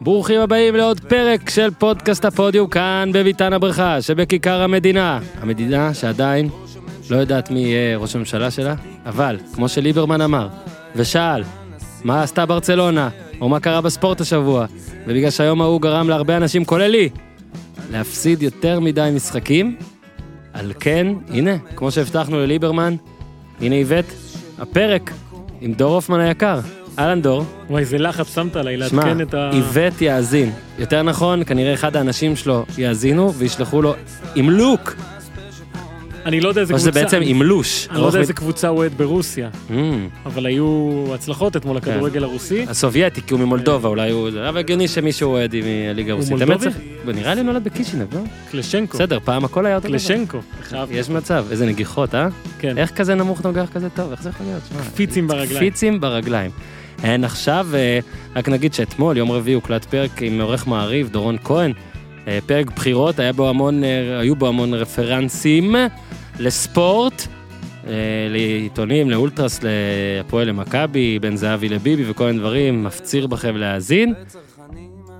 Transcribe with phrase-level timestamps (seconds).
[0.00, 5.20] ברוכים הבאים לעוד פרק של פודקאסט הפודיום כאן בביתן הבריכה שבכיכר המדינה.
[5.40, 6.48] המדינה שעדיין
[7.10, 8.74] לא יודעת מי יהיה ראש הממשלה שלה,
[9.06, 10.48] אבל כמו שליברמן אמר
[10.96, 11.42] ושאל
[12.04, 13.08] מה עשתה ברצלונה
[13.40, 14.66] או מה קרה בספורט השבוע,
[15.06, 17.08] ובגלל שהיום ההוא גרם להרבה אנשים כולל לי
[17.90, 19.76] להפסיד יותר מדי משחקים,
[20.52, 22.96] על כן, הנה, כמו שהבטחנו לליברמן,
[23.60, 24.04] הנה איווט,
[24.58, 25.10] הפרק
[25.60, 26.60] עם דור הופמן היקר.
[26.98, 27.44] אהלן דור.
[27.70, 29.50] וואי, איזה לחץ שמת עליי שמע, לעדכן את ה...
[29.52, 30.52] איווט יאזין.
[30.78, 33.94] יותר נכון, כנראה אחד האנשים שלו יאזינו וישלחו לו
[34.34, 34.94] עם לוק,
[36.26, 37.04] אני לא יודע איזה או שזה קבוצה...
[37.04, 37.88] בעצם עם לוש.
[37.90, 39.72] אני לא יודע איזה קבוצה הוא אוהד ברוסיה, Mm,
[40.26, 40.66] אבל היו
[41.14, 41.90] הצלחות אתמול כן.
[41.90, 42.66] לכדורגל הרוסי.
[42.68, 44.28] הסובייטי, כי הוא ממולדובה, אולי הוא...
[44.48, 46.30] אבל הגיוני שמישהו אוהד עם הליגה הרוסית.
[46.30, 46.52] מולדובי?
[46.52, 46.76] האמת צריך-
[47.06, 48.20] נראה לי הוא נולד בקישינב, לא?
[48.50, 48.98] קלשנקו.
[48.98, 49.92] בסדר, פעם הכל היה אותו דבר.
[49.98, 50.38] קלשנקו.
[50.90, 52.28] יש מצב, איזה נגיחות, אה?
[52.58, 52.78] כן.
[52.78, 54.10] איך כזה נמוך נוגח כזה טוב?
[54.10, 54.62] איך זה יכול להיות?
[54.68, 55.56] שמע, קפיצים ברגליים.
[55.56, 56.50] קפיצים ברגליים.
[57.02, 57.98] אין עכשיו, אה,
[58.36, 61.72] רק נגיד שאתמול, יום רביעי, הוקלט פרק עם עורך מעריב, דורון כהן.
[62.28, 65.74] אה, פרק בחירות, היה בו המון, אה, היו בו המון רפרנסים
[66.38, 67.26] לספורט,
[68.30, 74.14] לעיתונים, לאולטרס, להפועל למכבי, בן זהבי לביבי וכל מיני דברים, מפציר בכם להאזין.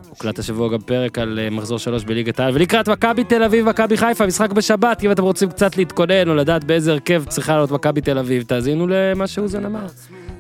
[0.09, 4.27] הוקלט השבוע גם פרק על מחזור שלוש בליגת העל, ולקראת מכבי תל אביב, מכבי חיפה,
[4.27, 8.19] משחק בשבת, אם אתם רוצים קצת להתכונן או לדעת באיזה הרכב צריכה להיות מכבי תל
[8.19, 9.87] אביב, תאזינו למה שאוזן אמר.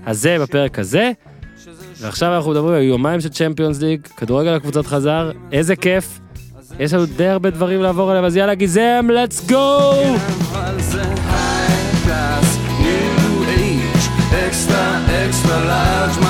[0.07, 1.13] אז זה בפרק הזה,
[2.01, 6.21] ועכשיו אנחנו מדברים על יומיים של צ'מפיונס ליג, כדורגל הקבוצות חזר, איזה כיף.
[6.79, 9.55] יש לנו די הרבה דברים לעבור עליהם, אז יאללה גיזם, let's go!
[14.49, 14.85] extra
[15.25, 16.28] extra large,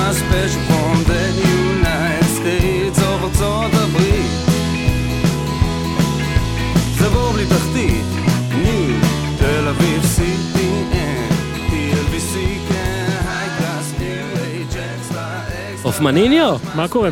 [15.99, 16.57] הופמניניו?
[16.75, 17.09] מה קורה?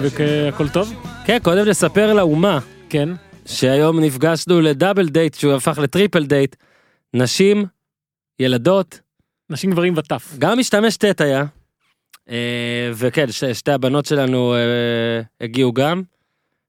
[0.49, 0.93] הכל טוב?
[1.25, 3.09] כן, קודם נספר לאומה כן.
[3.45, 6.55] שהיום נפגשנו ל double date שהוא הפך ל triple date.
[7.13, 7.65] נשים,
[8.39, 8.99] ילדות,
[9.49, 10.35] נשים גברים וטף.
[10.39, 11.45] גם משתמש טט היה.
[12.29, 16.01] אה, וכן, ש, שתי הבנות שלנו אה, הגיעו גם,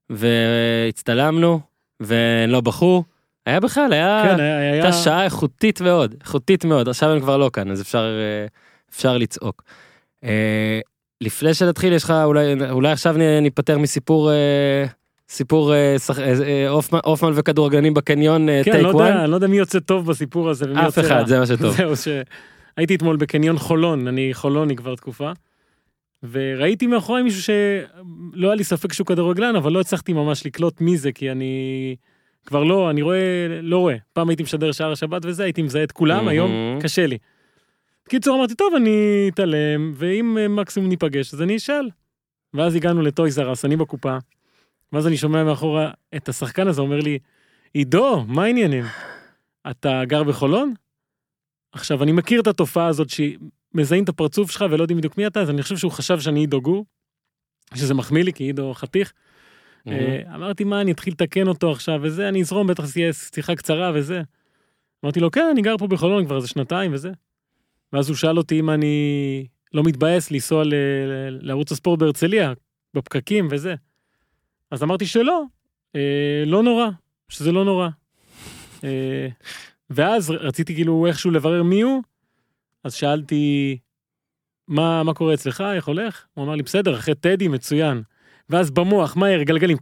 [0.09, 1.59] והצטלמנו,
[1.99, 3.03] והן לא בכו.
[3.45, 4.57] היה בכלל, היה, כן, היה...
[4.59, 6.89] היה- הייתה שעה איכותית מאוד, איכותית מאוד.
[6.89, 8.45] עכשיו הם כבר לא כאן, אז אפשר, אה,
[8.91, 9.63] אפשר לצעוק.
[11.29, 14.85] אה, לפני שנתחיל, יש לך, אולי, אולי עכשיו ניפטר מסיפור, אה,
[15.29, 19.07] סיפור אה, שח- אה, אה, הופמן- הופמן וכדורגלנים בקניון, כן, טייק לא וואן.
[19.07, 21.25] יודע, אני לא יודע מי יוצא טוב בסיפור הזה ומי אף יוצא אחד, רע.
[21.25, 21.73] זה מה שטוב.
[21.77, 25.31] זהו, שהייתי אתמול בקניון חולון, אני חולוני כבר תקופה,
[26.31, 30.97] וראיתי מאחורי מישהו שלא היה לי ספק שהוא כדורגלן, אבל לא הצלחתי ממש לקלוט מי
[30.97, 31.95] זה, כי אני
[32.45, 33.17] כבר לא, אני רואה,
[33.61, 33.95] לא רואה.
[34.13, 36.51] פעם הייתי משדר שער השבת וזה, הייתי מזהה את כולם, היום.
[36.81, 37.17] קשה לי.
[38.09, 41.89] בקיצור אמרתי, טוב, אני אתעלם, ואם אה, מקסימום ניפגש, אז אני אשאל.
[42.53, 44.17] ואז הגענו לטויז ארס, אני בקופה,
[44.93, 47.19] ואז אני שומע מאחורה את השחקן הזה אומר לי,
[47.73, 48.83] עידו, מה העניינים?
[49.71, 50.73] אתה גר בחולון?
[51.71, 55.41] עכשיו, אני מכיר את התופעה הזאת שמזהים את הפרצוף שלך ולא יודעים בדיוק מי אתה,
[55.41, 56.85] אז אני חושב שהוא חשב שאני עידו גור,
[57.75, 59.13] שזה מחמיא לי, כי עידו חתיך.
[59.87, 63.55] אה, אמרתי, מה, אני אתחיל לתקן אותו עכשיו וזה, אני אזרום, בטח זה יהיה שיחה
[63.55, 64.21] קצרה וזה.
[65.03, 67.11] אמרתי לו, כן, אני גר פה בחולון כבר איזה שנתיים וזה.
[67.93, 70.63] ואז הוא שאל אותי אם אני לא מתבאס לנסוע
[71.29, 72.53] לערוץ הספורט בהרצליה,
[72.93, 73.75] בפקקים וזה.
[74.71, 75.43] אז אמרתי שלא,
[75.95, 76.87] אה, לא נורא,
[77.29, 77.89] שזה לא נורא.
[78.83, 79.27] אה,
[79.89, 82.01] ואז רציתי כאילו איכשהו לברר מי הוא,
[82.83, 83.77] אז שאלתי,
[84.67, 86.25] מה, מה קורה אצלך, איך הולך?
[86.33, 88.01] הוא אמר לי, בסדר, אחרי טדי, מצוין.
[88.49, 89.77] ואז במוח, מהר, גלגלים,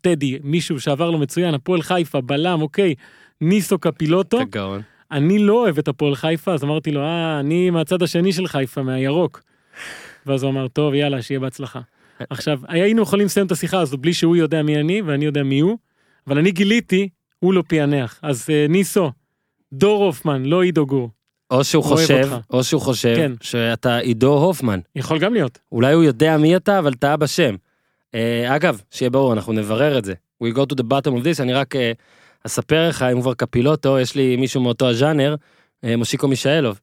[0.00, 2.94] טדי, מישהו שעבר לו מצוין, הפועל חיפה, בלם, אוקיי,
[3.40, 4.36] ניסו קפילוטו.
[4.40, 4.82] אתה גאון.
[5.12, 8.82] אני לא אוהב את הפועל חיפה, אז אמרתי לו, אה, אני מהצד השני של חיפה,
[8.82, 9.42] מהירוק.
[10.26, 11.80] ואז הוא אמר, טוב, יאללה, שיהיה בהצלחה.
[12.30, 15.60] עכשיו, היינו יכולים לסיים את השיחה הזו בלי שהוא יודע מי אני ואני יודע מי
[15.60, 15.78] הוא,
[16.26, 17.08] אבל אני גיליתי,
[17.38, 18.20] הוא לא פענח.
[18.22, 19.12] אז אה, ניסו,
[19.72, 21.10] דור הופמן, לא עידו גור.
[21.50, 22.36] או שהוא חושב, אותך.
[22.50, 23.32] או שהוא חושב כן.
[23.40, 24.80] שאתה עידו הופמן.
[24.96, 25.58] יכול גם להיות.
[25.72, 27.54] אולי הוא יודע מי אתה, אבל טעה בשם.
[28.14, 30.14] אה, אגב, שיהיה ברור, אנחנו נברר את זה.
[30.44, 31.92] We go to the bottom of this, אני רק אה,
[32.46, 35.34] אספר לך, אם כבר קפילוטו, יש לי מישהו מאותו הז'אנר,
[35.84, 36.80] אה, מושיקו מישאלוב.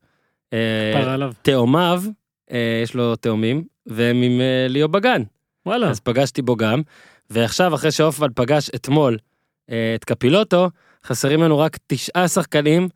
[0.53, 1.31] אה, פרה עליו.
[1.41, 2.03] תאומיו,
[2.51, 5.23] אה, יש לו תאומים, והם עם ליאו בגן.
[5.65, 5.89] וואלה.
[5.89, 6.81] אז פגשתי בו גם,
[7.29, 9.17] ועכשיו אחרי שהופמן פגש אתמול
[9.65, 10.69] את קפילוטו,
[11.05, 12.89] חסרים לנו רק תשעה שחקנים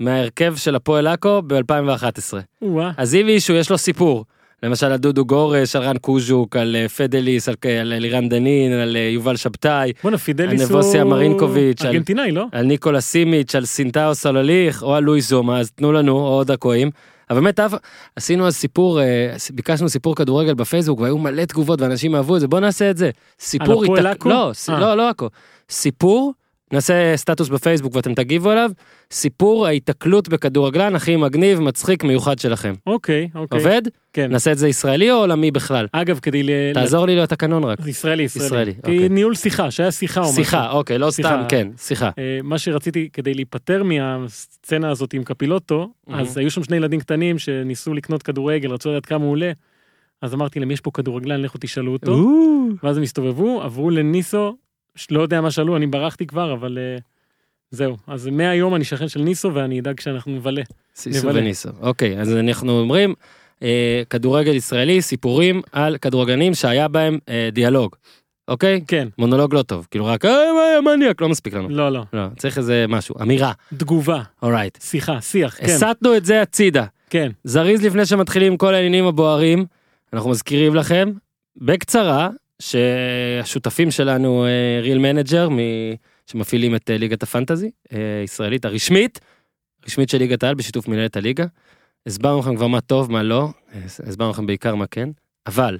[0.00, 2.34] מההרכב של הפועל עכו ב-2011.
[2.62, 2.90] וואה.
[2.96, 4.24] אז אם מישהו יש לו סיפור,
[4.62, 8.96] למשל על דודו גורש, על רן קוז'וק, על אה, פדליס, על, על לירן דנין, על
[8.96, 10.76] אה, יובל שבתאי, בואנה, פידליס הוא...
[10.78, 12.44] הנבוסיה מרינקוביץ', על- ארגנטינאי, לא?
[12.52, 16.90] על ניקולה סימיץ', על סינטאו סולליך, או על לואיס זומה, אז תנו לנו עוד עכואים.
[17.30, 17.74] אבל באמת אף-
[18.16, 19.06] עשינו אז סיפור, אה,
[19.54, 23.10] ביקשנו סיפור כדורגל בפייסבוק והיו מלא תגובות ואנשים אהבו את זה, בוא נעשה את זה.
[23.40, 24.28] סיפור הפועל היתק- עכו?
[24.28, 24.80] לא, אה.
[24.80, 25.28] לא, לא עכו.
[25.70, 26.32] סיפור,
[26.72, 28.70] נעשה סטטוס בפייסבוק ואתם תגיבו עליו,
[29.10, 32.74] סיפור ההיתקלות בכדורגלן הכי מגניב, מצחיק, מיוחד שלכם.
[32.86, 33.58] אוקיי, אוקיי.
[33.58, 33.82] עובד?
[34.12, 34.32] כן.
[34.32, 35.86] נעשה את זה ישראלי או עולמי בכלל?
[35.92, 36.50] אגב, כדי ל...
[36.74, 37.78] תעזור לי לתקנון רק.
[37.86, 38.46] ישראלי, ישראלי.
[38.46, 39.08] ישראלי, אוקיי.
[39.08, 40.44] ניהול שיחה, שהיה שיחה או משהו.
[40.44, 41.28] שיחה, אוקיי, לא שיחה.
[41.28, 42.10] סתם, כן, שיחה.
[42.18, 45.90] אה, מה שרציתי כדי להיפטר מהסצנה הזאת עם קפילוטו.
[46.08, 49.52] אז היו שם שני ילדים קטנים שניסו לקנות כדורגל, רצו לדעת כמה הוא עולה.
[50.22, 52.28] אז אמרתי להם, יש פה כדורגלן, לכו תשאלו אותו.
[52.82, 54.56] ואז הם הסתובבו, עברו לניסו,
[55.10, 56.96] לא יודע מה שאלו, אני ברחתי כבר, אבל אה,
[57.70, 57.96] זהו.
[58.06, 60.62] אז מהיום אני שכן של ניסו ואני אדאג שאנחנו נבלה.
[61.06, 61.40] נבלה.
[61.40, 61.68] וניסו.
[61.80, 63.14] אוקיי, אז אנחנו אומרים,
[63.62, 67.96] אה, כדורגל ישראלי, סיפורים על כדורגלנים שהיה בהם אה, דיאלוג.
[68.48, 68.80] אוקיי?
[68.88, 71.68] כן, מונולוג לא טוב, כאילו רק, אה, מניאק, לא מספיק לנו.
[71.68, 72.02] לא, לא.
[72.12, 74.78] לא, צריך איזה משהו, אמירה, תגובה, alright.
[74.82, 76.84] שיחה, שיח, כן, הסטנו את זה הצידה.
[77.10, 77.30] כן.
[77.44, 79.64] זריז לפני שמתחילים כל העניינים הבוערים,
[80.12, 81.12] אנחנו מזכירים לכם,
[81.56, 82.28] בקצרה,
[82.62, 84.46] שהשותפים שלנו,
[84.82, 85.48] Real Manager,
[86.26, 89.20] שמפעילים את אה, ליגת הפנטזי, אה, הישראלית הרשמית,
[89.86, 91.44] רשמית של ליגת העל בשיתוף מנהלת הליגה.
[92.06, 95.08] הסברנו לכם כבר מה טוב, מה לא, אה, הסברנו לכם בעיקר מה כן,
[95.46, 95.78] אבל,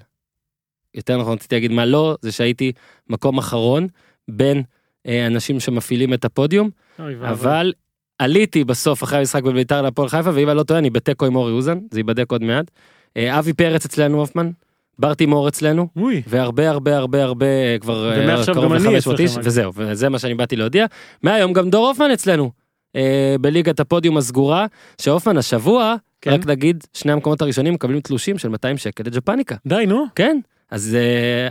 [0.94, 2.72] יותר נכון רציתי להגיד מה לא, זה שהייתי
[3.08, 3.88] מקום אחרון
[4.28, 4.62] בין
[5.06, 6.70] אה, אנשים שמפעילים את הפודיום.
[6.98, 7.72] אבל
[8.18, 11.52] עליתי בסוף אחרי המשחק בביתר להפועל חיפה, ואם אני לא טועה, אני בתיקו עם אורי
[11.52, 12.70] אוזן, זה ייבדק עוד מעט.
[13.16, 14.50] אה, אבי פרץ אצלנו הופמן,
[14.98, 18.98] בר תימור אצלנו, אוי, והרבה הרבה הרבה הרבה אה, כבר אה, קרוב גם אני ל-500
[18.98, 19.36] אצלכם, איש.
[19.42, 20.86] וזהו, וזה מה שאני באתי להודיע.
[21.22, 22.50] מהיום גם דור הופמן אצלנו,
[22.96, 24.66] אה, בליגת הפודיום הסגורה,
[25.00, 26.30] שהופמן השבוע, כן.
[26.30, 30.04] רק נגיד, שני המקומות הראשונים מקבלים תלושים של 200 שקל לג'פניקה, די, נו.
[30.14, 30.38] כן?
[30.70, 30.96] אז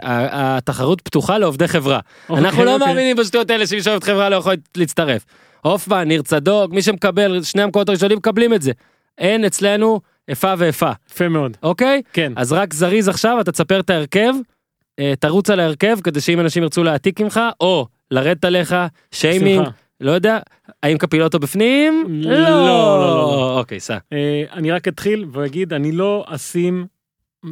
[0.01, 1.99] ה- התחרות פתוחה לעובדי חברה.
[2.29, 2.87] אנחנו אוקיי, לא אוקיי.
[2.87, 5.25] מאמינים בשטויות האלה שמי שאוהב חברה לא יכול להצטרף.
[5.61, 8.71] הופמן, ניר צדוק, מי שמקבל, שני המקומות הראשונים מקבלים את זה.
[9.17, 11.57] אין אצלנו איפה ואיפה, יפה מאוד.
[11.63, 12.01] אוקיי?
[12.13, 12.33] כן.
[12.35, 14.33] אז רק זריז עכשיו, אתה תספר את ההרכב,
[14.99, 18.75] אה, תרוץ על ההרכב, כדי שאם אנשים ירצו להעתיק ממך, או לרדת עליך,
[19.11, 19.67] שיימינג.
[20.01, 20.39] לא יודע,
[20.83, 22.05] האם קפילוטו בפנים?
[22.09, 23.59] לא, לא, לא.
[23.59, 23.97] אוקיי, סע.
[24.13, 26.85] אה, אני רק אתחיל ואגיד, אני לא אשים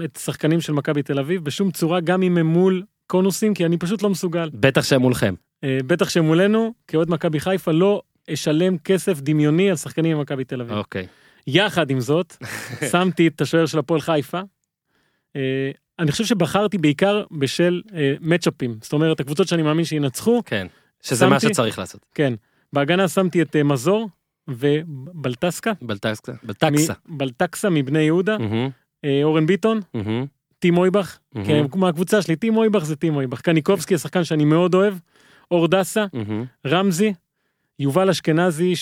[0.06, 3.78] את שחקנים של מכבי תל אביב בשום צורה, גם אם הם מול קונוסים, כי אני
[3.78, 4.50] פשוט לא מסוגל.
[4.54, 5.34] בטח שהם מולכם.
[5.64, 8.02] אה, בטח שמולנו, כאוהד מכבי חיפה, לא
[8.34, 10.78] אשלם כסף דמיוני על שחקנים ממכבי תל אביב.
[10.78, 11.08] אוקיי.
[11.48, 12.36] יחד עם זאת,
[12.92, 14.42] שמתי את השוער של הפועל חיפה.
[15.36, 20.68] אה, אני חושב שבחרתי בעיקר בשל אה, מצ'אפים, זאת אומרת, הקבוצות שאני מאמין שינצחו, כן.
[21.01, 21.40] שזה מה.
[21.40, 22.06] שצריך לעשות.
[22.16, 22.34] כן.
[22.74, 24.10] בהגנה שמתי את אה, מזור
[24.48, 26.31] ובלטסקה, בלטקסה.
[26.44, 26.94] בלטקסה.
[27.06, 28.38] בלטקסה מבני יהודה,
[29.24, 29.80] אורן ביטון,
[30.60, 34.94] טים אויבך, כן, מהקבוצה שלי, טים אויבך זה טים אויבך, קניקובסקי השחקן שאני מאוד אוהב,
[35.51, 36.45] אור דסה, מהמם.
[36.68, 37.13] רמזי,
[37.80, 38.74] יובל אשכנזי,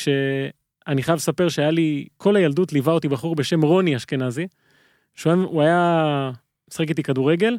[0.90, 4.48] שאני חייב לספר שהיה לי, כל הילדות ליווה אותי בחור בשם רוני אשכנזי,
[5.16, 6.32] שהוא היה-
[6.72, 7.58] משחק איתי כדורגל,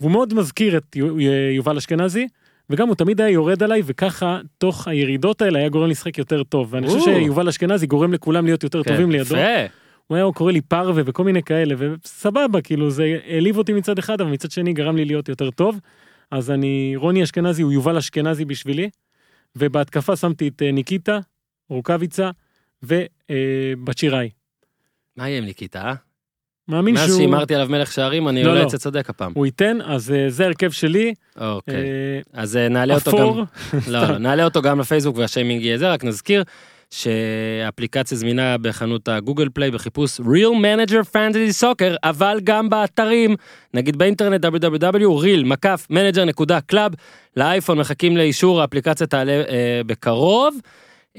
[0.00, 1.20] והוא מאוד מזכיר את יו-
[1.56, 2.26] יובל אשכנזי,
[2.70, 6.42] וגם הוא תמיד היה יורד עליי, וככה, תוך הירידות האלה היה גורם לי לשחק יותר
[6.42, 7.00] טוב, ואני חושב.
[7.04, 9.24] שיובל אשכנזי גורם לכולם להיות יותר כן, טובים לידו.
[9.24, 9.66] יפה.
[10.06, 14.20] הוא היה קורא לי פרווה וכל מיני כאלה, וסבבה, כאילו זה העליב אותי מצד אחד,
[14.20, 15.80] אבל מצד שני גרם לי להיות יותר טוב.
[16.30, 18.90] אז אני, רוני אשכנזי הוא יובל אשכנזי בשבילי,
[19.56, 21.18] ובהתקפה שמתי את אה, ניקיטה,
[21.70, 22.30] רוקאביצה
[22.82, 24.30] ובת שיראי.
[25.16, 25.94] מה יהיה עם ניקיטה, אה?
[26.68, 28.66] מאמין מאז שהוא שהימרתי עליו מלך שערים, אני לא, אולי לא.
[28.66, 29.32] אצא צודק הפעם.
[29.34, 31.14] הוא ייתן, אז אה, זה ההרכב שלי.
[31.40, 31.74] אוקיי.
[31.74, 31.80] אה,
[32.32, 33.44] אז אה, נעלה אותו גם,
[33.92, 36.44] לא, לא, נעלה אותו גם לפייסבוק והשיימינג יהיה זה, רק נזכיר
[36.90, 43.36] שהאפליקציה זמינה בחנות הגוגל פליי בחיפוש real manager fantasy soccer, אבל גם באתרים,
[43.74, 46.94] נגיד באינטרנט www.real-manager.club,
[47.36, 50.56] לאייפון מחכים לאישור, האפליקציה תעלה אה, בקרוב.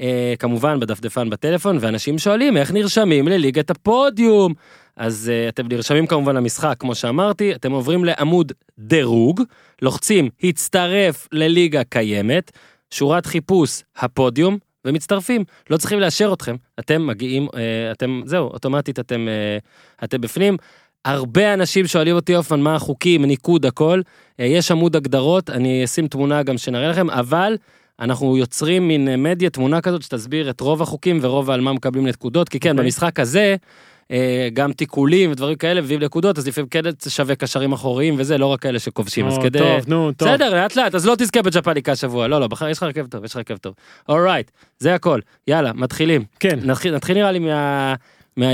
[0.00, 4.54] אה, כמובן בדפדפן בטלפון, ואנשים שואלים איך נרשמים לליגת הפודיום.
[4.96, 9.42] אז uh, אתם נרשמים כמובן למשחק, כמו שאמרתי, אתם עוברים לעמוד דירוג,
[9.82, 12.50] לוחצים הצטרף לליגה קיימת,
[12.90, 15.44] שורת חיפוש הפודיום, ומצטרפים.
[15.70, 17.52] לא צריכים לאשר אתכם, אתם מגיעים, uh,
[17.92, 20.56] אתם, זהו, אוטומטית אתם, uh, אתם בפנים.
[21.04, 24.00] הרבה אנשים שואלים אותי אופן מה החוקים, ניקוד, הכל.
[24.04, 27.56] Uh, יש עמוד הגדרות, אני אשים תמונה גם שנראה לכם, אבל
[28.00, 32.06] אנחנו יוצרים מין אה, מדיה, תמונה כזאת שתסביר את רוב החוקים ורוב על מה מקבלים
[32.06, 32.84] נקודות, כי כן, אוקיי.
[32.84, 33.56] במשחק הזה,
[34.10, 38.46] אה, גם תיקולים ודברים כאלה מביאים נקודות, אז לפעמים כן שווה קשרים אחוריים וזה, לא
[38.46, 39.58] רק כאלה שכובשים, אז או, כדי...
[39.58, 40.28] טוב, נו, טוב.
[40.28, 43.24] בסדר, לאט לאט, אז לא תזכה בג'פניקה השבוע, לא, לא, בחר, יש לך הרכב טוב,
[43.24, 43.74] יש לך הרכב טוב.
[44.08, 46.24] אורייט, זה הכל, יאללה, מתחילים.
[46.40, 47.94] כן, נתחיל, נתחיל נראה לי מה,
[48.36, 48.46] מה,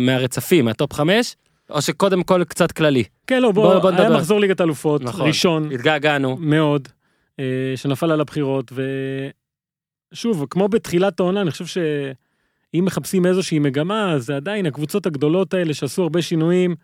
[0.00, 1.36] מהרצפים, מהטופ חמש,
[1.70, 3.04] או שקודם כל קצת כללי.
[3.26, 4.10] כן, לא, בוא- בוא, בוא היה.
[4.10, 5.26] מחזור ליגת אלופות, נכון.
[5.26, 6.36] ראשון, התגעגענו.
[6.40, 6.88] מאוד,
[7.76, 8.72] שנפל על הבחירות,
[10.12, 11.64] ושוב, כמו בתחילת העונה, אני חושב
[12.74, 16.74] אם מחפשים איזושהי מגמה, אז עדיין הקבוצות הגדולות האלה שעשו הרבה שינויים,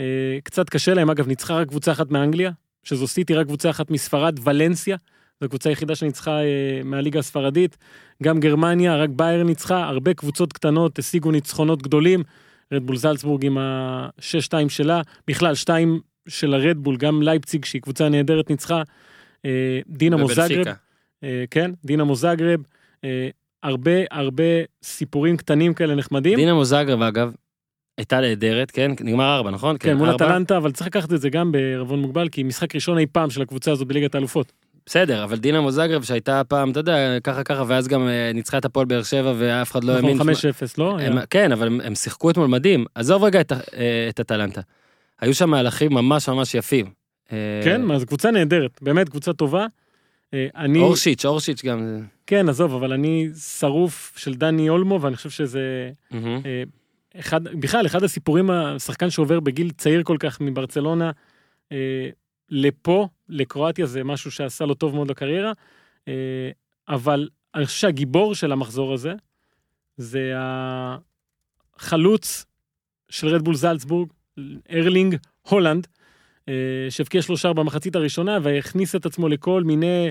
[0.00, 1.10] אה, קצת קשה להם.
[1.10, 2.50] אגב, ניצחה רק קבוצה אחת מאנגליה,
[2.82, 4.96] שזו סיטי, רק קבוצה אחת מספרד, ולנסיה.
[5.40, 7.76] זו הקבוצה היחידה שניצחה אה, מהליגה הספרדית.
[8.22, 12.22] גם גרמניה, רק בייר ניצחה, הרבה קבוצות קטנות השיגו ניצחונות גדולים.
[12.72, 18.82] רדבול זלצבורג עם ה-6-2 שלה, בכלל 2 של הרדבול, גם לייפציג שהיא קבוצה נהדרת ניצחה.
[19.44, 20.74] אה, דינמו זאגרב, ובנפיקה.
[21.24, 22.60] אה, כן, דינמו זאגרב,
[23.04, 23.28] אה,
[23.62, 24.44] הרבה הרבה
[24.82, 26.38] סיפורים קטנים כאלה נחמדים.
[26.38, 27.32] דינמו זאגרב, אגב,
[27.98, 28.90] הייתה נהדרת, כן?
[29.00, 29.76] נגמר ארבע, נכון?
[29.80, 30.14] כן, מול.
[30.14, 33.42] אטלנטה, אבל צריך לקחת את זה גם בערבון מוגבל, כי משחק ראשון אי פעם של
[33.42, 34.52] הקבוצה הזאת בליגת האלופות.
[34.86, 38.86] בסדר, אבל דינמו זאגרב שהייתה פעם, אתה יודע, ככה ככה, ואז גם ניצחה את הפועל
[38.86, 40.16] באר שבע ואף אחד לא האמין.
[40.16, 40.34] נכון, 5-0,
[40.78, 40.98] לא?
[41.00, 41.18] הם.
[41.30, 42.84] כן, אבל הם, הם שיחקו אתמול מדהים.
[42.94, 43.52] עזוב רגע את,
[44.08, 44.60] את אטלנטה.
[45.20, 46.86] היו שם מהלכים ממש ממש יפים.
[47.32, 49.66] אה, כן, מה, זו קבוצה נהדרת, באמת קבוצה טובה.
[50.34, 52.02] אה, אני, אורשיץ', אורשיץ' גם.
[52.26, 53.28] כן, עזוב, אבל אני
[53.58, 55.90] שרוף של דני אולמו, ואני חושב שזה.
[56.14, 56.62] אה,
[57.20, 61.10] אחד, בכלל, אחד הסיפורים, השחקן שעובר בגיל צעיר כל כך מברצלונה
[61.72, 62.08] אה,
[62.50, 65.52] לפה, לקרואטיה, זה משהו שעשה לו טוב מאוד לקריירה,
[66.08, 66.50] אה,
[66.88, 69.12] אבל אני חושב שהגיבור של המחזור הזה,
[69.96, 70.32] זה
[71.76, 72.44] החלוץ
[73.08, 74.08] של רדבול זלצבורג,
[74.70, 75.86] ארלינג הולנד,
[76.90, 80.10] שהבקיע שלושה במחצית הראשונה והכניס את עצמו לכל מיני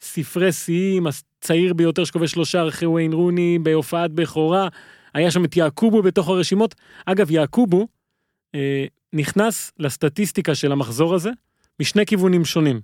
[0.00, 4.68] ספרי שיאים, הצעיר ביותר שכובש שלושה אחרי וויין רוני בהופעת בכורה.
[5.14, 6.74] היה שם את יעקובו בתוך הרשימות.
[7.06, 7.88] אגב, יעקובו
[8.54, 11.30] אה, נכנס לסטטיסטיקה של המחזור הזה
[11.80, 12.80] משני כיוונים שונים.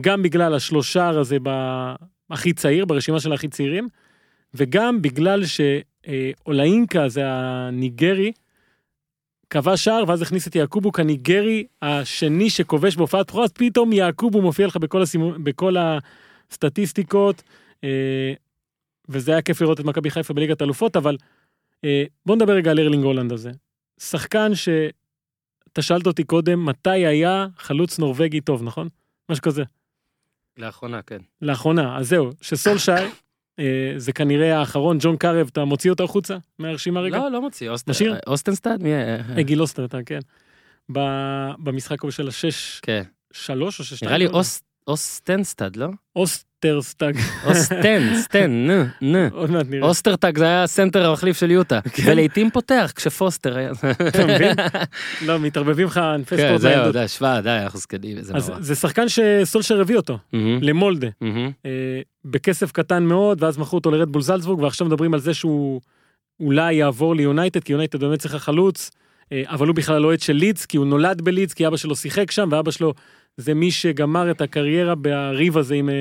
[0.00, 1.48] גם בגלל השלושר הזה ב...
[2.30, 3.88] הכי צעיר, ברשימה של הכי צעירים,
[4.54, 8.32] וגם בגלל שאולאינקה זה הניגרי,
[9.50, 14.66] כבש שער ואז הכניס את יעקובו כניגרי השני שכובש בהופעת בכורה, אז פתאום יעקובו מופיע
[14.66, 15.32] לך בכל, הסימו...
[15.42, 15.76] בכל
[16.50, 17.42] הסטטיסטיקות,
[17.84, 18.32] אה,
[19.08, 21.16] וזה היה כיף לראות את מכבי חיפה בליגת האלופות, אבל
[21.84, 23.50] אה, בוא נדבר רגע על ארלינג הולנד הזה.
[24.00, 28.88] שחקן שאתה שאלת אותי קודם, מתי היה חלוץ נורבגי טוב, נכון?
[29.28, 29.62] משהו כזה.
[30.56, 31.18] לאחרונה, כן.
[31.42, 33.08] לאחרונה, אז זהו, שסולשייר,
[33.96, 37.18] זה כנראה האחרון, ג'ון קארו, אתה מוציא אותו החוצה מהרשימה רגע?
[37.18, 37.70] לא, לא מוציא.
[37.70, 38.16] אוסט- נשאיר?
[38.26, 38.82] אוסטנסטד?
[38.82, 38.88] מי?
[38.94, 39.16] היה?
[39.40, 40.18] אגיל אוסטנסטד, כן.
[41.58, 43.02] במשחק ההוא של השש, כן.
[43.32, 45.88] שלוש או שש, נראה לי אוס- אוסטנסטד, לא?
[46.64, 49.18] אוסטרטג, אוסטן, סטן, נו, נו.
[49.32, 49.88] עוד מעט נראה.
[49.88, 51.80] אוסטרטג זה היה הסנטר המחליף של יוטה.
[51.92, 52.02] כן.
[52.06, 53.70] ולעיתים פותח כשפוסטר היה.
[54.08, 54.56] אתה מבין?
[55.26, 56.92] לא, מתערבבים לך ענפי כן, ספורט זהו, בילדות.
[56.96, 58.60] די, שמע, די, אנחנו זקנים, אז נורא.
[58.60, 60.18] זה שחקן שסולשר הביא אותו,
[60.60, 61.08] למולדה.
[61.66, 65.80] אה, בכסף קטן מאוד, ואז מכרו אותו לרדבול זלצבורג, ועכשיו מדברים על זה שהוא
[66.40, 68.90] אולי יעבור ליונייטד, כי יונייטד באמת צריכה חלוץ,
[69.32, 72.30] אה, אבל הוא בכלל אוהד של לידס, כי הוא נולד בלידס, כי אבא שלו שיחק
[72.30, 72.94] שם, ואבא שלו
[73.40, 75.94] זה מי שגמר את הקריירה בריב הזה, עם, אה,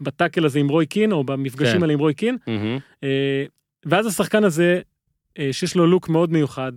[0.00, 1.82] בטאקל הזה עם רוי קין, או במפגשים כן.
[1.82, 2.36] האלה עם רוי קין.
[3.04, 3.44] אה,
[3.86, 4.80] ואז השחקן הזה,
[5.38, 6.72] אה, שיש לו לוק מאוד מיוחד,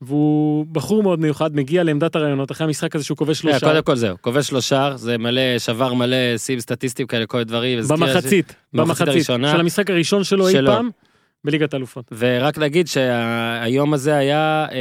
[0.00, 3.96] והוא בחור מאוד מיוחד, מגיע לעמדת הרעיונות, אחרי המשחק הזה שהוא כובש שלושה, קודם כל
[3.96, 7.78] זהו, כובש שלושה, זה מלא, שבר מלא שיאים סטטיסטיים כאלה, כל דברים.
[7.78, 10.54] הזכיר- במחצית, במחצית, הראשונה של המשחק הראשון שלו אי.
[10.66, 10.90] פעם,
[11.46, 12.04] בליגת האלופות.
[12.18, 14.78] ורק להגיד שהיום הזה היה, אה,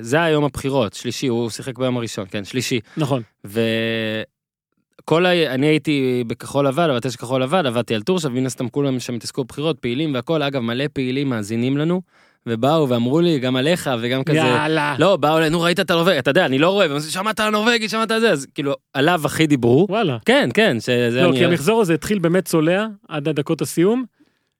[0.00, 2.80] זה היה יום הבחירות, שלישי, הוא שיחק ביום הראשון, כן, שלישי.
[2.96, 3.22] נכון.
[3.44, 5.54] וכל ה...
[5.54, 9.00] אני הייתי בכחול לבן, אבל תשע כחול לבן, עבדתי על טור, עכשיו מן הסתם כולם
[9.00, 12.02] שם התעסקו בבחירות, פעילים והכל, אגב, מלא פעילים מאזינים לנו,
[12.48, 14.38] ובאו ואמרו לי, גם עליך, וגם כזה...
[14.38, 14.96] יאללה.
[14.98, 18.10] לא, באו אלינו, ראית את הנורבגי, אתה יודע, אני לא רואה, שמעת על הנורבגי, שמעת
[18.10, 19.86] על זה, אז כאילו, עליו הכי דיברו.
[19.90, 20.18] וואלה.
[20.24, 21.20] כן, כן, שזה...
[21.22, 24.04] לא, אני- כי המחזור הזה התחיל באמת צולע עד הדקות הסיום.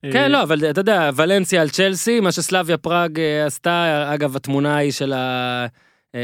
[0.03, 4.37] כן, אה, לא, אבל אתה יודע, ולנסיה על צ'לסי, מה שסלאביה פראג אה, עשתה, אגב,
[4.37, 5.67] התמונה היא של ה...
[6.15, 6.21] אה,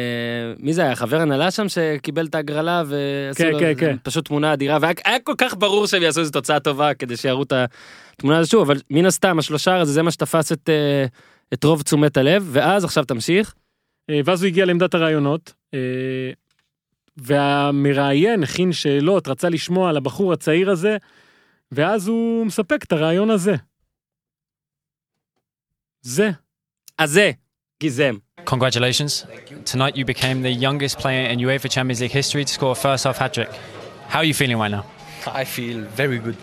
[0.58, 0.96] מי זה היה?
[0.96, 3.96] חבר הנהלה שם שקיבל את ההגרלה ועשו כן, לו כן, כן.
[4.02, 7.42] פשוט תמונה אדירה, והיה היה כל כך ברור שהם יעשו איזו תוצאה טובה כדי שיראו
[7.42, 7.52] את
[8.12, 10.70] התמונה הזו שוב, אבל מן הסתם השלושה הזה זה מה שתפס את,
[11.54, 13.54] את רוב תשומת הלב, ואז עכשיו תמשיך.
[14.24, 15.52] ואז הוא הגיע לעמדת הרעיונות,
[17.16, 20.96] והמראיין הכין שאלות, רצה לשמוע על הבחור הצעיר הזה,
[21.71, 23.55] ואז הוא מספק את הרעיון הזה.
[26.01, 26.31] זה.
[26.97, 27.31] אז זה,
[27.79, 28.15] גיזם.
[28.45, 29.25] Congratulations.
[29.65, 33.03] Tonight you became the youngest player in UEFA Champions League history to score a first
[33.03, 33.49] half hat trick.
[34.07, 34.85] How are you feeling right now?
[35.41, 36.37] I feel very good.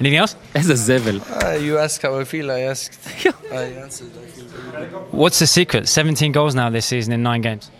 [0.00, 0.34] Anything else?
[0.54, 1.20] איזה זבל.
[1.20, 2.98] Uh, you asked how I feel, I asked.
[3.52, 4.10] I answered.
[4.22, 5.12] I feel very good.
[5.12, 5.88] What's the secret?
[5.88, 7.70] 17 goals now this season in nine games.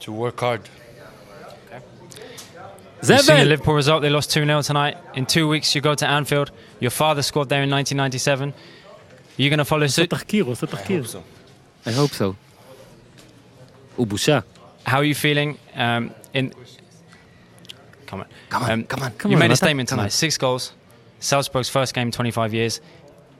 [0.00, 0.68] To work hard.
[3.05, 3.17] Seven.
[3.17, 4.01] You've seen the Liverpool result.
[4.01, 4.97] They lost 2 0 tonight.
[5.13, 6.51] In two weeks, you go to Anfield.
[6.79, 8.53] Your father scored there in 1997.
[9.37, 10.09] You're going to follow suit?
[11.85, 12.35] I hope so.
[13.97, 14.43] Ubusha.
[14.85, 15.57] How are you feeling?
[15.75, 16.53] Um, in
[18.05, 18.27] Come on.
[18.49, 19.11] Come on, um, come on.
[19.13, 20.09] Come you on, made a statement tonight.
[20.09, 20.73] Six goals.
[21.19, 22.81] Salzburg's first game in 25 years.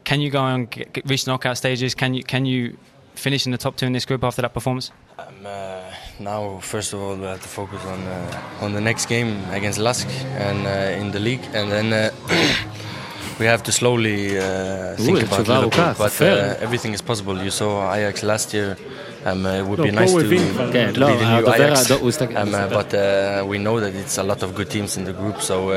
[0.03, 1.95] Can you go and get, get, reach knockout stages?
[1.95, 2.77] Can you, can you
[3.15, 4.91] finish in the top two in this group after that performance?
[5.17, 5.74] Um, uh,
[6.19, 9.79] now, first of all, we have to focus on uh, on the next game against
[9.79, 10.07] Lask
[10.37, 12.09] and uh, in the league, and then uh,
[13.39, 15.93] we have to slowly uh, think Uvijek about Liverpool.
[15.97, 17.41] But uh, everything is possible.
[17.41, 18.77] You saw Ajax last year.
[19.25, 23.57] Um, uh, it would no, be nice to be the new Ajax, um, but we
[23.57, 25.41] know that it's a lot of good teams in the group.
[25.41, 25.71] So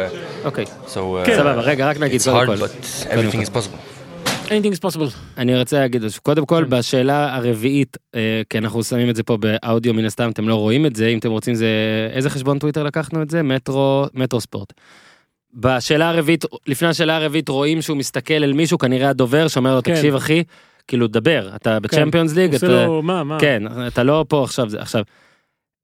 [0.45, 3.79] okay, so it's hard, but everything is possible.
[4.49, 5.15] Anything is possible.
[5.39, 6.71] אני רוצה להגיד, קודם כל כן.
[6.71, 10.87] בשאלה הרביעית, אה, כי אנחנו שמים את זה פה באודיו מן הסתם, אתם לא רואים
[10.87, 11.67] את זה, אם אתם רוצים זה,
[12.13, 13.43] איזה חשבון טוויטר לקחנו את זה?
[13.43, 14.73] מטרו, מטרו ספורט.
[15.55, 19.95] בשאלה הרביעית, לפני השאלה הרביעית רואים שהוא מסתכל אל מישהו, כנראה הדובר, שאומר לו, כן.
[19.95, 20.43] תקשיב אחי,
[20.89, 22.67] כאילו דבר, אתה בצ'מפיונס ליג, אתה...
[22.87, 23.41] לו, מה, מה?
[23.41, 25.03] כן, אתה לא פה עכשיו, זה- עכשיו,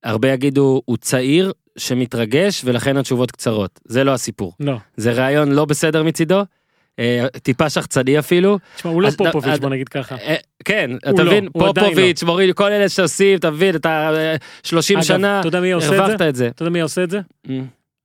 [0.04, 4.52] הרבה יגידו, הוא צעיר שמתרגש ולכן התשובות קצרות, זה לא הסיפור.
[4.61, 4.76] לא.
[4.97, 6.42] זה רעיון לא בסדר מצידו,
[7.42, 8.58] טיפה שחצני אפילו.
[8.76, 10.16] תשמע, הוא לא פופוביץ', בוא נגיד ככה.
[10.16, 14.36] אה, כן, אתה לא, מבין, עדיין פופוביץ', מוריד, כל אלה שעושים, אתה מבין, אתה אה,
[14.62, 16.22] 30 אגב, שנה, הרווחת?
[16.22, 16.48] את זה.
[16.48, 17.20] אתה יודע מי עושה את זה?
[17.46, 17.50] Mm.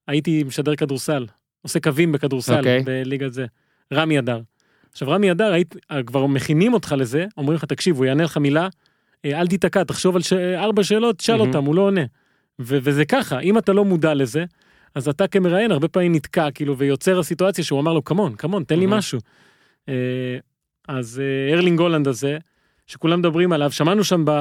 [0.08, 1.26] הייתי משדר כדורסל,
[1.62, 2.84] עושה קווים בכדורסל, אוקיי.
[2.84, 3.46] בליגה זה.
[3.94, 4.40] רמי אדר.
[4.92, 5.54] עכשיו רמי אדר,
[6.06, 8.68] כבר מכינים אותך לזה, אומרים לך, תקשיב, הוא יענה לך מילה,
[9.26, 10.22] אה, אל תיתקע, תחשוב על.
[10.58, 11.40] ארבע שאלות, תשאל.
[11.40, 12.02] אותם, הוא לא עונה.
[12.60, 14.46] וזה ככה, אם אתה לא מודע לזה,
[14.96, 18.80] אז אתה כמראיין הרבה פעמים נתקע, כאילו, ויוצר הסיטואציה שהוא אמר לו, כמון, כמון, תן
[18.80, 18.86] לי.
[18.88, 19.20] משהו.
[19.90, 20.38] אה,
[20.88, 22.38] אז אה, ארלינג הולנד הזה,
[22.88, 24.32] שכולם מדברים עליו, שמענו שם ב...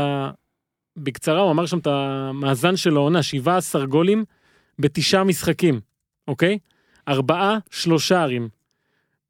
[0.97, 4.25] בקצרה, הוא אמר שם את המאזן של העונה, 17 גולים
[4.79, 5.81] בתשעה משחקים,
[6.29, 6.59] אוקיי?
[7.09, 8.49] ארבעה, שלושה ערים.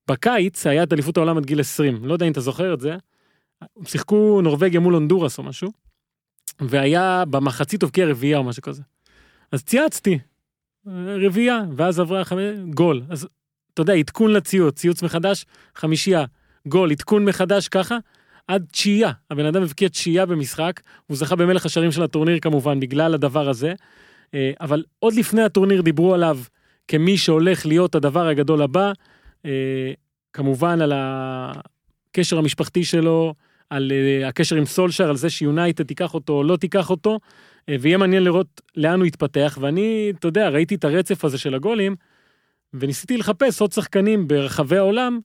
[0.09, 2.97] בקיץ היה את אליפות העולם עד גיל 20, לא יודע אם אתה זוכר את זה.
[3.85, 5.73] שיחקו נורבגיה מול הונדורס או משהו,
[6.61, 8.83] והיה במחצית הבקיע רביעייה או משהו כזה.
[9.53, 10.19] אז צייצתי,
[11.25, 12.41] רביעייה, ואז עברה חמש...
[12.71, 13.03] גול.
[13.09, 13.29] אז
[13.75, 16.25] אתה יודע, עדכון לציוץ, ציוץ מחדש, חמישייה,
[16.67, 17.99] גול, עדכון מחדש ככה,
[18.49, 19.13] עד תשיעייה.
[19.31, 23.75] הבן אדם הבקיע תשיעייה במשחק, הוא זכה במלך השערים של הטורניר כמובן, בגלל הדבר הזה.
[24.35, 26.39] אה, אבל עוד לפני הטורניר דיברו עליו
[26.89, 28.93] כמי שהולך להיות הדבר הגדול הבא,
[29.45, 29.93] אה,
[30.33, 33.35] כמובן על הקשר המשפחתי שלו,
[33.71, 37.19] על אה, הקשר עם סולשר, על זה שיונייטד תיקח אותו או לא תיקח אותו,
[37.81, 41.97] ויהיה מעניין לראות לאן הוא יתפתח, ואני, אתה יודע, ראיתי את הרצף הזה של הגולים,
[42.75, 45.21] וניסיתי לחפש עוד שחקנים ברחבי העולם,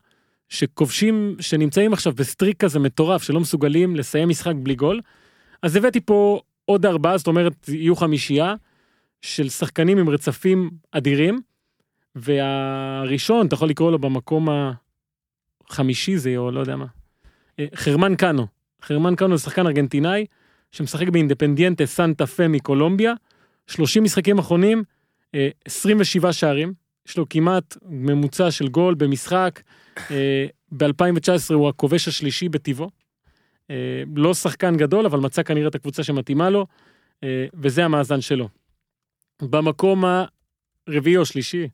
[0.50, 5.02] שכובשים, שנמצאים עכשיו ב streak כזה מטורף, שלא מסוגלים לסיים משחק בלי גול.
[5.62, 8.56] אז הבאתי פה עוד ארבעה, זאת אומרת, יהיו חמישייה,
[9.22, 11.42] של שחקנים עם רצפים אדירים,
[12.16, 14.48] והראשון, אתה יכול לקרוא לו במקום
[15.70, 16.86] החמישי זה, או לא יודע מה.
[17.60, 18.48] אה, חרמן קאנו.
[18.82, 20.26] חרמן קאנו זה שחקן ארגנטינאי,
[20.74, 23.14] שמשחק באינדפנדיאנטה סנטה פה מקולומביה,
[23.68, 24.84] 30 משחקים אחרונים,
[25.36, 26.74] אה, 27 שערים,
[27.08, 29.62] יש לו כמעט ממוצע של גול במשחק,
[30.12, 32.90] אה, ב-2019 הוא הכובש השלישי בטבעו.
[33.72, 36.66] אה, לא שחקן גדול, אבל מצא כנראה את הקבוצה שמתאימה לו,
[37.24, 38.50] אה, וזה המאזן שלו.
[39.42, 40.04] במקום
[40.88, 41.68] הרביעי או שלישי,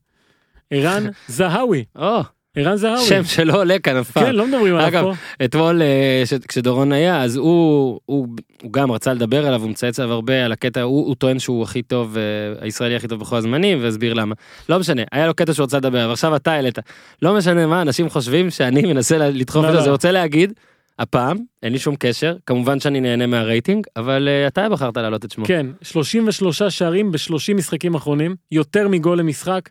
[0.71, 1.85] ערן זהאווי.
[1.95, 2.19] או,
[2.59, 3.05] ערן זהאווי.
[3.07, 4.23] שם שלא עולה כאן אף פעם.
[4.25, 5.13] כן, לא מדברים עליו אגב, פה.
[5.45, 8.27] אתמול אה, ש- כשדורון היה אז הוא, הוא,
[8.61, 11.63] הוא גם רצה לדבר עליו הוא מצייץ עליו הרבה על הקטע הוא, הוא טוען שהוא
[11.63, 12.21] הכי טוב אה,
[12.65, 14.35] הישראלי הכי טוב בכל הזמנים והסביר למה
[14.69, 16.79] לא משנה היה לו קטע שהוא רצה לדבר עליו עכשיו אתה העלית
[17.21, 19.83] לא משנה מה אנשים חושבים שאני מנסה לדחוף לא, את זה לא.
[19.83, 20.53] זה רוצה להגיד
[20.99, 25.31] הפעם אין לי שום קשר כמובן שאני נהנה מהרייטינג אבל אה, אתה בחרת להעלות את
[25.31, 25.45] שמו.
[25.45, 29.69] כן, 33 שערים ב-30 משחקים אחרונים, יותר מגול למשחק.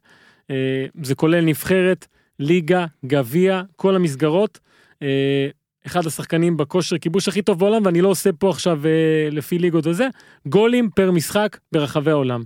[0.50, 0.54] אה,
[1.02, 2.06] זה כולל נבחרת,
[2.38, 4.58] ליגה, גביע, כל המסגרות.
[5.02, 5.48] אה,
[5.86, 9.86] אחד השחקנים בכושר כיבוש הכי טוב בעולם, ואני לא עושה פה עכשיו אה, לפי ליגות
[9.86, 10.08] וזה,
[10.46, 12.42] גולים פר משחק ברחבי העולם.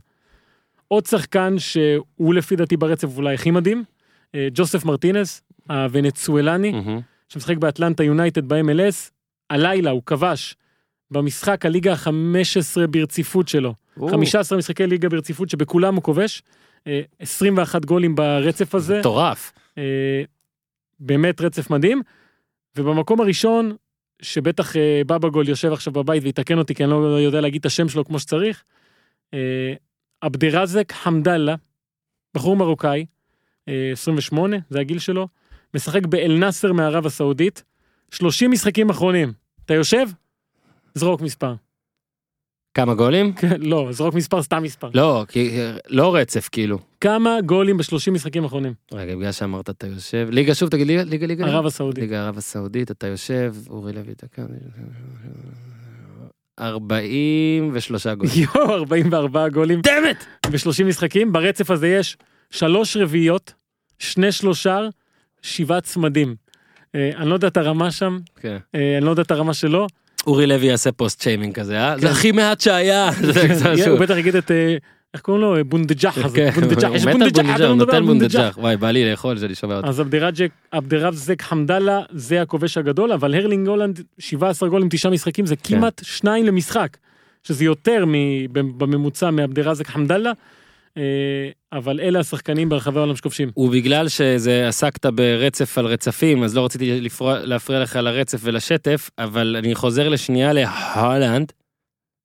[0.88, 3.84] עוד שחקן שהוא לפי דעתי ברצף אולי הכי מדהים,
[4.34, 7.00] אה, ג'וסף מרטינס, הוונצואלני, מהמם.
[7.28, 9.10] שמשחק באטלנטה יונייטד ב-MLS,
[9.50, 10.56] הלילה הוא כבש
[11.10, 13.74] במשחק הליגה ה-15 ברציפות שלו.
[14.00, 16.42] או, 15 משחקי ליגה ברציפות שבכולם הוא כובש.
[16.86, 18.98] אה, 21 גולים ברצף הזה.
[18.98, 19.52] מטורף.
[19.78, 20.22] אה,
[21.00, 22.02] באמת רצף מדהים.
[22.76, 23.76] ובמקום הראשון,
[24.22, 27.66] שבטח אה, בבא גול יושב עכשיו בבית ויתקן אותי כי אני לא יודע להגיד את
[27.66, 28.64] השם שלו כמו שצריך.
[29.34, 29.74] אה,
[30.20, 31.54] עבדרזק חמדאללה,
[32.34, 33.06] בחור מרוקאי,
[33.68, 35.28] אה, 28, זה הגיל שלו,
[35.74, 37.62] משחק באל נאסר מערב הסעודית,
[38.10, 39.32] 30 משחקים אחרונים.
[39.64, 40.06] אתה יושב?
[40.94, 41.54] זרוק מספר.
[42.74, 43.32] כמה גולים?
[43.40, 44.90] כן, לא, זרוק מספר, סתם מספר.
[44.94, 45.58] לא כי
[45.88, 46.78] לא רצף כאילו.
[47.00, 48.72] כמה גולים ב-30 משחקים אחרונים?
[48.92, 51.46] רגע בגלל שאמרת אתה יושב ליגה שוב תגיד ליגה ליגה ליגה.
[51.46, 52.02] ערב הסעודית.
[52.02, 54.42] ליגה ערב הסעודית, אתה יושב, אורי לוי, דקה.
[56.58, 58.32] 43 גולים.
[58.54, 60.24] יואו, 44 גולים דמת!
[60.46, 61.32] ב-30 משחקים.
[61.32, 62.16] ברצף הזה יש
[62.50, 63.52] שלוש רביעיות,
[63.98, 64.88] שני שלושר,
[65.42, 66.34] שבעה צמדים.
[66.94, 68.56] אה, אני לא יודע את הרמה שם, כן.
[68.74, 69.86] אה, אני לא יודע את הרמה שלו.
[70.26, 71.94] אורי לוי יעשה פוסט שיימינג כזה, אה?
[71.94, 72.00] כן.
[72.06, 73.10] זה הכי מעט שהיה.
[73.22, 73.98] זה הוא.
[73.98, 74.76] בטח יגיד את, אה,
[75.14, 75.64] איך קוראים לו?
[75.64, 78.58] בונדג'ח הזה, כן, בונדג'ח, יש בונדג'ח, הוא נותן בונדג'ח.
[78.58, 79.88] וואי, בא לי לאכול שאני שומע אותו.
[79.88, 80.02] אז
[80.70, 85.76] עבדרבזק חמדאללה זה הכובש הגדול, אבל הרלינג הולנד 17 גולים 9 משחקים זה כן.
[85.76, 86.96] כמעט שניים למשחק,
[87.42, 88.04] שזה יותר
[88.52, 90.32] בממוצע מעבדרבזק חמדאללה,
[91.72, 93.50] אבל אלה השחקנים ברחבי העולם שכובשים.
[93.56, 99.56] ובגלל שזה עסקת ברצף על רצפים, אז לא רציתי לפרוע- להפריע לך לרצף ולשטף, אבל
[99.58, 101.52] אני חוזר לשנייה להולנד,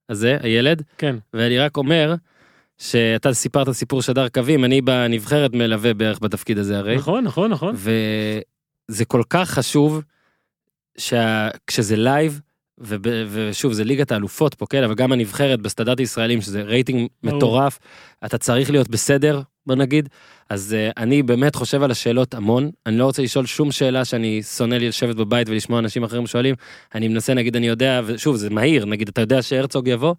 [0.09, 2.15] הזה, הילד, כן, ואני רק אומר,
[2.77, 6.95] שאתה סיפרת סיפור שדר קווים, אני בנבחרת מלווה בערך בתפקיד הזה הרי.
[6.95, 7.75] נכון, נכון, נכון.
[7.75, 10.01] וזה כל כך חשוב
[10.97, 12.41] שכשזה live,
[12.79, 17.09] וב, ושוב זה ליגת האלופות פה כן אבל גם הנבחרת בסטנדרט הישראלים שזה רייטינג.
[17.23, 17.79] מטורף
[18.25, 20.09] אתה צריך להיות בסדר בוא נגיד.
[20.49, 22.69] אז אה, אני באמת חושב על השאלות המון.
[22.85, 26.55] אני לא רוצה לשאול שום שאלה שאני שונא לי לשבת בבית ולשמוע אנשים אחרים שואלים.
[26.95, 30.13] אני מנסה נגיד אני יודע ושוב זה מהיר נגיד אתה יודע שהרצוג יבוא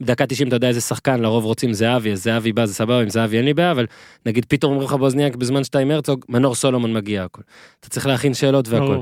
[0.00, 3.08] בדקה 90 אתה יודע איזה שחקן לרוב רוצים זהבי אז זהבי בא זה סבבה עם
[3.08, 3.86] זהבי אין לי בעיה אבל
[4.26, 7.42] נגיד פתאום אומרים לך באוזנייה בזמן שאתה עם הרצוג מנור סולומון מגיע הכל.
[7.80, 9.00] אתה צריך להכין שאלות והכל.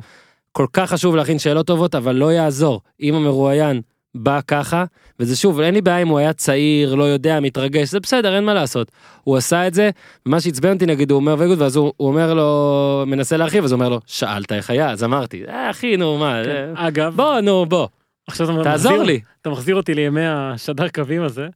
[0.53, 2.81] כל כך חשוב להכין שאלות טובות, אבל לא יעזור.
[3.01, 3.81] אם המרואיין
[4.15, 4.85] בא ככה,
[5.21, 8.45] וזה שוב, אין לי בעיה אם הוא היה צעיר, לא יודע, מתרגש, זה בסדר, אין
[8.45, 8.93] מה לעשות.
[9.25, 9.91] הוא עשה את זה,
[10.27, 13.73] ומה שעצבן אותי נגיד, הוא אומר וגוד, ואז הוא, הוא אומר לו, מנסה להרחיב, אז
[13.73, 14.91] הוא אומר לו, שאלת איך היה?
[14.91, 16.73] אז אמרתי, אה, אחי, נו, מה, כן.
[16.77, 17.87] אה, אגב, בוא, נו, בוא,
[18.27, 19.21] עכשיו אתה תעזור מחזיר- לי.
[19.43, 21.47] אתה מחזיר אותי לימי השדר קווים הזה.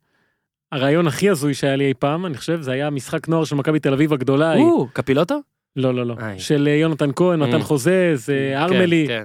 [0.72, 3.78] הרעיון הכי הזוי שהיה לי אי פעם, אני חושב, זה היה משחק נוער של מכבי
[3.78, 4.54] תל אביב הגדולה.
[4.56, 5.34] או, קפילוטו?
[5.76, 6.14] לא, לא, לא.
[6.18, 6.38] איי.
[6.38, 7.62] של אה, יונתן כהן, נתן Mm.
[7.62, 9.24] חוזז, אה, ארמלי, כן, כן.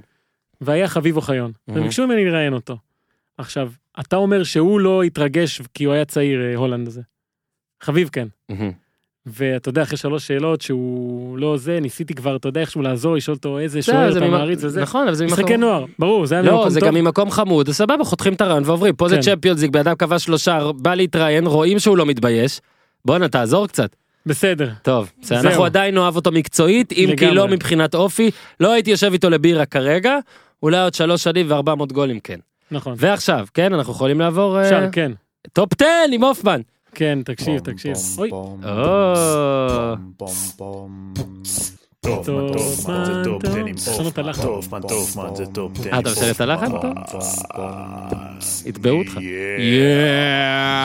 [0.60, 1.52] והיה חביב אוחיון.
[1.70, 1.72] Mhm.
[1.72, 2.76] וביקשו ממני לראיין אותו.
[3.38, 7.00] עכשיו, אתה אומר שהוא לא התרגש כי הוא היה צעיר, אה, הולנד הזה.
[7.82, 8.28] חביב כן.
[8.48, 8.70] מהמם.
[9.26, 13.34] ואתה יודע, אחרי שלוש שאלות שהוא לא זה, ניסיתי כבר, אתה יודע, איכשהו לעזור, לשאול
[13.36, 14.82] אותו איזה שוער זה אתה מעריץ וזה.
[14.82, 15.38] נכון, אבל זה ממקום...
[15.38, 16.88] משחקי נוער, ברור, זה היה לא, ממקום זה טוב.
[16.88, 18.96] גם ממקום חמוד, סבבה, חותכים את הרעיון ועוברים.
[18.96, 19.20] פה זה כן.
[19.20, 22.60] צ'מפיונס ליג, בן אדם כבש שלושה, בא להתראיין, רואים שהוא לא מתבייש.
[23.04, 23.96] בואנה, תעזור קצת.
[24.26, 24.70] בסדר.
[24.82, 25.50] טוב, בסדר, זהו.
[25.50, 27.30] אנחנו עדיין נאהב אותו מקצועית, אם כי.
[27.30, 28.30] לא מבחינת אופי,
[28.60, 30.18] לא הייתי יושב איתו לבירה כרגע,
[30.62, 32.38] אולי עוד שלוש שנים וארבע מאות גולים, כן.
[32.70, 32.94] נכון.
[32.98, 34.58] ועכשיו, כן, אנחנו יכולים לעבור...
[34.58, 35.12] אה, אפשר, כן.
[35.52, 36.60] טופ 10 עם הופמן.
[36.94, 37.96] כן, תקשיב, תקשיב.
[38.18, 38.30] אוי,
[44.18, 44.42] הלחץ.
[44.42, 45.90] טופמן, טופמן, זה טופ 10.
[45.92, 46.36] אה, אתה משאיר את?
[46.82, 46.94] טוב.
[48.66, 49.12] יתבעו אותך.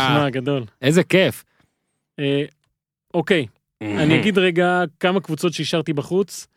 [0.07, 0.63] שמע, גדול.
[0.81, 1.43] איזה כיף.
[3.17, 3.47] אוקיי,
[3.81, 6.47] אני אגיד רגע כמה קבוצות שהשארתי בחוץ.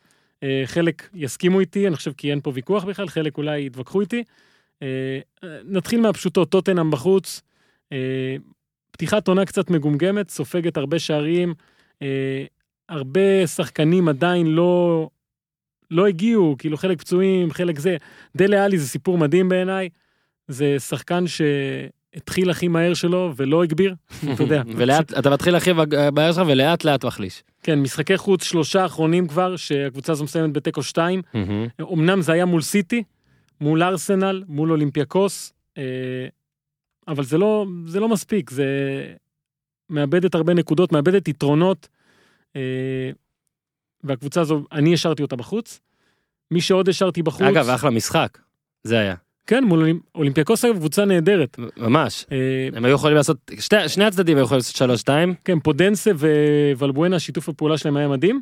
[0.43, 4.25] אה, חלק יסכימו איתי, אני חושב כי אין פה ויכוח בכלל, חלק אולי יתווכחו איתי.
[4.83, 7.43] אה, אה, נתחיל מהפשוטות, טוטנאם בחוץ.
[8.91, 11.55] פתיחת עונה קצת מגומגמת, סופגת הרבה שערים.
[12.89, 15.09] הרבה שחקנים עדיין לא,
[15.91, 17.97] לא הגיעו, כאילו חלק פצועים, חלק זה.
[18.37, 19.89] דלה עלי זה סיפור מדהים בעיניי.
[20.49, 21.25] זה שחקן
[22.15, 23.95] שהתחיל הכי מהר שלו ולא הגביר,
[24.35, 24.63] אתה יודע.
[24.77, 27.43] ולאט, אתה מתחיל להרחיב הבעיה שלך ולאט לאט מחליש.
[27.63, 31.23] כן, משחקי חוץ שלושה אחרונים כבר, שהקבוצה הזו מסיימת בתיקו 2.
[31.93, 33.03] אמנם זה היה מול סיטי,
[33.61, 35.83] מול ארסנל, מול אולימפיאקוס, אה,
[37.09, 38.67] אבל זה לא, זה לא מספיק, זה
[39.91, 41.89] מאבדת הרבה נקודות, מאבדת יתרונות,
[42.57, 43.11] אה,
[44.05, 45.81] והקבוצה הזו, אני השארתי אותה בחוץ.
[46.51, 48.39] מי שעוד השארתי בחוץ, אגב, אחלה משחק.
[48.85, 49.15] זה היה.
[49.51, 51.57] כן, מול אולימ- אולימפיאקוס אגב קבוצה נהדרת.
[51.77, 52.27] ממש.
[52.33, 52.37] אה,
[52.75, 55.35] הם היו יכולים לעשות, שתי, שני הצדדים היו יכולים לעשות שלוש שתיים.
[55.45, 56.11] כן, פודנסה
[56.79, 58.41] וולבואנה, שיתוף הפעולה שלהם היה מדהים.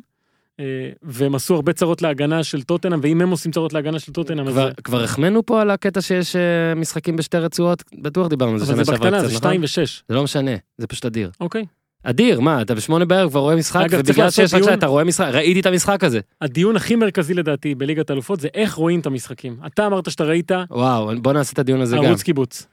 [0.59, 0.65] אה,
[1.03, 4.59] והם עשו הרבה צרות להגנה של טוטנאם, ואם הם עושים צרות להגנה של טוטנאם, אז
[4.83, 6.41] כבר, החמאנו פה על הקטע שיש אה,
[6.75, 9.49] משחקים בשתי רצועות, בטוח דיברנו על זה אבל שנה זה שעברה בקטנה, קצת, זה נכון?
[9.49, 10.03] 2 ו-6.
[10.09, 11.31] זה לא משנה, זה פשוט אדיר.
[11.41, 11.65] אוקיי.
[12.03, 14.87] אדיר, מה, אתה בשמונה בערב כבר רואה משחק, אגב, ובגלל שיש רק דיון- שעה, אתה
[14.87, 16.19] רואה משחק, ראיתי את המשחק הזה.
[16.41, 19.57] הדיון הכי מרכזי לדעתי בליגת האלופות זה איך רואים את המשחקים.
[19.65, 22.03] אתה אמרת שאתה ראית וואו, בוא נעשה את הדיון הזה גם.
[22.05, 22.67] ערוץ קיבוץ.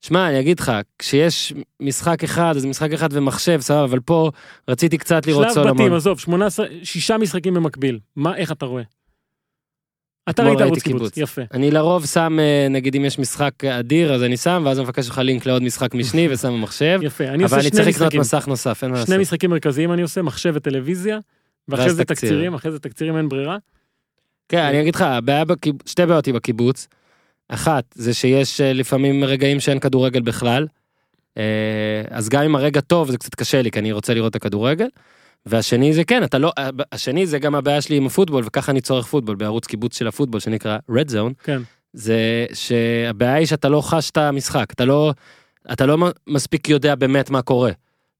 [0.00, 4.30] שמע, אני אגיד לך, כשיש משחק אחד, אז משחק אחד ומחשב, סבבה, אבל פה
[4.68, 5.76] רציתי קצת לראות שלב סולומון.
[5.76, 7.98] בתים, עזוב, 18, שישה משחקים במקביל.
[8.16, 8.82] מה, איך אתה רואה?
[10.30, 11.16] אתה ראית ערוץ קיבוץ.
[11.16, 11.42] יפה.
[11.54, 15.06] אני לרוב שם, אה, נגיד אם יש משחק אדיר, אז אני שם, ואז אני מבקש
[15.06, 17.00] ממך לינק לעוד משחק משני ושם במחשב.
[17.02, 18.20] יפה, אני אבל עושה אני שני צריך לקנות משחקים.
[18.20, 19.14] מסך נוסף, אין מה לעשות.
[19.14, 21.18] שני משחקים מרכזיים אני עושה, מחשב וטלוויזיה,
[21.68, 22.28] ואחרי זה תקציר.
[22.28, 23.56] תקצירים, אחרי זה תקצירים אין ברירה.
[24.48, 25.04] כן, אני אגיד לך.
[25.86, 26.88] שתי בעיות היא בקיבוץ.
[27.48, 30.66] אחת, זה שיש אה, לפעמים רגעים שאין כדורגל בכלל.
[31.38, 34.36] אה, אז גם אם הרגע טוב, זה קצת קשה לי, כי אני רוצה לראות את
[34.36, 34.88] הכדורגל.
[35.46, 36.52] והשני זה כן, אתה לא,
[36.92, 40.40] השני זה גם הבעיה שלי עם הפוטבול, וככה אני צורך פוטבול בערוץ קיבוץ של הפוטבול
[40.40, 41.32] שנקרא רד זון.
[41.42, 41.62] כן.
[41.92, 45.12] זה שהבעיה היא שאתה לא חש את המשחק, אתה לא,
[45.72, 45.96] אתה לא
[46.28, 47.70] מספיק יודע באמת מה קורה.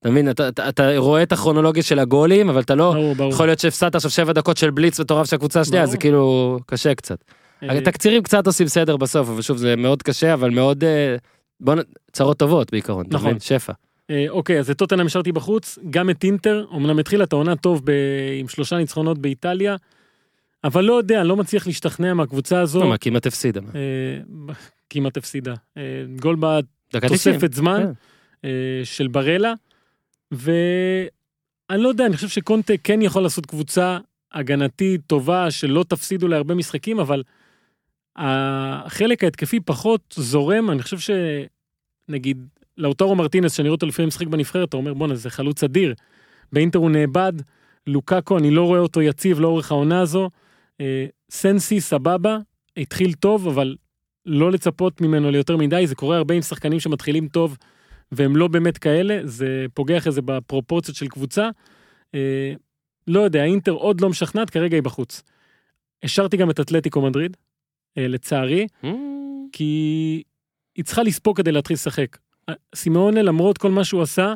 [0.01, 2.93] אתה מבין, אתה, אתה, אתה רואה את הכרונולוגיה של הגולים, אבל אתה לא...
[2.93, 3.33] ברור, ברור.
[3.33, 5.87] יכול להיות שהפסדת עכשיו שבע דקות של בליץ מטורף של הקבוצה השנייה.
[5.87, 7.25] זה כאילו קשה קצת.
[7.63, 10.85] אה, התקצירים קצת עושים סדר בסוף, אבל שוב, זה מאוד קשה, אבל מאוד...
[10.85, 11.17] אה,
[11.61, 11.79] בוא נ...
[12.13, 13.41] צרות טובות בעיקרון, נכון.
[13.41, 13.73] שפע.
[14.11, 17.83] אה, אוקיי, אז את טוטנאם השארתי בחוץ, גם את אינטר, אמנם התחילה את העונה טוב
[17.85, 17.93] ב...
[18.41, 19.77] עם שלושה ניצחונות באיטליה,
[20.65, 22.85] אבל לא יודע, אני לא מצליח להשתכנע מהקבוצה הזו.
[22.85, 23.61] מה, כמעט הפסידה.
[23.75, 24.55] אה,
[24.91, 25.55] כמעט הפסידה.
[25.77, 25.83] אה,
[26.21, 26.37] גול
[26.93, 27.35] דקה 90.
[27.35, 27.93] בתוספת זמן כן.
[28.49, 29.53] אה, של ברלה,
[30.33, 33.99] ואני לא יודע, אני חושב שקונטה כן יכול לעשות קבוצה
[34.33, 37.23] הגנתית טובה, שלא תפסידו להרבה משחקים, אבל
[38.17, 41.15] החלק ההתקפי פחות זורם, אני חושב
[42.09, 42.47] שנגיד,
[42.79, 45.95] לאוטורו מרטינס, שאני רואה אותו לפעמים משחק בנבחרת, אתה אומר בואנה זה חלוץ אדיר.
[46.53, 47.33] באינטר הוא נאבד,
[47.87, 50.31] לוקאקו, אני לא רואה אותו יציב לאורך העונה הזו.
[50.81, 52.39] אה, סנסי, סבבה,
[52.77, 53.77] התחיל טוב, אבל
[54.27, 57.57] לא לצפות ממנו ליותר מדי, זה קורה הרבה עם שחקנים שמתחילים טוב,
[58.13, 61.49] והם לא באמת כאלה, זה פוגע אחרי זה בפרופורציות של קבוצה.
[62.15, 62.53] אה,
[63.07, 65.23] לא יודע, האינטר עוד לא משכנעת, כרגע היא בחוץ.
[66.03, 67.37] השארתי גם את אתלטיקו מדריד,
[67.99, 68.87] אה, לצערי, Mm,
[69.53, 70.23] כי
[70.77, 72.17] היא צריכה לספוג כדי להתחיל לשחק.
[72.75, 74.35] סימאונה, למרות כל מה שהוא עשה,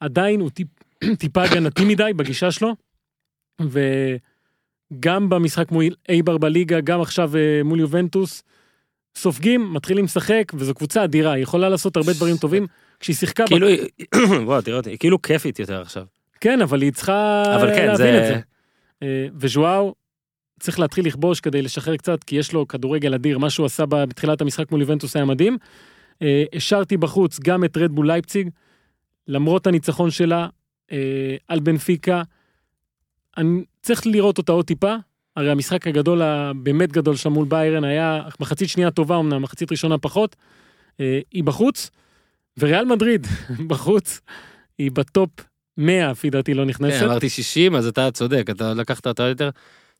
[0.00, 0.68] עדיין הוא טיפ,
[1.20, 2.74] טיפה הגנתי מדי בגישה שלו,
[4.92, 8.42] וגם במשחק מול אייבר בליגה, גם עכשיו אה, מול יובנטוס,
[9.16, 12.66] סופגים, מתחילים לשחק, וזו קבוצה אדירה, היא יכולה לעשות הרבה דברים טובים.
[13.00, 13.88] כשהיא שיחקה, כאילו, היא-
[14.46, 16.04] וואו, תראה אותי, היא כאילו כיפית יותר עכשיו.
[16.40, 18.40] כן, אבל היא צריכה אבל כן, להבין זה- את זה.
[19.02, 19.94] אה, וז'ואאו
[20.60, 24.40] צריך להתחיל לכבוש כדי לשחרר קצת, כי יש לו כדורגל אדיר, מה שהוא עשה בתחילת
[24.40, 25.58] המשחק מול יובנטוס היה מדהים.
[26.22, 28.48] אה, השארתי בחוץ גם את רדבול לייפציג,
[29.28, 30.48] למרות הניצחון שלה
[30.92, 32.22] אה, על בנפיקה.
[33.36, 34.94] אני צריך לראות אותה עוד טיפה,
[35.36, 39.98] הרי המשחק הגדול, הבאמת גדול שלה מול ביירן היה מחצית שנייה טובה אמנם, מחצית ראשונה
[39.98, 40.36] פחות.
[41.00, 41.90] אה, היא בחוץ,
[42.58, 43.26] וריאל מדריד
[43.68, 44.20] בחוץ,
[44.78, 45.30] היא בטופ
[45.76, 47.00] 100 לפי דעתי לא נכנסת.
[47.00, 49.50] כן, אמרתי 60, אז אתה צודק, אתה לקחת אותה יותר.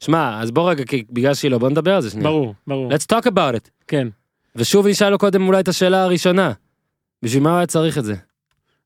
[0.00, 2.28] שמע, אז בוא רגע, כי בגלל שהיא לא, בוא נדבר על זה שנייה.
[2.28, 3.70] ברור, ברור, Let's talk about it.
[3.88, 4.08] כן.
[4.56, 6.52] ושוב נשאל לו קודם אולי את השאלה הראשונה.
[7.22, 8.14] בשביל מה הוא היה צריך את זה?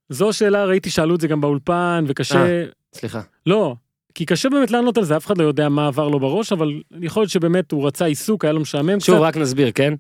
[0.08, 2.46] זו שאלה, ראיתי שאלו את זה גם באולפן, וקשה...
[2.46, 2.64] אה.
[2.94, 3.20] סליחה.
[3.46, 3.74] לא,
[4.14, 6.82] כי קשה באמת לענות על זה, אף אחד לא יודע מה עבר לו בראש, אבל
[7.00, 9.24] יכול להיות שבאמת הוא רצה עיסוק, היה לו משעמם שוב, קצת.
[9.24, 9.94] רק נסביר, כן?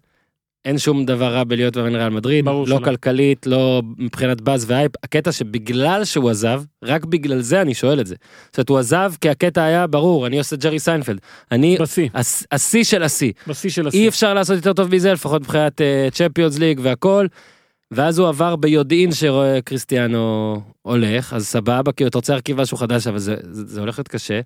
[0.64, 2.84] אין שום דבר רע בלהיות מאמן ריאל מדריד, ברור לא שלא.
[2.84, 8.00] כלכלית, לא מבחינת buzz ו hype, הקטע שבגלל שהוא עזב, רק בגלל זה אני שואל
[8.00, 8.14] את זה.
[8.46, 11.18] זאת אומרת, הוא עזב כי הקטע היה ברור, אני עושה ג'רי סיינפלד.
[11.52, 13.32] אני בשיא, הש- השיא של השיא.
[13.48, 14.08] בשיא של אי השיא.
[14.08, 15.80] אפשר לעשות יותר טוב מזה, לפחות מבחינת
[16.12, 17.26] צ'מפיונס ליג והכל.
[17.90, 23.18] ואז הוא עבר ביודעין שקריסטיאנו הולך, אז סבבה, כי אתה רוצה להרכיב משהו חדש, אבל
[23.18, 24.40] זה, זה, זה הולך להיות קשה.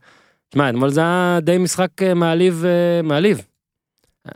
[0.50, 3.42] תשמע, אתמול זה היה די משחק אה, מעליב, אה, מעליב.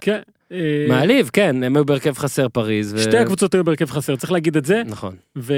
[0.00, 0.20] כן.
[0.52, 2.94] אה, מעליב, כן, הם היו בהרכב חסר פריז.
[2.94, 3.02] ו...
[3.02, 5.16] שתי הקבוצות היו בהרכב חסר, צריך להגיד את זה, נכון.
[5.38, 5.54] ו...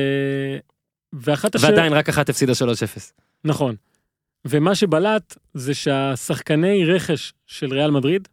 [1.13, 1.75] ואחת השאלות...
[1.75, 2.57] ועדיין רק אחת הפסידה 3-0.
[3.45, 3.75] נכון.
[4.45, 8.29] ומה שבלט זה שהשחקני רכש של ריאל מדריד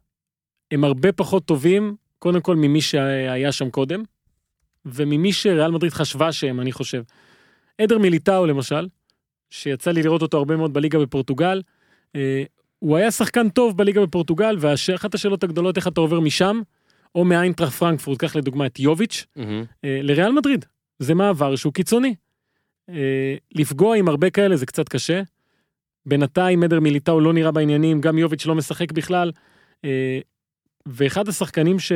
[0.71, 4.03] הם הרבה פחות טובים, קודם כל ממי שהיה שם קודם,
[4.85, 7.03] וממי שריאל מדריד חשבה שהם, אני חושב.
[7.77, 8.87] עדר מיליטאו למשל,
[9.49, 11.61] שיצא לי לראות אותו הרבה מאוד בליגה בפורטוגל,
[12.15, 12.43] אה,
[12.81, 16.61] הוא היה שחקן טוב בליגה בפורטוגל, ואחת השאלות הגדולות איך אתה עובר משם,
[17.15, 19.25] או מאיינטראך פרנקפורט, קח לדוגמה את יוביץ',
[19.83, 20.65] אה, לריאל מדריד.
[20.99, 22.15] זה מעבר שהוא קיצוני.
[22.89, 25.21] אה, לפגוע עם הרבה כאלה זה קצת קשה.
[26.05, 29.31] בינתיים עדר מיליטאו לא נראה בעניינים, גם יוביץ' לא משחק בכלל.
[29.85, 30.19] אה,
[30.85, 31.91] ואחד השחקנים ש...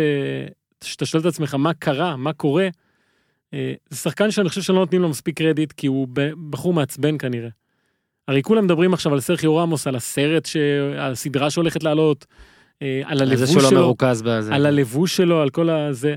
[0.84, 2.68] שאתה שואל את עצמך מה קרה, מה קורה,
[3.90, 6.08] זה שחקן שאני חושב שלא נותנים לו מספיק קרדיט, כי הוא
[6.50, 7.50] בחור מעצבן כנראה.
[8.28, 10.58] הרי כולם מדברים עכשיו על סרחיו רמוס, על הסרט, ש...
[10.98, 12.26] על הסדרה שהולכת לעלות,
[12.82, 13.80] אה, על הלבוש שהוא לא שלו.
[13.80, 14.56] מרוכז בזה.
[14.56, 16.16] על הלבוש שלו, על כל הזה.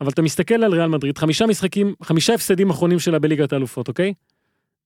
[0.00, 4.12] אבל אתה מסתכל על ריאל מדריד, חמישה משחקים, חמישה הפסדים אחרונים שלה בליגת האלופות, אוקיי?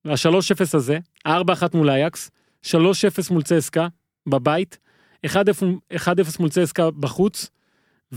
[0.04, 2.30] והשלוש אפס הזה, ארבע אחת מול אייקס,
[2.62, 3.86] שלוש אפס מול צסקה,
[4.26, 4.78] בבית,
[5.26, 7.50] אחד אפס מול צסקה בחוץ,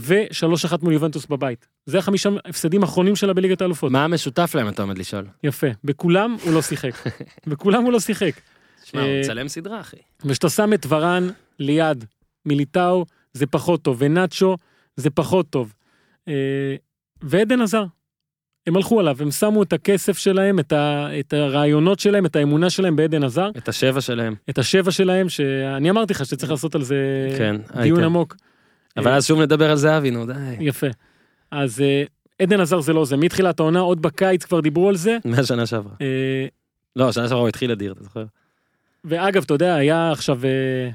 [0.06, 1.68] ושלוש אחת מול יובנטוס בבית.
[1.86, 3.92] זה החמישה הפסדים האחרונים שלה בליגת האלופות.
[3.92, 5.24] מה המשותף להם אתה עומד לשאול?
[5.44, 5.66] יפה.
[5.84, 6.92] בכולם הוא לא שיחק.
[7.46, 8.32] בכולם הוא לא שיחק.
[8.84, 9.96] שמע, הוא אה, מצלם סדרה אחי.
[10.24, 12.04] וכשאתה שם את ורן ליד
[12.46, 14.56] מיליטאו, זה פחות טוב, ונאצ'ו,
[14.96, 15.74] זה פחות טוב.
[16.28, 16.76] אה,
[17.22, 17.84] ועדן עזר.
[18.66, 22.70] הם הלכו עליו, הם שמו את הכסף שלהם, את, ה, את הרעיונות שלהם, את האמונה
[22.70, 24.34] שלהם בעדן עזר, את השבע שלהם.
[24.50, 26.96] את השבע שלהם, שאני אמרתי לך שצריך לעשות על זה
[27.38, 28.04] כן, דיון היית.
[28.04, 28.36] עמוק.
[28.98, 30.32] אבל אז שוב נדבר על זהבי, נו די.
[30.60, 30.86] יפה.
[31.50, 32.02] אז אה,
[32.42, 35.18] עדן עזר זה לא זה, מתחילת העונה, עוד בקיץ כבר דיברו על זה.
[35.24, 35.92] מהשנה שעברה.
[36.00, 36.46] אה,
[36.96, 38.24] לא, שנה שעברה הוא התחיל אדיר, אתה זוכר?
[39.04, 40.90] ואגב, אתה יודע, היה עכשיו אה,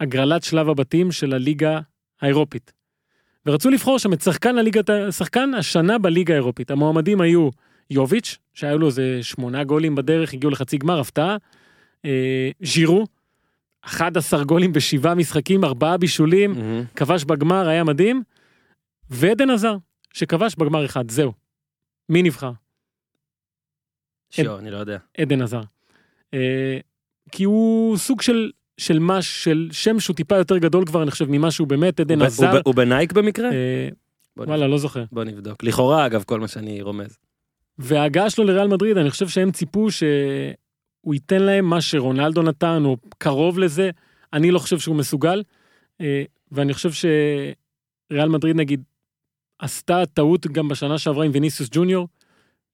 [0.00, 1.80] הגרלת שלב הבתים של הליגה
[2.20, 2.72] האירופית.
[3.46, 6.70] ורצו לבחור שם את שחקן הליגה, שחקן השנה בליגה האירופית.
[6.70, 7.48] המועמדים היו
[7.90, 11.36] יוביץ', שהיו לו איזה שמונה גולים בדרך, הגיעו לחצי גמר, הפתעה.
[12.62, 13.06] ז'ירו,
[13.86, 16.84] 11 גולים בשבעה משחקים, ארבעה בישולים, מהמם.
[16.96, 18.22] כבש בגמר, היה מדהים.
[19.10, 19.76] ועדן עזר,
[20.12, 21.32] שכבש בגמר אחד, זהו.
[22.08, 22.50] מי נבחר?
[24.30, 24.98] שו, אני לא יודע.
[25.18, 25.60] עדן עזר.
[26.34, 26.78] אה,
[27.32, 31.26] כי הוא סוג של, של מש, של שם שהוא טיפה יותר גדול כבר, אני חושב,
[31.28, 32.50] ממה שהוא באמת, עדן הוא עזר.
[32.50, 33.50] הוא הוא בנייק במקרה?
[33.50, 33.88] אה,
[34.36, 35.04] בוא וואלה, לא זוכר.
[35.12, 35.64] בוא נבדוק.
[35.64, 37.18] לכאורה, אגב, כל מה שאני רומז.
[37.78, 39.90] וההגעה שלו לריאל מדריד, אני חושב שהם ציפו
[41.06, 43.90] שהוא ייתן להם מה שרונלדו נתן, או קרוב לזה.
[44.32, 45.42] אני לא חושב שהוא מסוגל.
[46.00, 48.82] אה, ואני חושב שריאל מדריד, נגיד,
[49.58, 52.08] עשתה טעות גם בשנה שעברה עם ויניסיוס ג'וניור,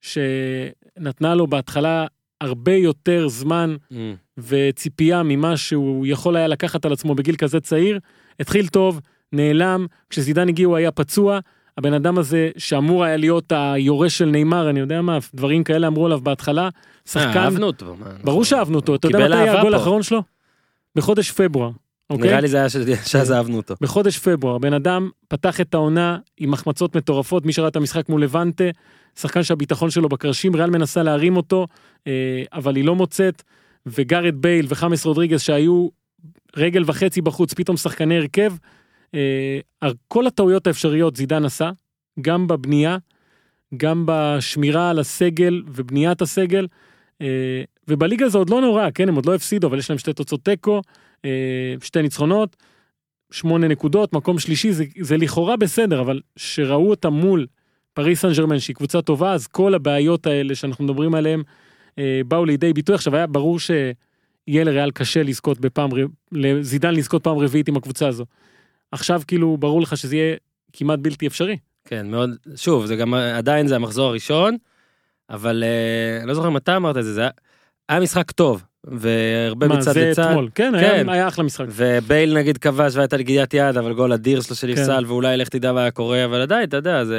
[0.01, 2.07] שנתנה לו בהתחלה
[2.41, 4.15] הרבה יותר זמן מהמם.
[4.39, 7.99] וציפייה ממה שהוא יכול היה לקחת על עצמו בגיל כזה צעיר.
[8.41, 9.01] התחיל טוב,
[9.33, 11.39] נעלם, כשזידן הגיע הוא היה פצוע.
[11.79, 16.07] הבן אדם הזה שאמור היה להיות היורש של נאמר, אני יודע מה, דברים כאלה אמרו
[16.07, 16.65] עליו בהתחלה.
[16.65, 16.69] אה,
[17.09, 17.97] שחקן, אהבנו אותו.
[18.01, 19.75] מה, ברור שאהבנו אותו, אתה יודע מתי היה הגול.
[19.75, 20.23] האחרון שלו?
[20.97, 21.71] בחודש פברואר,
[22.11, 22.29] אוקיי?
[22.29, 23.75] נראה לי זה היה ש- שאז אהבנו אותו.
[23.81, 28.23] בחודש פברואר, בן אדם פתח את העונה עם החמצות מטורפות, מי שראה את המשחק מול
[28.23, 28.65] לבנטה,
[29.19, 31.67] שחקן שהביטחון שלו בקרשים, ריאל מנסה להרים אותו,
[32.07, 32.13] אה,
[32.53, 33.43] אבל היא לא מוצאת,
[33.87, 35.89] וגארד בייל וחמאס רודריגז שהיו
[36.57, 38.57] רגל וחצי בחוץ, פתאום שחקני הרכב, אה,
[40.09, 41.71] כל הטעויות האפשריות זידן עשה,
[42.21, 42.97] גם בבנייה,
[43.77, 46.67] גם בשמירה על הסגל ובניית הסגל,
[47.21, 50.13] אה, ובליגה זה עוד לא נורא, כן, הם עוד לא הפסידו, אבל יש להם שתי
[50.13, 50.81] תוצאות תיקו,
[51.25, 52.57] אה, שתי ניצחונות,
[53.31, 57.47] שמונה נקודות, מקום שלישי, זה, זה לכאורה בסדר, אבל שראו אותה מול
[57.95, 61.43] פריס סן ג'רמן, שהיא קבוצה טובה, אז כל הבעיות האלה שאנחנו מדברים עליהן
[61.99, 62.95] אה, באו לידי ביטוי.
[62.95, 65.91] עכשיו היה ברור שיהיה לריאל קשה לזכות בפעם,
[66.33, 68.25] לזידן לזכות פעם רביעית עם הקבוצה הזו.
[68.93, 70.37] עכשיו כאילו ברור לך שזה יהיה
[70.73, 71.57] כמעט בלתי אפשרי.
[71.85, 74.57] כן, מאוד, שוב, זה גם עדיין זה המחזור הראשון,
[75.31, 77.31] אבל אה, אני לא זוכר מתי אמרת את זה, זה היה-
[77.89, 80.23] היה משחק טוב, והרבה מה, מצד זה לצד.
[80.23, 81.09] אתמול, כן, כן.
[81.09, 81.65] היה, היה אחלה משחק.
[81.69, 84.61] ובייל נגיד כבש והייתה נגידת יד, אבל גול אדיר שלו כן.
[84.75, 87.19] שנפסל, ואולי לך תדע מה היה קורה, אבל עדיין, אתה יודע, זה...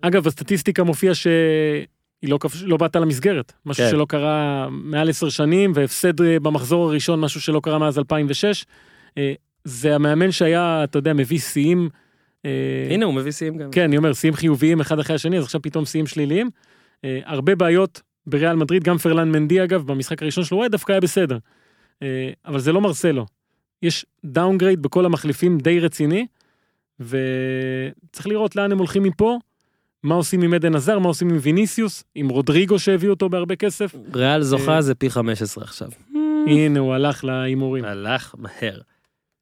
[0.00, 1.86] אגב, בסטטיסטיקה מופיע שהיא
[2.22, 3.90] לא, כבש- לא באת למסגרת, משהו כן.
[3.90, 8.64] שלא קרה מעל עשר שנים, והפסד אה, במחזור הראשון, משהו שלא קרה מאז 2006.
[9.66, 11.88] זה המאמן שהיה, אתה יודע, מביא שיאים.
[12.44, 12.50] אה,
[12.90, 13.70] הנה, הוא מביא שיאים גם.
[13.70, 16.50] כן, אני אומר, שיאים חיוביים אחד אחרי השני, אז עכשיו פתאום שיאים שליליים.
[17.04, 20.92] אה, הרבה בעיות בריאל מדריד, גם פרלן מנדי אגב, במשחק הראשון שלו, הוא היה דווקא
[20.92, 21.38] היה בסדר.
[22.02, 23.26] אה, אבל זה לא מרסלו.
[23.82, 26.26] יש downgrade בכל המחליפים די רציני,
[27.00, 29.38] וצריך לראות לאן הם הולכים מפה,
[30.02, 33.94] מה עושים עם עדן עזר, מה עושים עם ויניסיוס, עם רודריגו שהביאו אותו בהרבה כסף.
[34.14, 35.88] ריאל זוכה זה פי 15 עכשיו.
[36.46, 37.84] הנה, הוא הלך להימורים.
[37.84, 38.80] הלך מהר.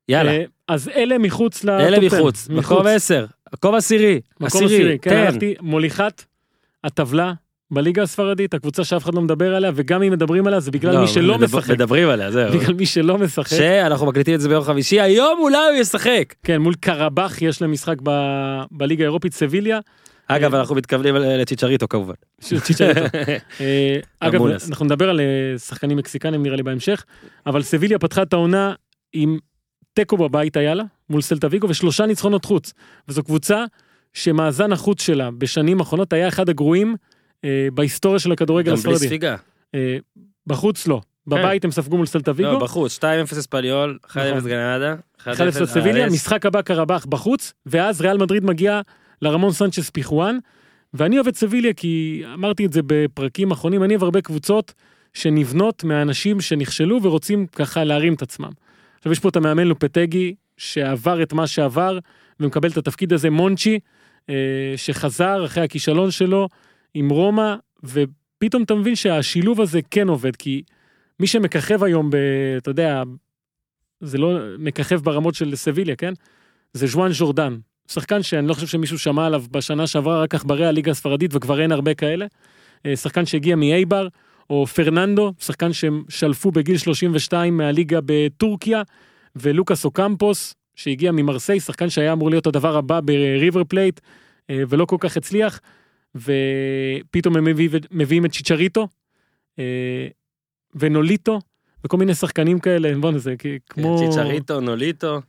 [0.09, 2.17] יאללה, אה, אז אלה מחוץ לטופ אלה 10.
[2.17, 6.23] מחוץ, מקום 10, מקום עשירי, מקום עשירי, כן, הלכתי, מוליכת
[6.85, 7.33] הטבלה
[7.71, 11.01] בליגה הספרדית, הקבוצה שאף אחד לא מדבר עליה, וגם אם מדברים עליה זה בגלל לא,
[11.01, 11.71] מי שלא מדבר- משחק.
[11.71, 12.53] מדברים עליה, זהו.
[12.59, 13.57] בגלל מי שלא משחק.
[13.57, 16.35] שאנחנו מקליטים את זה ביום חמישי, היום אולי הוא ישחק.
[16.43, 19.79] כן, מול קרבח יש להם משחק ב- בליגה האירופית, סביליה.
[20.29, 22.15] אגב, אה, אנחנו מתכוונים לצ'יצ'ריטו כמובן.
[22.41, 23.01] צ'יצ'ריטו.
[23.61, 24.43] אה, אגב.
[24.69, 25.21] אנחנו נדבר על
[25.59, 27.05] שחקנים מקסיקנים נראה לי בהמשך,
[27.47, 28.73] אבל סביליה פתחה את העונה
[29.13, 29.39] עם
[29.95, 32.73] תיקו בבית היה לה, מול סלטה ויגו, ושלושה ניצחונות חוץ.
[33.09, 33.65] וזו קבוצה
[34.13, 36.97] שמאזן החוץ שלה בשנים האחרונות היה אחד הגרועים
[37.45, 39.07] אה, בהיסטוריה של הכדורגל גם בלי הספרדי.
[39.07, 39.37] ספיגה.
[39.75, 39.97] אה,
[40.47, 41.01] בחוץ לא.
[41.27, 43.03] בבית הם ספגו מול סלטה לא, בחוץ, 2-0
[43.33, 44.49] אספניול, 1-0 נכון.
[44.49, 46.07] גרנדה, 1-0 1-0 סביליה.
[46.07, 48.81] משחק הבא קרבח בחוץ, ואז ריאל מדריד מגיע
[49.23, 50.39] לרמון סנצ'ס פיחואן,
[50.95, 54.75] ואני אוהב את סביליה כי אמרתי את זה בפרקים אחרונים, אני אוהב הרבה קבוצות
[55.15, 58.51] שנבנות מהאנשים שנכשלו ורוצים ככה להרים את עצמם.
[59.05, 61.99] עכשיו יש פה את המאמן לופטגי, שעבר את מה שעבר,
[62.41, 63.79] ומקבל את התפקיד הזה, מונצ'י,
[64.31, 64.35] אה,
[64.77, 66.49] שחזר אחרי הכישלון שלו
[66.95, 70.63] עם רומא, ופתאום אתה מבין שהשילוב הזה כן עובד, כי
[71.21, 72.17] מי שמככב היום, ב,
[72.57, 73.03] אתה יודע,
[74.01, 76.13] זה לא מככב ברמות של סביליה, כן?
[76.73, 77.57] זה ז'ואן ז'ורדן.
[77.89, 81.73] שחקן שאני לא חושב שמישהו שמע עליו בשנה שעברה רק עכברי הליגה הספרדית וכבר אין
[81.73, 82.27] הרבה כאלה.
[82.87, 84.09] אה, שחקן שהגיע מאייבר,
[84.51, 88.83] או פרננדו, שחקן שהם שלפו בגיל 32 מהליגה בטורקיה,
[89.37, 94.01] ולוקאס אוקמפוס, שהגיע ממרסיי, שחקן שהיה אמור להיות הדבר הבא בריבר פלייט,
[94.51, 95.61] אה, ולא כל כך הצליח,
[96.15, 98.89] ופתאום הם מביא, מביאים את צ'יצ'ריטו,
[99.59, 100.07] אה,
[100.75, 101.39] ונוליטו,
[101.85, 103.99] וכל מיני שחקנים כאלה, בוא'נה זה כ- כמו...
[103.99, 105.21] צ'יצ'ריטו, נוליטו.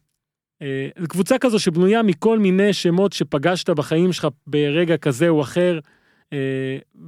[0.62, 5.80] אה, קבוצה כזו שבנויה מכל מיני שמות שפגשת בחיים שלך ברגע כזה או אחר,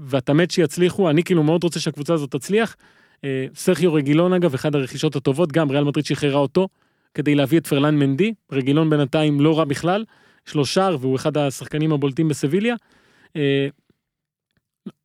[0.07, 2.75] ואתה מת שיצליחו, אני כאילו מאוד רוצה שהקבוצה הזאת תצליח.
[3.23, 6.67] אה, סרחיו רגילון אגב, אחד הרכישות הטובות, גם ריאל מדריד שחררה אותו,
[7.13, 10.05] כדי להביא את פרלן מנדי, רגילון בינתיים לא רע בכלל,
[10.47, 12.75] יש לו שער והוא אחד השחקנים הבולטים בסביליה.
[13.35, 13.67] אה,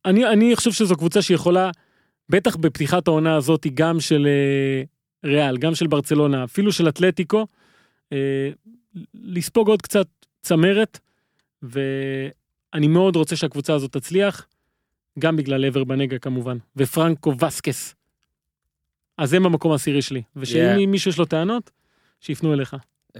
[0.05, 1.71] אני, אני חושב שזו קבוצה שיכולה,
[2.29, 4.83] בטח בפתיחת העונה הזאת, גם של אה,
[5.29, 7.47] ריאל, גם של ברצלונה, אפילו של אתלטיקו,
[8.13, 8.49] אה,
[9.13, 10.07] לספוג עוד קצת
[10.41, 10.99] צמרת,
[12.73, 14.47] ואני מאוד רוצה שהקבוצה הזאת תצליח,
[15.19, 17.95] גם בגלל עבר בנגה כמובן, ופרנקו וסקס.
[19.17, 20.85] אז הם במקום העשירי שלי, ושאם Yeah.
[20.87, 21.71] מישהו יש לו טענות,
[22.19, 22.75] שיפנו אליך.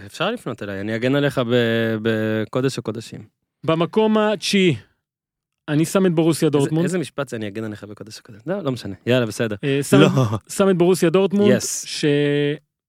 [0.06, 3.26] אפשר לפנות אליי, אני אגן עליך ב- בקודש הקודשים.
[3.64, 4.76] במקום התשיעי,
[5.68, 6.84] אני שם את בורוסיה איזה- דורטמונד.
[6.84, 8.41] איזה משפט זה אני אגן עליך בקודש הקודש?
[8.47, 8.95] לא, לא משנה.
[9.06, 9.56] יאללה, בסדר.
[9.64, 10.10] אה, שם, לא.
[10.49, 11.88] שם את בורוסיה דורטמונד, Yes.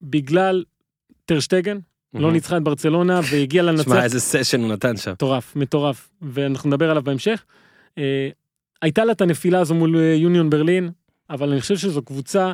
[0.02, 0.64] שבגלל
[1.24, 1.78] טרשטגן,
[2.14, 3.84] לא ניצחה את ברצלונה והגיע לנצח.
[3.84, 5.12] שמע, איזה סשן הוא נתן שם.
[5.12, 7.44] מטורף, מטורף, ואנחנו נדבר עליו בהמשך.
[7.98, 8.28] אה,
[8.82, 10.90] הייתה לה את הנפילה הזו מול אה, יוניון ברלין,
[11.30, 12.52] אבל אני חושב שזו קבוצה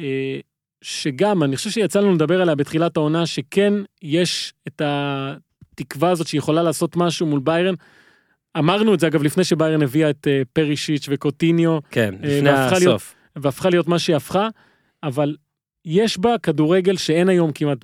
[0.00, 0.38] אה,
[0.82, 3.72] שגם, אני חושב שיצא לנו לדבר עליה בתחילת העונה, שכן
[4.02, 7.74] יש את התקווה הזאת שיכולה לעשות משהו מול ביירן.
[8.58, 12.94] אמרנו את זה אגב לפני שביירן הביאה את אה, פרישיץ' וקוטיניו, כן, לפני והפכה להיות-
[13.00, 13.14] הסוף.
[13.36, 14.48] והפכה להיות מה שהיא הפכה,
[15.02, 15.36] אבל
[15.84, 17.78] יש בה כדורגל שאין היום כמעט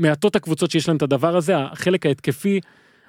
[0.00, 2.60] במעטות הקבוצות שיש להן את הדבר הזה, החלק ההתקפי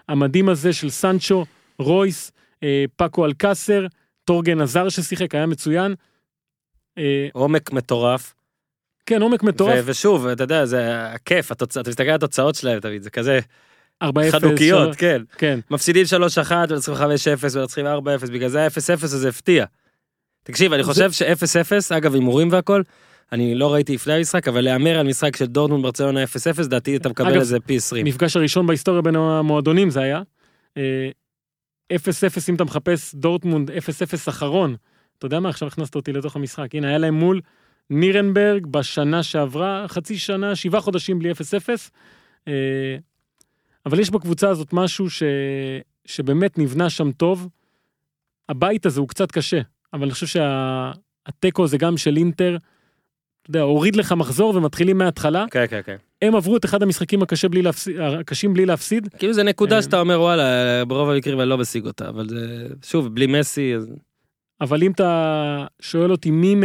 [0.10, 1.46] המדהים הזה של סנצ'ו,
[1.80, 2.32] רויס,
[2.64, 3.86] אה, פאקו אלקאסר,
[4.26, 5.96] טורגן עזר ששיחק, היה מצוין.
[6.98, 8.34] אה, עומק מטורף.
[9.06, 12.80] כן, עומק ו- מטורף, ושוב, אתה יודע, זה הכיף, התוצאה- אתה מסתכל על התוצאות שלהם
[12.80, 13.39] תמיד, זה כזה
[14.04, 14.08] 4-0.
[14.32, 15.22] חנוכיות, שלוש- כן.
[15.38, 19.66] כן, מפסידים 3-1 ומנצחים 5-0 ומנצחים 4-0, בגלל זה ה-0-0 הזה הפתיע.
[20.44, 22.82] תקשיב, אני חושב ש-0-0, אגב הימורים והכל,
[23.32, 27.10] אני לא ראיתי לפני המשחק, אבל להמר על משחק של דורטמונד ברצלונה 0-0, דעתי אתה
[27.10, 28.06] מקבל אגב, איזה פי 20.
[28.06, 30.22] המפגש הראשון בהיסטוריה בין המועדונים זה היה.
[30.78, 31.10] אה,
[31.94, 31.96] 0-0
[32.50, 33.74] אם אתה מחפש דורטמונד 0-0
[34.30, 34.76] אחרון.
[35.18, 37.42] אתה יודע מה עכשיו הכנסת אותי לתוך המשחק הנה היה להם מול
[37.90, 41.36] נירנברג בשנה שעברה חצי שנה שבעה חודשים בלי 0-0.
[42.48, 42.54] אה,
[43.86, 45.24] אבל יש בקבוצה הזאת משהו ש...
[46.06, 47.48] שבאמת נבנה שם טוב.
[48.50, 49.62] הבית הזה הוא קצת קשה
[49.94, 52.58] אבל אני חושב שהתיקו זה גם של אינטר.
[53.42, 55.46] אתה יודע, הוריד לך מחזור ומתחילים מההתחלה.
[55.52, 55.96] כן, כן, כן.
[56.22, 59.08] הם עברו את אחד המשחקים הקשה בלי להפסיד, הקשים בלי להפסיד.
[59.20, 62.68] כאילו זה נקודה אה, שאתה אומר וואלה, ברוב המקרים אני לא משיג אותה, אבל זה,
[62.84, 63.94] שוב, בלי מסי, אז...
[64.62, 66.56] אבל אם אתה שואל אותי מי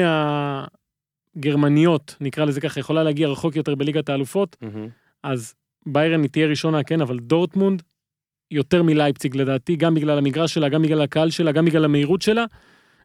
[1.37, 4.57] מהגרמניות, נקרא לזה ככה, יכולה להגיע רחוק יותר בליגת האלופות,
[5.23, 5.55] אז
[5.87, 7.83] ביירן היא תהיה ראשונה, כן, אבל דורטמונד
[8.51, 12.45] יותר מלייפציג לדעתי, גם בגלל המגרש שלה, גם בגלל הקהל שלה, גם בגלל המהירות שלה,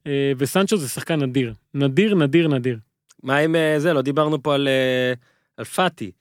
[0.07, 1.53] אה, וסנצ'ו זה שחקן נדיר.
[1.73, 2.77] נדיר, נדיר, נדיר.
[3.23, 5.13] מה עם אה, זה, לא דיברנו פה על, אה,
[5.57, 6.11] על פאטי.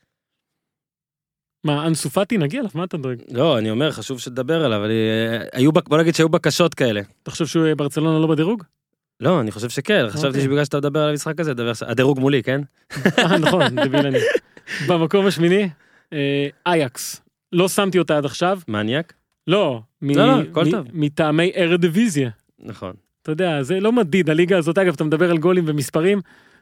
[1.65, 3.23] מה, אנסו פאטי נגיע אליו, מה אתה דואג?
[3.31, 7.01] לא, אני אומר, חשוב שתדבר עליו, אבל אה, היו, בוא נגיד שהיו בקשות כאלה.
[7.23, 8.63] אתה חושב שהוא ברצלונה לא בדירוג?
[9.21, 10.43] לא, אני חושב שכן, חשבתי אוקיי.
[10.43, 12.61] שבגלל שאתה מדבר על המשחק הזה, דבר, הדירוג מולי, כן?
[13.47, 14.19] נכון, דביל אני.
[14.89, 15.69] במקום השמיני,
[16.67, 17.21] אייקס.
[17.53, 18.61] לא שמתי אותה עד עכשיו.
[18.69, 19.13] מניאק?
[19.47, 20.27] לא, לא,
[20.57, 20.81] לא.
[20.93, 22.31] מטעמי ארדיוויזיה.
[22.59, 22.93] נכון.
[23.23, 26.21] אתה יודע, זה לא מדיד, הליגה הזאת, אגב, אתה מדבר על גולים ומספרים,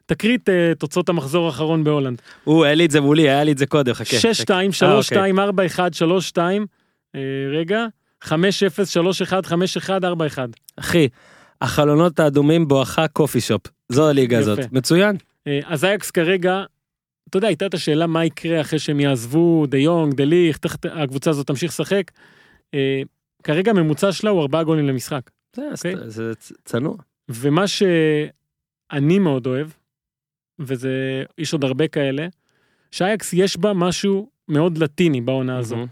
[0.08, 2.22] תקריא את אה, תוצאות המחזור האחרון בהולנד.
[2.44, 4.16] הוא, היה לי את זה מולי, היה לי את זה קודם, חכה.
[4.16, 5.32] 6-2, 3-2, אה, אוקיי.
[5.32, 5.78] 4-1,
[6.34, 6.38] 3-2,
[7.14, 7.20] אה,
[7.52, 7.86] רגע,
[8.24, 10.38] 5-0, 3-1, 5-1, 4-1.
[10.76, 11.08] אחי,
[11.60, 13.62] החלונות האדומים בואכה קופי שופ.
[13.88, 14.38] זו הליגה.
[14.38, 14.58] הזאת.
[14.72, 15.16] מצוין.
[15.46, 16.64] אה, אז אייאקס כרגע,
[17.28, 20.76] אתה יודע, הייתה את השאלה מה יקרה אחרי שהם יעזבו, דה יונג, דה ליכט, איך
[20.92, 22.10] הקבוצה הזאת תמשיך לשחק.
[22.74, 23.02] אה,
[23.42, 25.30] כרגע הממוצע שלה הוא 4 גולים למשחק.
[25.56, 25.94] זה, אוקיי.
[26.64, 26.96] צנוע.
[27.28, 29.68] ומה שאני מאוד אוהב,
[30.60, 32.26] וזה, יש עוד הרבה כאלה,
[32.90, 35.76] שאייקס יש בה משהו מאוד לטיני בעונה הזו.
[35.76, 35.88] מהמם.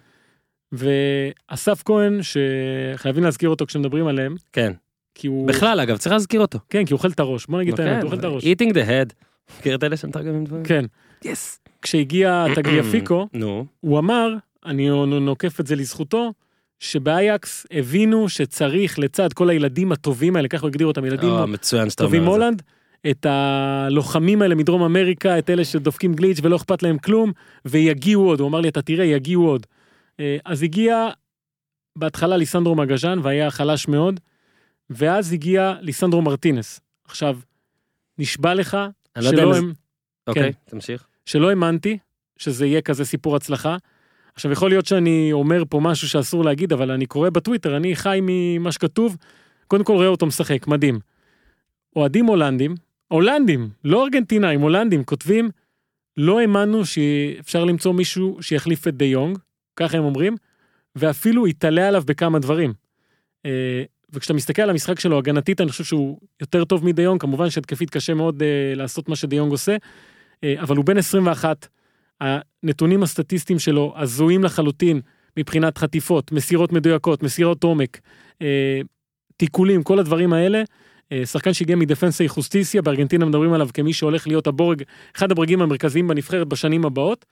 [0.72, 4.72] ואסף כהן, שחייבים להזכיר אותו כשמדברים עליהם, כן.
[5.14, 5.48] כי הוא...
[5.48, 6.58] בכלל, אגב, צריך להזכיר אותו.
[6.70, 8.44] כן, כי הוא אוכל את הראש, בוא נגיד את כן, האמת, הוא אוכל את הראש.
[8.44, 9.12] eating the head.
[9.58, 10.64] מכיר את אלה שמתרגמים דברים?
[10.64, 10.84] כן.
[11.24, 11.60] יס.
[11.82, 13.28] כשהגיע טגליאפיקו.
[13.80, 14.34] הוא אמר,
[14.66, 14.88] אני
[15.20, 16.32] נוקף את זה לזכותו,
[16.80, 21.44] שבאייקס הבינו שצריך לצד כל הילדים הטובים האלה, ככה הוא הגדיר אותם, ילדים אה,
[21.96, 22.24] טובים.
[22.24, 22.62] הולנד,
[23.11, 27.32] את הלוחמים האלה מדרום אמריקה, את אלה שדופקים גליץ' ולא אכפת להם כלום,
[27.64, 29.66] ויגיעו עוד, הוא אמר לי, אתה תראה, יגיעו עוד.
[30.20, 31.09] אה, אז הגיע
[31.97, 34.20] בהתחלה ליסנדרו מגז'אן, והיה חלש מאוד,
[34.90, 36.80] ואז הגיע ליסנדרו מרטינס.
[37.05, 37.38] עכשיו,
[38.18, 38.76] נשבע לך
[39.16, 39.72] לא שלא, זה- הם,
[40.26, 40.59] אוקיי, כן.
[40.70, 41.07] תמשיך.
[41.26, 41.99] שלא האמנתי
[42.38, 43.76] שזה יהיה כזה סיפור הצלחה.
[44.34, 48.18] עכשיו, יכול להיות שאני אומר פה משהו שאסור להגיד, אבל אני קורא בטוויטר, אני חי
[48.22, 49.16] ממה שכתוב,
[49.66, 50.99] קודם כל רואה אותו משחק, מדהים.
[51.97, 52.74] אוהדים הולנדים,
[53.09, 55.50] הולנדים, לא ארגנטינאים, הולנדים, כותבים,
[56.16, 59.38] לא האמנו שאפשר למצוא מישהו שיחליף את דה יונג,
[59.76, 60.36] ככה הם אומרים,
[60.96, 62.72] ואפילו יתעלה עליו בכמה דברים.
[63.46, 63.82] אה,
[64.12, 67.90] וכשאתה מסתכל על המשחק שלו הגנתית, אני חושב שהוא יותר טוב מדה יונג, כמובן שהתקפית
[67.90, 69.76] קשה מאוד אה, לעשות מה שדה יונג עושה,
[70.44, 71.66] אה, אבל הוא בן 21,
[72.20, 75.00] הנתונים הסטטיסטיים שלו הזויים לחלוטין
[75.36, 78.00] מבחינת חטיפות, מסירות מדויקות, מסירות עומק,
[79.36, 80.62] תיקולים, כל הדברים האלה.
[81.12, 84.82] אה, שחקן שהגיע מדפנסי חוסטיסיה, בארגנטינה מדברים עליו כמי שהולך להיות הבורג,
[85.16, 87.24] אחד הברגים המרכזיים בנבחרת בשנים הבאות.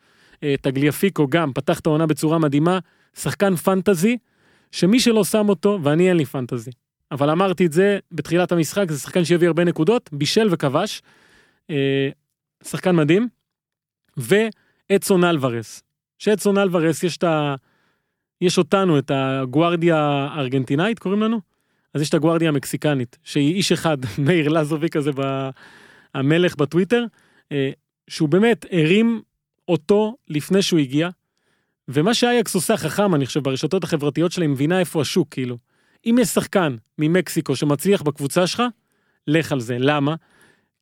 [0.43, 2.79] אה, טגליאפיקו גם פתח את העונה בצורה מדהימה,
[3.17, 4.19] שחקן פנטזי,
[4.73, 6.71] שמי שלא שם אותו, ואני אין לי פנטזי,
[7.11, 11.03] אבל אמרתי את זה בתחילת המשחק, זה שחקן שהביא הרבה נקודות, בישל וכבש.
[11.71, 12.09] אה,
[12.65, 13.29] שחקן מדהים.
[14.17, 15.83] ואדסון אלוורס.
[16.19, 17.55] שאדסון אלוורס יש את ה...
[18.41, 19.97] יש אותנו, את הגוארדיה
[20.35, 21.54] הארגנטינאית, קוראים לנו?
[21.95, 25.51] אז יש את הגוארדיה המקסיקנית, שהיא איש אחד, מאיר לזובי כזה, ב...
[26.15, 27.05] המלך בטוויטר,
[27.53, 27.71] אה,
[28.09, 29.23] שהוא באמת הרים
[29.69, 31.09] אותו לפני שהוא הגיע,
[31.89, 35.59] ומה שאייקס עושה חכם, אני חושב, ברשתות החברתיות שלה, היא מבינה איפה השוק, כאילו.
[36.07, 38.63] אם יש שחקן ממקסיקו שמצליח בקבוצה שלך,
[39.27, 39.77] לך על זה.
[39.79, 40.15] למה?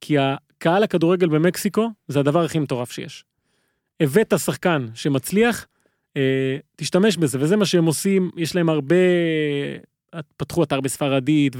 [0.00, 3.24] כי הקהל הכדורגל במקסיקו זה הדבר הכי מטורף שיש.
[4.00, 5.66] הבאת שחקן שמצליח,
[6.16, 8.96] אה, תשתמש בזה, וזה מה שהם עושים, יש להם הרבה,
[10.36, 11.56] פתחו אתר בספרדית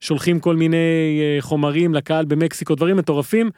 [0.00, 0.76] ושולחים כל מיני
[1.20, 3.50] אה, חומרים לקהל במקסיקו, דברים מטורפים,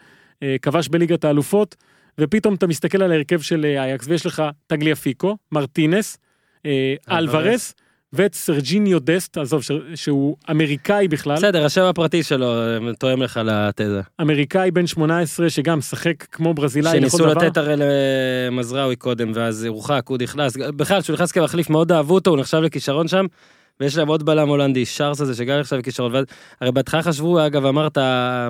[0.43, 1.77] אה, כבש בליגת האלופות,
[2.21, 6.19] ופתאום אתה מסתכל על ההרכב של אה, אייקס ויש לך טגליאפיקו, מרטינס,
[6.67, 7.75] אה, אלוורס.
[8.17, 12.55] ואת סרג'יניו דסט, עזוב, ש- שהוא אמריקאי בכלל, בסדר, השם הפרטי שלו
[12.99, 14.01] תואם לך לתזה.
[14.21, 17.29] אמריקאי בן 18 שגם משחק כמו ברזילאי לכל שניסו דבר.
[17.29, 22.31] לתת הרי למזרעוי קודם, ואז הורחק, הוא נכנס, בכלל, כשהוא נכנס כמחליף מאוד אהבו אותו,
[22.31, 23.27] הוא נחשב לכישרון שם,
[23.81, 26.25] ויש להם עוד בלם הולנדי, שרס הזה, שגם נחשב לכישרון, ואז,
[26.61, 27.99] הרי בהתחלה חשבו, אגב, אמרת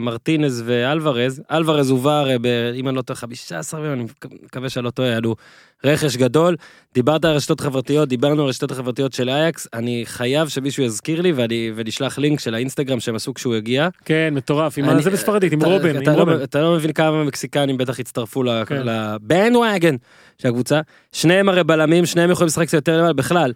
[0.01, 4.05] מרטינז ואלוורז, אלוורז הובא הרי, ב, אם אני לא טועה, 15 יום, אני
[4.43, 5.37] מקווה שאני לא טועה, היה לו
[5.85, 6.57] רכש גדול,
[6.95, 11.33] דיברת על רשתות חברתיות, דיברנו על רשתות החברתיות של אייקס, אני חייב שמישהו יזכיר לי,
[11.33, 15.53] ואני, ונשלח לינק של האינסטגרם שהם עשו כשהוא הגיע, כן, מטורף, עם אני- זה בספרדית,
[15.53, 16.43] עם רובן, אתה עם לא- רובן.
[16.43, 18.83] אתה לא מבין כמה מקסיקנים בטח הצטרפו כן.
[18.85, 19.97] לבנדווגן
[20.39, 20.81] של הקבוצה.
[21.13, 23.13] שניהם הרי בלמים, שניהם יכולים לשחק קצת יותר למעלה.
[23.13, 23.53] בכלל,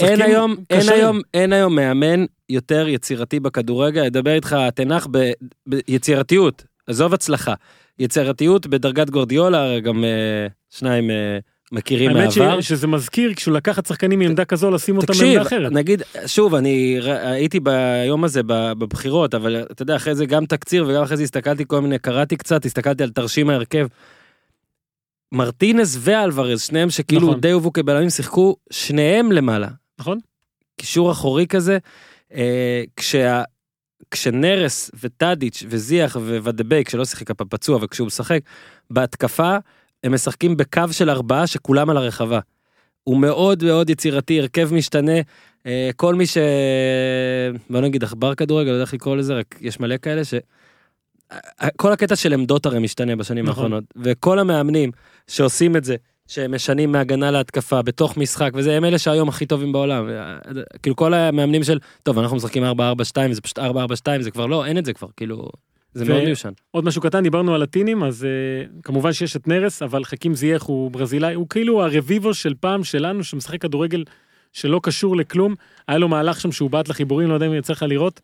[0.00, 0.94] אין היום, אין קשה.
[0.94, 5.30] היום, אין היום מאמן יותר יצירתי בכדורגל, ידבר איתך תנח ב-
[5.66, 7.54] ביצירתיות, עזוב הצלחה.
[7.98, 10.08] יצירתיות בדרגת גורדיולה, גם אה,
[10.70, 11.38] שניים אה,
[11.72, 12.60] מכירים האמת ש- מהעבר.
[12.60, 15.72] שזה מזכיר, כשהוא לקח שחקנים מעמדה כזו, לשים אותם תקשיב, מעמדה אחרת.
[15.72, 21.02] נגיד, שוב, אני הייתי ביום הזה בבחירות, אבל אתה יודע, אחרי זה גם תקציר וגם
[21.02, 23.86] אחרי זה הסתכלתי כל מיני, קראתי קצת, הסתכלתי על תרשים ההרכב.
[25.32, 27.40] מרטינס ואלוורז, שניהם שכאילו נכון.
[27.40, 29.68] די הובאו כבלמים, שיחקו שניהם למעלה.
[29.98, 30.18] נכון?
[30.76, 31.78] קישור אחורי כזה,
[32.34, 33.42] אה, כשה...
[34.10, 38.40] כשנרס וטאדיץ' וזיח וודבייק, שלא שיחק הפעם פצוע, אבל כשהוא משחק,
[38.90, 39.56] בהתקפה,
[40.04, 42.40] הם משחקים בקו של ארבעה שכולם על הרחבה.
[43.04, 45.20] הוא מאוד מאוד יצירתי, הרכב משתנה,
[45.66, 46.38] אה, כל מי ש...
[47.70, 50.34] בוא נגיד עכבר כדורגל, לא יודע איך לקרוא לזה, רק יש מלא כאלה ש...
[51.76, 53.64] כל הקטע של עמדות הרי משתנה בשנים נכון.
[53.64, 54.90] האחרונות, וכל המאמנים
[55.26, 55.96] שעושים את זה,
[56.26, 60.08] שהם משנים מהגנה להתקפה בתוך משחק, וזה הם אלה שהיום הכי טובים בעולם.
[60.82, 62.66] כאילו כל המאמנים של, טוב, אנחנו משחקים 4-4-2,
[63.32, 63.62] זה פשוט 4-4-2,
[64.20, 65.50] זה כבר לא, אין את זה כבר, כאילו,
[65.94, 66.52] זה ו- מאוד מיושן.
[66.70, 70.62] עוד משהו קטן, דיברנו על הטינים, אז uh, כמובן שיש את נרס, אבל חכים זייח
[70.62, 74.04] הוא ברזילאי, הוא כאילו הרביבו של פעם שלנו, שמשחק כדורגל
[74.52, 75.54] שלא קשור לכלום.
[75.88, 78.20] היה לו מהלך שם שהוא בעט לחיבורים, לא יודע אם יצא לך לראות,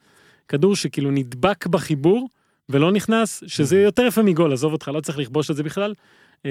[0.48, 2.28] כדור שכאילו נדבק בחיבור
[2.68, 5.94] ולא נכנס, שזה יותר יפה מגול, עזוב אותך, לא צריך לכבוש את זה בכלל.
[6.36, 6.46] Uh,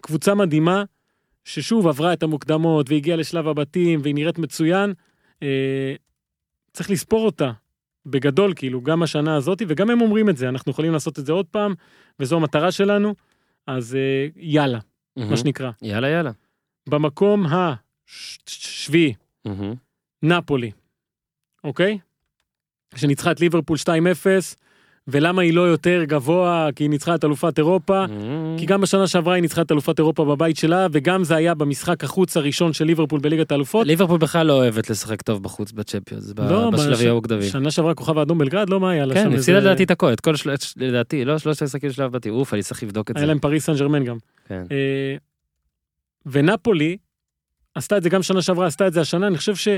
[0.00, 0.84] קבוצה מדהימה,
[1.44, 4.92] ששוב עברה את המוקדמות והגיעה לשלב הבתים והיא נראית מצוין.
[5.34, 5.44] Uh,
[6.72, 7.52] צריך לספור אותה
[8.06, 11.32] בגדול, כאילו, גם השנה הזאת, וגם הם אומרים את זה, אנחנו יכולים לעשות את זה
[11.32, 11.74] עוד פעם,
[12.20, 13.14] וזו המטרה שלנו,
[13.66, 14.78] אז אה, יאללה,
[15.16, 15.70] מה שנקרא.
[15.82, 16.30] יאללה יאללה.
[16.88, 19.74] במקום השביעי, מהמם.
[20.22, 20.70] נפולי,
[21.64, 21.98] אוקיי?
[22.94, 23.88] שניצחה את ליברפול 2-0,
[25.08, 26.68] ולמה היא לא יותר גבוה?
[26.76, 28.06] כי היא ניצחה את אלופת אירופה.
[28.06, 28.56] מהמם.
[28.58, 32.04] כי גם בשנה שעברה היא ניצחה את אלופת אירופה בבית שלה, וגם זה היה במשחק
[32.04, 33.86] החוץ הראשון של ליברפול בליגת האלופות.
[33.86, 37.42] ליברפול בכלל לא אוהבת לשחק טוב בחוץ בצ'מפיונס, לא, בשלבים בש- המוקדמים.
[37.48, 40.20] שנה שעברה כוכב האדום בלגרד, לא מה היה לה כן, הפסידה לדעתי את הכל, את
[40.20, 40.50] כל של...
[40.76, 43.26] לדעתי, לא, שלושת המשחקים של בתים, אוף, אני צריך לבדוק את היה זה.
[43.26, 44.16] להם פריס סן ג'רמן גם.
[44.48, 44.62] כן.
[44.72, 45.16] אה,
[46.26, 46.96] ונפולי
[47.74, 49.68] עשתה את זה גם שנה שעברה, עשתה את זה השנה, אני חושב ש...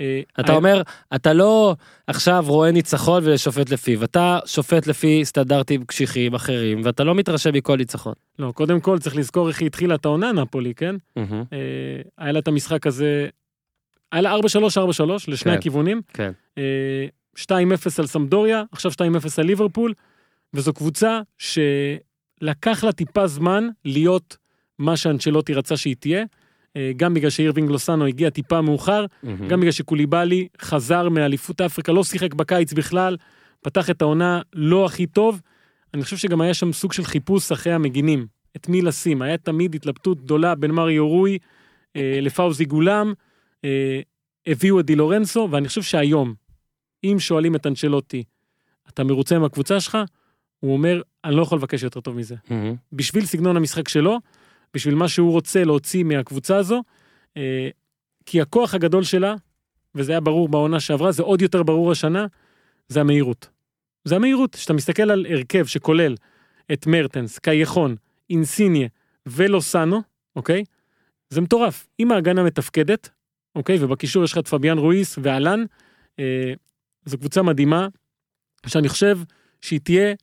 [0.00, 0.82] אה, אתה אומר,
[1.14, 1.76] אתה לא
[2.06, 7.76] עכשיו רואה ניצחון ושופט לפיו, אתה שופט לפי סטנדרטים קשיחים אחרים, ואתה לא מתרשם מכל
[7.76, 8.14] ניצחון.
[8.38, 10.96] לא, קודם כל צריך לזכור איך היא התחילה את העונה, נפולי, כן?
[11.16, 11.22] אה,
[12.18, 13.28] היה לה את המשחק הזה,
[14.12, 14.40] היה לה 4-3, 4-3
[15.28, 15.58] לשני כן.
[15.58, 16.00] הכיוונים.
[16.08, 16.32] כן.
[16.58, 17.50] אה, 2-0
[17.98, 18.94] על סמדוריה, עכשיו 2-0
[19.38, 19.92] על ליברפול,
[20.54, 24.36] וזו קבוצה שלקח לה טיפה זמן להיות
[24.78, 26.24] מה שאנצ'לוטי רצה שהיא תהיה.
[26.76, 29.48] אה, גם בגלל שאירווינג לוסאנו הגיע טיפה מאוחר, מהמם.
[29.48, 33.16] גם בגלל שקוליבאלי חזר מאליפות אפריקה, לא שיחק בקיץ בכלל,
[33.60, 35.40] פתח את העונה לא הכי טוב.
[35.94, 39.22] אני חושב שגם היה שם סוג של חיפוש אחרי המגינים, את מי לשים.
[39.22, 41.38] היה תמיד התלבטות גדולה בין מריו רוי
[41.96, 43.12] אה, לפאוזי גולם,
[43.64, 44.00] אה,
[44.46, 46.34] הביאו את די לורנסו, ואני חושב שהיום,
[47.04, 48.24] אם שואלים את אנצ'לוטי,
[48.88, 49.98] אתה מרוצה מהקבוצה שלך?
[50.60, 52.34] הוא אומר, אני לא יכול לבקש יותר טוב מזה.
[52.50, 52.74] מהמם.
[52.92, 54.18] בשביל סגנון המשחק שלו,
[54.74, 56.82] בשביל מה שהוא רוצה להוציא מהקבוצה הזו,
[57.36, 57.68] אה,
[58.26, 59.34] כי הכוח הגדול שלה,
[59.94, 62.26] וזה היה ברור בעונה שעברה, זה עוד יותר ברור השנה,
[62.88, 63.48] זה המהירות.
[64.04, 66.14] זה המהירות, כשאתה מסתכל על הרכב שכולל
[66.72, 67.96] את מרטנס, קייחון,
[68.30, 68.88] אינסיניה
[69.26, 70.02] ולוסאנו,
[70.36, 70.64] אוקיי?
[71.30, 71.86] זה מטורף.
[72.00, 73.10] אם ההגנה מתפקדת,
[73.54, 73.78] אוקיי?
[73.80, 75.64] ובקישור יש לך את פביאן רואיס ואלן,
[76.18, 76.52] אה,
[77.04, 77.88] זו קבוצה מדהימה,
[78.66, 79.18] שאני חושב
[79.60, 80.14] שהיא תהיה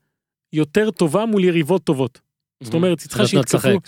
[0.54, 2.22] יותר טובה מול יריבות טובות.
[2.66, 3.88] זאת אומרת, היא צריכה שיתקפו, לשחק.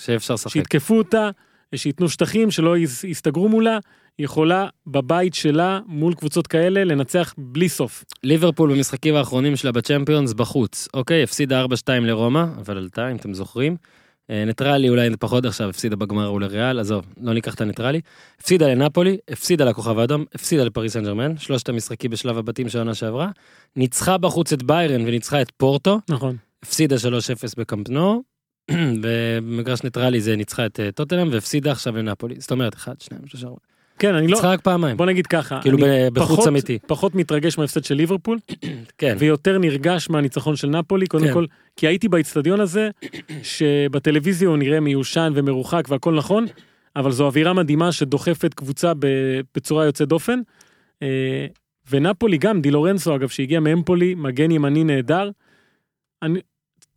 [0.53, 1.29] שיתקפו אותה,
[1.75, 3.77] שייתנו שטחים, שלא יס- יסתגרו מולה,
[4.17, 8.03] היא יכולה בבית שלה, מול קבוצות כאלה, לנצח בלי סוף.
[8.23, 10.87] ליברפול במשחקים האחרונים שלה בצ'מפיונס בחוץ.
[10.93, 11.67] אוקיי, הפסידה 4-2
[12.01, 13.75] לרומא, אבל עלתה, אם אתם זוכרים.
[14.29, 18.01] אה, ניטרלי אולי פחות עכשיו, הפסידה בגמר ולריאל, עזוב, לא ניקח את הניטרלי.
[18.39, 22.93] הפסידה לנפולי, הפסידה לכוכב האדום, הפסידה לפריס סן ג'רמן, שלושת המשחקים בשלב הבתים של העונה
[22.95, 23.29] שעברה.
[23.75, 26.35] ניצחה בחוץ את ביירן וניצחה את פורטו, נכון.
[26.63, 26.99] הפסידה 3-0
[27.57, 28.23] בקמפנו,
[29.01, 32.35] במגרש ניטרלי זה ניצחה את אה, טוטנאם והפסידה עכשיו לנפולי.
[32.39, 33.55] זאת אומרת, 1, 2, 3, 4.
[33.99, 34.35] כן, אני לא...
[34.35, 34.97] ניצחה רק פעמיים.
[34.97, 35.77] בוא נגיד ככה, כאילו
[36.13, 36.79] בחוץ אמיתי.
[36.87, 38.39] פחות מתרגש מההפסד של ליברפול,
[38.97, 39.15] כן.
[39.19, 41.33] ויותר נרגש מהניצחון של נפולי, קודם כן.
[41.33, 41.45] כל,
[41.75, 42.89] כי הייתי באיצטדיון הזה,
[43.43, 46.45] שבטלוויזיה הוא נראה מיושן ומרוחק והכל נכון,
[46.95, 48.91] אבל זו אווירה מדהימה שדוחפת קבוצה
[49.55, 50.39] בצורה יוצאת דופן.
[51.01, 51.45] אה,
[51.89, 55.29] ונפולי גם, די לורנסו אגב, שהגיע מאמפולי, מגן ימני נהדר.
[56.21, 56.39] אני,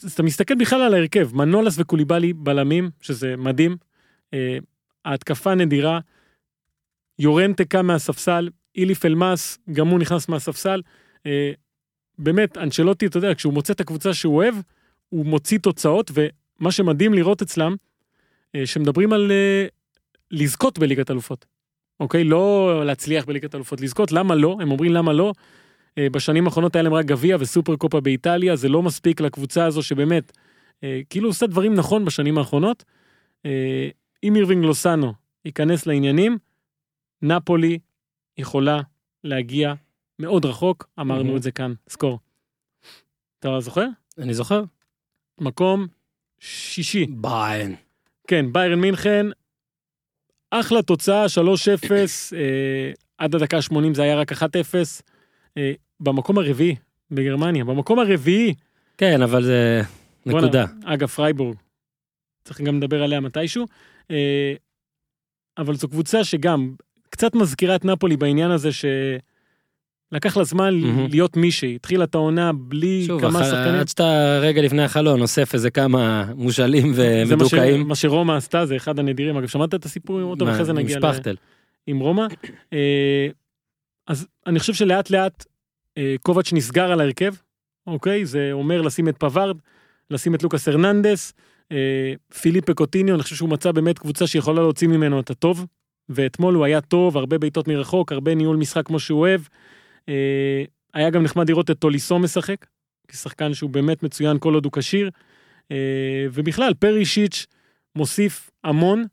[0.03, 3.77] אז אתה מסתכל בכלל על ההרכב, מנולס וקוליבאלי בלמים, שזה מדהים.
[4.35, 4.59] אה,
[5.05, 6.01] ההתקפה נדירה.
[7.19, 10.83] יורנטה קם מהספסל, איליף אלמאס, גם הוא נכנס מהספסל.
[11.27, 11.53] אה,
[12.19, 14.55] באמת, אנצ'לוטי, אתה יודע, כשהוא מוצא את הקבוצה שהוא אוהב,
[15.09, 17.77] הוא מוציא תוצאות, ומה שמדהים לראות אצלם,
[18.55, 19.33] אה, שמדברים על
[20.31, 21.47] לזכות בליגת אלופות.
[22.01, 22.25] אוקיי?
[22.25, 24.57] לא להצליח בליגת אלופות, לזכות, למה לא?
[24.61, 25.33] הם אומרים למה לא.
[25.99, 29.83] אה, בשנים האחרונות היה להם רק גביע וסופר קופה באיטליה, זה לא מספיק לקבוצה הזו
[29.83, 30.33] שבאמת,
[30.85, 32.85] אה, כאילו עושה דברים נכון בשנים האחרונות.
[33.47, 33.89] אה,
[34.25, 35.13] אם אירווינג לוסאנו
[35.45, 36.39] ייכנס לעניינים,
[37.23, 37.79] נפולי
[38.39, 38.81] יכולה
[39.25, 39.75] להגיע
[40.19, 41.37] מאוד רחוק, אמרנו מהמם.
[41.37, 42.19] את זה כאן, זכור.
[43.39, 43.87] אתה זוכר?
[44.19, 44.63] אני זוכר.
[45.41, 45.87] מקום
[46.39, 47.07] שישי.
[47.07, 47.77] ביין.
[48.27, 49.27] כן, ביירן מינכן,
[50.51, 55.03] אחלה תוצאה, 3-0, אה, עד הדקה 80 זה היה רק 1-0.
[55.57, 56.77] אה, במקום הרביעי
[57.11, 58.55] בגרמניה, במקום הרביעי.
[58.99, 59.83] כן, אבל זה
[60.27, 60.65] נקודה.
[60.85, 61.57] אגב, פרייבורג,
[62.45, 63.67] צריך גם לדבר עליה מתישהו.
[64.11, 64.53] אה,
[65.59, 66.75] אבל זו קבוצה שגם
[67.11, 71.07] קצת מזכירה את נפולי בעניין הזה שלקח לה זמן מהמם.
[71.11, 73.75] להיות מישהי, התחילה את העונה בלי שוב, כמה הח- שחקנים.
[73.81, 77.89] עד שאתה רגע לפני החלון אוסף איזה כמה מושאלים זה מה ש- ומדוכאים.
[77.89, 79.37] מה שרומא עשתה, זה אחד הנדירים.
[79.37, 81.37] אגב, שמעת את הסיפור עם אותו, מה, ואחרי זה עם נגיע ל- שפכטל.
[81.87, 82.27] עם רומא.
[82.73, 83.29] אה,
[84.07, 85.45] אז אני חושב שלאט לאט
[86.23, 87.35] קובץ' נסגר על ההרכב,
[87.87, 88.27] אוקיי?
[88.27, 89.57] זה אומר לשים את פווארד,
[90.11, 91.33] לשים את לוקאס הרננדס,
[91.73, 95.67] אה, פיליפה קוטיניו, אני חושב שהוא מצא באמת קבוצה שיכולה להוציא ממנו את הטוב,
[96.09, 99.41] ואתמול הוא היה טוב, הרבה בעיטות מרחוק, הרבה ניהול משחק כמו שהוא אוהב.
[100.09, 102.67] אה, היה גם נחמד לראות את טוליסו משחק,
[103.09, 105.11] כשחקן שהוא באמת מצוין כל עוד הוא כשיר.
[105.71, 107.47] אה, ובכלל, פרישיץ'
[107.97, 109.05] מוסיף המון,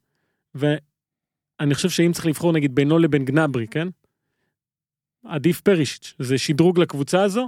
[0.56, 3.88] ואני חושב שאם צריך לבחור נגיד בינו לבין גנברי, כן?
[5.30, 7.48] עדיף פרישיץ', זה שדרוג לקבוצה הזו.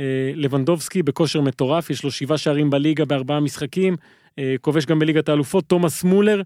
[0.00, 0.04] אה,
[0.34, 3.96] לבנדובסקי בכושר מטורף, יש לו שבעה שערים בליגה בארבעה משחקים,
[4.38, 6.42] אה, כובש גם בליגת האלופות, תומאס מולר.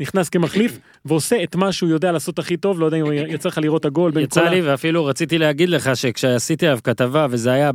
[0.00, 3.58] נכנס כמחליף, ועושה את מה שהוא יודע לעשות הכי טוב, לא יודע אם יצא לך
[3.58, 4.50] לראות הגול בין כל יצא ה...
[4.50, 7.70] לי ואפילו רציתי להגיד לך שכשעשיתי עליו כתבה וזה היה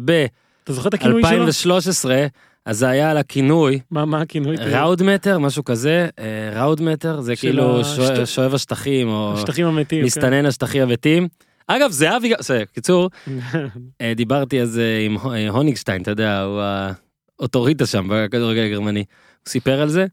[0.64, 1.76] אתה זוכר את הכינוי שלו?
[1.76, 2.10] ב-2013
[2.66, 4.56] אז זה היה על הכינוי מה, מה הכינוי?
[4.56, 10.00] ראודמטר משהו כזה אה, ראודמטר זה כאילו השט- שואב- שואב השטחים או השטחים המתים.
[10.00, 10.06] כן.
[10.06, 11.28] מסתנן השטחים המתים.
[11.68, 12.34] אגב זהבי
[12.74, 13.10] קיצור
[14.02, 16.62] אה, דיברתי אז עם אה, הוניגשטיין אתה יודע הוא
[17.40, 19.00] האוטוריטה שם בכדורגל הגרמני.
[19.00, 20.06] הוא סיפר על זה.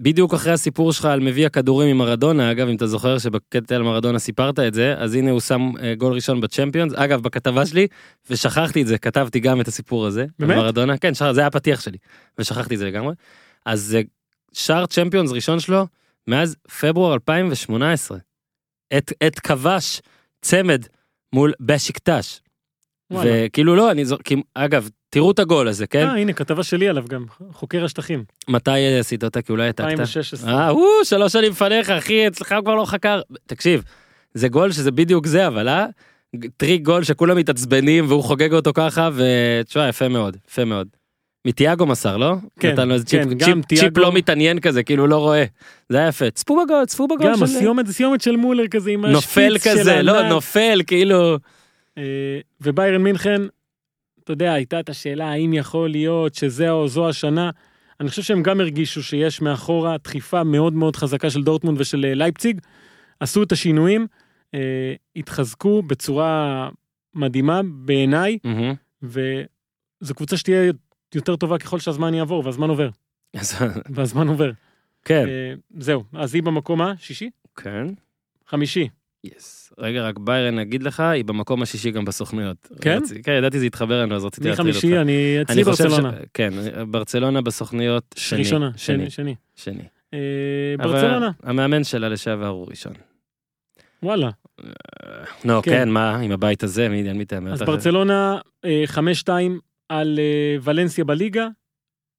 [0.00, 3.82] בדיוק אחרי הסיפור שלך על מביא הכדורים עם מרדונה אגב אם אתה זוכר שבקטע על
[3.82, 6.92] מרדונה סיפרת את זה אז הנה הוא שם אה, גול ראשון בצ'מפיונס.
[6.96, 7.86] אגב בכתבה שלי
[8.30, 10.56] ושכחתי את זה כתבתי גם את הסיפור הזה על באמת?
[10.56, 10.98] מרדונה.
[10.98, 11.98] כן שכח- זה היה הפתיח שלי
[12.38, 13.14] ושכחתי את זה לגמרי.
[13.66, 14.02] אז זה
[14.52, 15.86] שער צ'מפיונס ראשון שלו
[16.28, 18.18] מאז פברואר 2018
[18.98, 20.00] את את כבש
[20.42, 20.84] צמד
[21.32, 22.40] מול בשיקטש.
[23.12, 27.04] וכאילו לא אני זוכר אגב תראו את הגול הזה כן אה, הנה, כתבה שלי עליו
[27.08, 30.52] גם, חוקר השטחים, מתי עשית אותה כי אולי העתקת 2016.
[30.52, 33.20] אה, הוא, שלוש שנים לפניך, אחי, אצלך הוא כבר לא חקר.
[33.46, 33.82] תקשיב,
[34.34, 35.86] זה גול שזה בדיוק זה, אבל אה?
[36.56, 40.88] טריק גול שכולם מתעצבנים והוא חוגג אותו ככה, ותשמע, יפה מאוד, יפה מאוד.
[41.48, 42.34] מתיאגו מסר, לא?
[42.60, 45.16] כן, נתן לו איזה כן, צ'יפ, גם צ'יפ, צ'יפ תיאגו- לא מתעניין כזה, כאילו לא
[45.16, 45.44] רואה.
[45.88, 46.30] זה היה יפה.
[46.30, 47.44] צפו בגול, צפו בגול גם של...
[47.44, 50.32] הסיומת זה סיומת של מולר כזה עם נופל כזה, לא, הענק.
[50.32, 51.36] נופל, כאילו...
[51.98, 52.02] אה,
[52.60, 53.42] וביירן מינכן,
[54.24, 57.50] אתה יודע, הייתה את השאלה האם יכול להיות שזה או זו השנה.
[58.00, 62.14] אני חושב שהם גם הרגישו שיש מאחורה דחיפה מאוד מאוד חזקה של דורטמונד ושל אה,
[62.14, 62.60] לייפציג.
[63.20, 64.06] עשו את השינויים,
[64.54, 66.68] אה, התחזקו בצורה
[67.14, 68.74] מדהימה בעיניי, מהמם.
[69.02, 70.72] וזו קבוצה שתהיה
[71.14, 72.88] יותר טובה ככל שהזמן יעבור, והזמן עובר.
[73.90, 74.50] והזמן עובר.
[75.04, 75.24] כן.
[75.28, 77.30] אה, זהו, אז היא במקום השישי?
[77.56, 77.86] כן.
[78.46, 78.88] חמישי.
[79.24, 79.72] יס.
[79.78, 82.68] רגע, רק ביירן אגיד לך, היא במקום השישי גם בסוכניות.
[82.80, 82.98] כן?
[83.02, 84.80] רצ- כן, ידעתי זה יתחבר לנו, אז רציתי להטריד אותך.
[84.80, 84.98] חמישי?
[84.98, 86.12] אני אצלי חושב ש- ברצלונה.
[86.34, 86.50] כן,
[86.90, 88.38] ברצלונה בסוכניות שני.
[88.38, 89.10] ראשונה, שני.
[89.10, 89.82] שני, שני.
[90.14, 90.18] אה,
[90.78, 92.92] ברצלונה, המאמן שלה לשעבר הוא ראשון.
[94.02, 94.30] וואלה.
[95.44, 95.70] נו, כן.
[95.70, 97.52] כן, מה, עם הבית הזה, מי מי תאמר?
[97.52, 97.62] אז.
[97.62, 99.28] ברצלונה אה, 5-2
[99.88, 101.48] על אה, ולנסיה בליגה.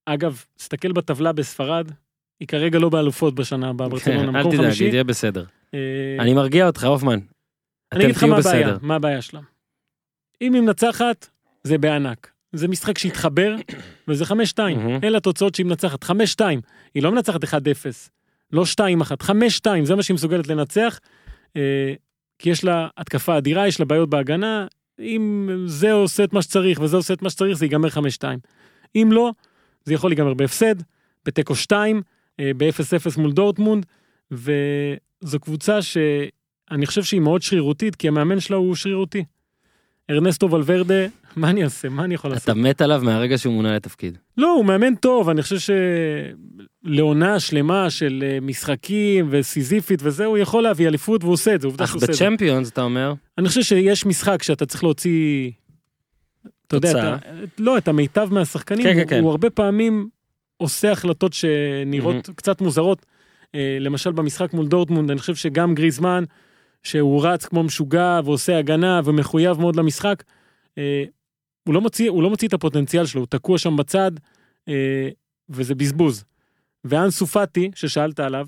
[0.06, 1.92] אגב, תסתכל בטבלה בספרד,
[2.40, 4.84] היא כרגע לא באלופות בשנה הבאה, ברצלונה, כן, אל מקום תדאג, חמישי.
[4.84, 5.46] היא תהיה בסדר.
[5.74, 5.80] אה,
[6.20, 7.20] אני מרגיע אותך, הופמן.
[7.92, 8.78] אני אגיד לך מה הבעיה.
[8.82, 9.40] מה הבעיה שלה.
[10.42, 11.30] אם היא מנצחת,
[11.64, 12.32] זה בענק.
[12.54, 13.56] זה משחק שהתחבר,
[14.08, 14.34] וזה 5-2.
[14.60, 15.00] מהמם.
[15.04, 16.12] אלה התוצאות שהיא מנצחת, 5-2.
[16.94, 17.48] היא לא מנצחת 1-0,
[18.52, 19.32] לא 2-1, 5-2,
[19.84, 21.00] זה מה שהיא מסוגלת לנצח.
[21.56, 21.94] אה,
[22.40, 24.68] כי יש לה התקפה אדירה, יש לה בעיות בהגנה.
[25.00, 27.98] אם זה עושה את מה שצריך וזה עושה את מה שצריך, זה ייגמר 5-2.
[28.96, 29.32] אם לא,
[29.86, 30.76] זה יכול להיגמר בהפסד,
[31.26, 32.02] בתיקו 2,
[32.40, 33.86] אה, ב-0-0 מול דורטמונד,
[34.32, 39.24] וזו קבוצה שאני חושב שהיא מאוד שרירותית, כי המאמן שלה הוא שרירותי.
[40.10, 41.90] ארנסטו ולוורדה, מה אני אעשה?
[41.90, 42.44] מה אני יכול לעשות?
[42.44, 44.18] אתה מת עליו מהרגע שהוא מונה לתפקיד.
[44.38, 45.74] לא, הוא מאמן טוב, אני חושב
[46.86, 51.68] שלעונה שלמה של אה, משחקים וסיזיפית וזה, הוא יכול להביא אליפות והוא עושה את זה,
[51.68, 52.26] עובדה אך שהוא עושה את זה.
[52.26, 55.52] בצ'מפיונס, אתה אומר, אני חושב שיש משחק שאתה צריך להוציא,
[56.68, 56.92] אתה יודע.
[56.92, 57.18] אתה,
[57.58, 59.20] לא, את המיטב מהשחקנים, כן, כן, הוא, כן.
[59.20, 60.10] הוא הרבה פעמים
[60.58, 63.06] עושה החלטות שנראות קצת מוזרות.
[63.56, 66.24] אה, למשל במשחק מול דורטמונד, אני חושב שגם גריזמן,
[66.84, 70.24] שהוא רץ כמו משוגע ועושה הגנה ומחויב מאוד למשחק,
[70.78, 71.04] אה,
[71.64, 74.12] הוא לא מוציא, הוא לא מוציא את הפוטנציאל שלו, הוא תקוע שם בצד,
[74.68, 75.10] אה,
[75.50, 76.24] וזה בזבוז.
[76.86, 78.48] ואנסו פאטי, ששאלת עליו,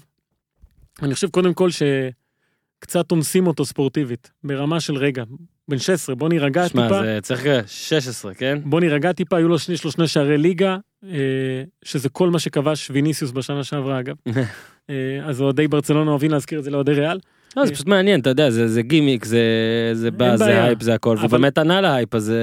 [1.02, 5.24] אני חושב קודם כל שקצת אונסים אותו ספורטיבית, ברמה של רגע,
[5.68, 8.60] בן 16, בוא נירגע שמע, טיפה, זה צריך 16, כן?
[8.66, 12.40] בוא נירגע טיפה, היו לו שני, יש לו שני שערי ליגה, אה, שזה כל מה
[12.40, 14.16] שכבש ויניסיוס בשנה שעברה אגב.
[14.90, 17.20] אה, אז אוהדי ברצלונה אוהבים להזכיר את זה לאוהדי ריאל.
[17.58, 19.42] לא, זה פשוט מעניין, אתה יודע, זה זה גימיק, זה
[19.94, 20.66] זה בא, זה בעיה.
[20.66, 22.34] הייפ, זה הכל, אבל- באמת ענה להייפ, אז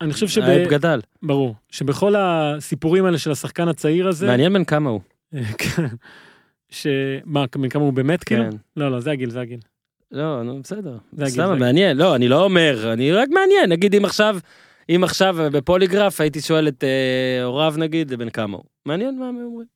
[0.00, 0.42] אני חושב שב...
[0.42, 1.00] ההייפ גדל.
[1.22, 5.00] ברור, שבכל הסיפורים האלה של השחקן הצעיר הזה, מעניין בן כמה הוא.
[5.58, 5.84] כן,
[6.70, 8.44] שמה, בן כמה הוא באמת כאילו?
[8.50, 8.56] כן.
[8.76, 9.58] לא, לא, זה הגיל, זה הגיל.
[10.12, 10.96] לא, נו, בסדר.
[11.12, 11.58] זה הגיל, סתם.
[11.58, 11.96] מעניין.
[11.96, 13.70] לא, אני לא אומר, אני רק מעניין.
[13.70, 14.38] נגיד אם עכשיו,
[14.94, 18.64] אם עכשיו בפוליגרף הייתי שואל את אה, הוריו נגיד, בן כמה הוא.
[18.86, 19.66] מעניין מה הם אומרים.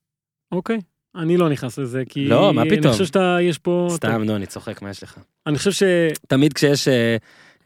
[0.52, 0.78] אוקיי.
[1.16, 2.28] אני לא נכנס לזה, כי...
[2.28, 2.92] לא, מה אני פתאום?
[2.92, 3.88] חושב שאתה, יש פה...
[3.90, 5.18] סתם, נו, אני צוחק, מה יש לך?
[5.46, 5.82] אני חושב ש...
[6.28, 7.16] תמיד כשיש אה,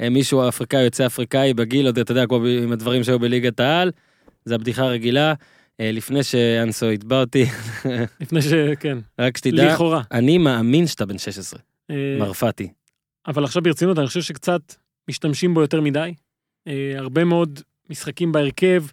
[0.00, 3.90] אה, מישהו אפריקאי יוצא אפריקאי בגיל, עוד אתה יודע, כמו עם הדברים שהיו בליגת העל,
[4.44, 5.34] זה הבדיחה הרגילה.
[5.80, 7.44] אה, לפני שאנסו יתבע אותי,
[8.20, 8.52] לפני ש...
[8.80, 10.02] כן, רק שתדע, לכאורה.
[10.12, 12.68] אני מאמין שאתה בן 16, אה, מרפתי.
[13.26, 14.60] אבל עכשיו ברצינות, אני חושב שקצת
[15.08, 16.14] משתמשים בו יותר מדי.
[16.96, 18.84] הרבה מאוד משחקים בהרכב.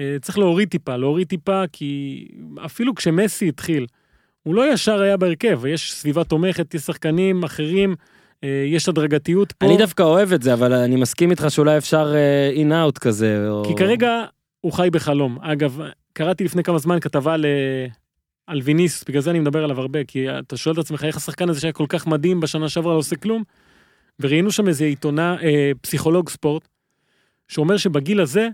[0.00, 2.28] אה, צריך להוריד טיפה, להוריד טיפה, כי
[2.64, 3.86] אפילו כשמסי התחיל,
[4.42, 7.94] הוא לא ישר היה בהרכב, יש סביבה תומכת, יש שחקנים אחרים,
[8.44, 9.66] אה, יש הדרגתיות פה.
[9.66, 12.14] אני דווקא אוהב את זה, אבל אני מסכים איתך שאולי אפשר
[12.56, 13.48] אין אאוט כזה.
[13.48, 14.24] או- כי כרגע
[14.60, 15.38] הוא חי בחלום.
[15.40, 15.80] אגב,
[16.12, 17.46] קראתי לפני כמה זמן כתבה ל...
[18.46, 21.48] על ויניס, בגלל זה אני מדבר עליו הרבה, כי אתה שואל את עצמך איך השחקן
[21.48, 23.42] הזה שהיה כל כך מדהים בשנה שעברה לא עושה כלום,
[24.20, 26.68] וראינו שם איזה עיתונה, אה, פסיכולוג ספורט,
[27.48, 28.48] שאומר שבגיל הזה, אה,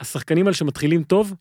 [0.00, 1.34] השחקנים האלה שמתחילים טוב,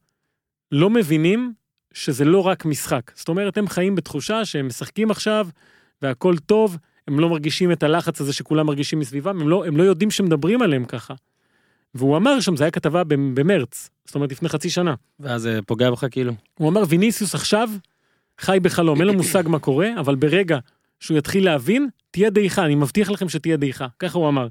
[0.71, 1.53] לא מבינים
[1.93, 3.11] שזה לא רק משחק.
[3.15, 5.47] זאת אומרת, הם חיים בתחושה שהם משחקים עכשיו,
[6.01, 6.77] והכל טוב,
[7.07, 10.61] הם לא מרגישים את הלחץ הזה שכולם מרגישים מסביבם, הם לא, הם לא יודעים שמדברים
[10.61, 11.13] עליהם ככה.
[11.95, 14.93] והוא אמר שם, זה היה כתבה במרץ, זאת אומרת לפני חצי שנה.
[15.19, 16.33] ואז זה פוגע בך כאילו.
[16.57, 17.69] הוא אמר, ויניסיוס עכשיו
[18.39, 20.57] חי בחלום, אין לו מושג מה קורה, אבל ברגע
[20.99, 23.87] שהוא יתחיל להבין, תהיה דעיכה, אני מבטיח לכם שתהיה דעיכה.
[23.99, 24.47] ככה הוא אמר,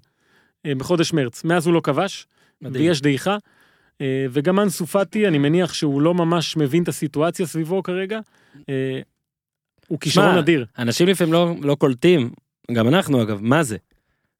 [0.66, 1.44] אה, בחודש מרץ.
[1.44, 2.26] מאז הוא לא כבש.
[2.72, 3.36] ויש דעיכה.
[4.00, 8.20] אה, וגם אנסו פאטי, אני מניח שהוא לא ממש מבין את הסיטואציה סביבו כרגע.
[8.68, 9.00] אה,
[9.88, 10.66] הוא כישרון אדיר.
[10.78, 12.30] אנשים לפעמים לא, לא קולטים,
[12.72, 13.76] גם אנחנו אגב, מה זה?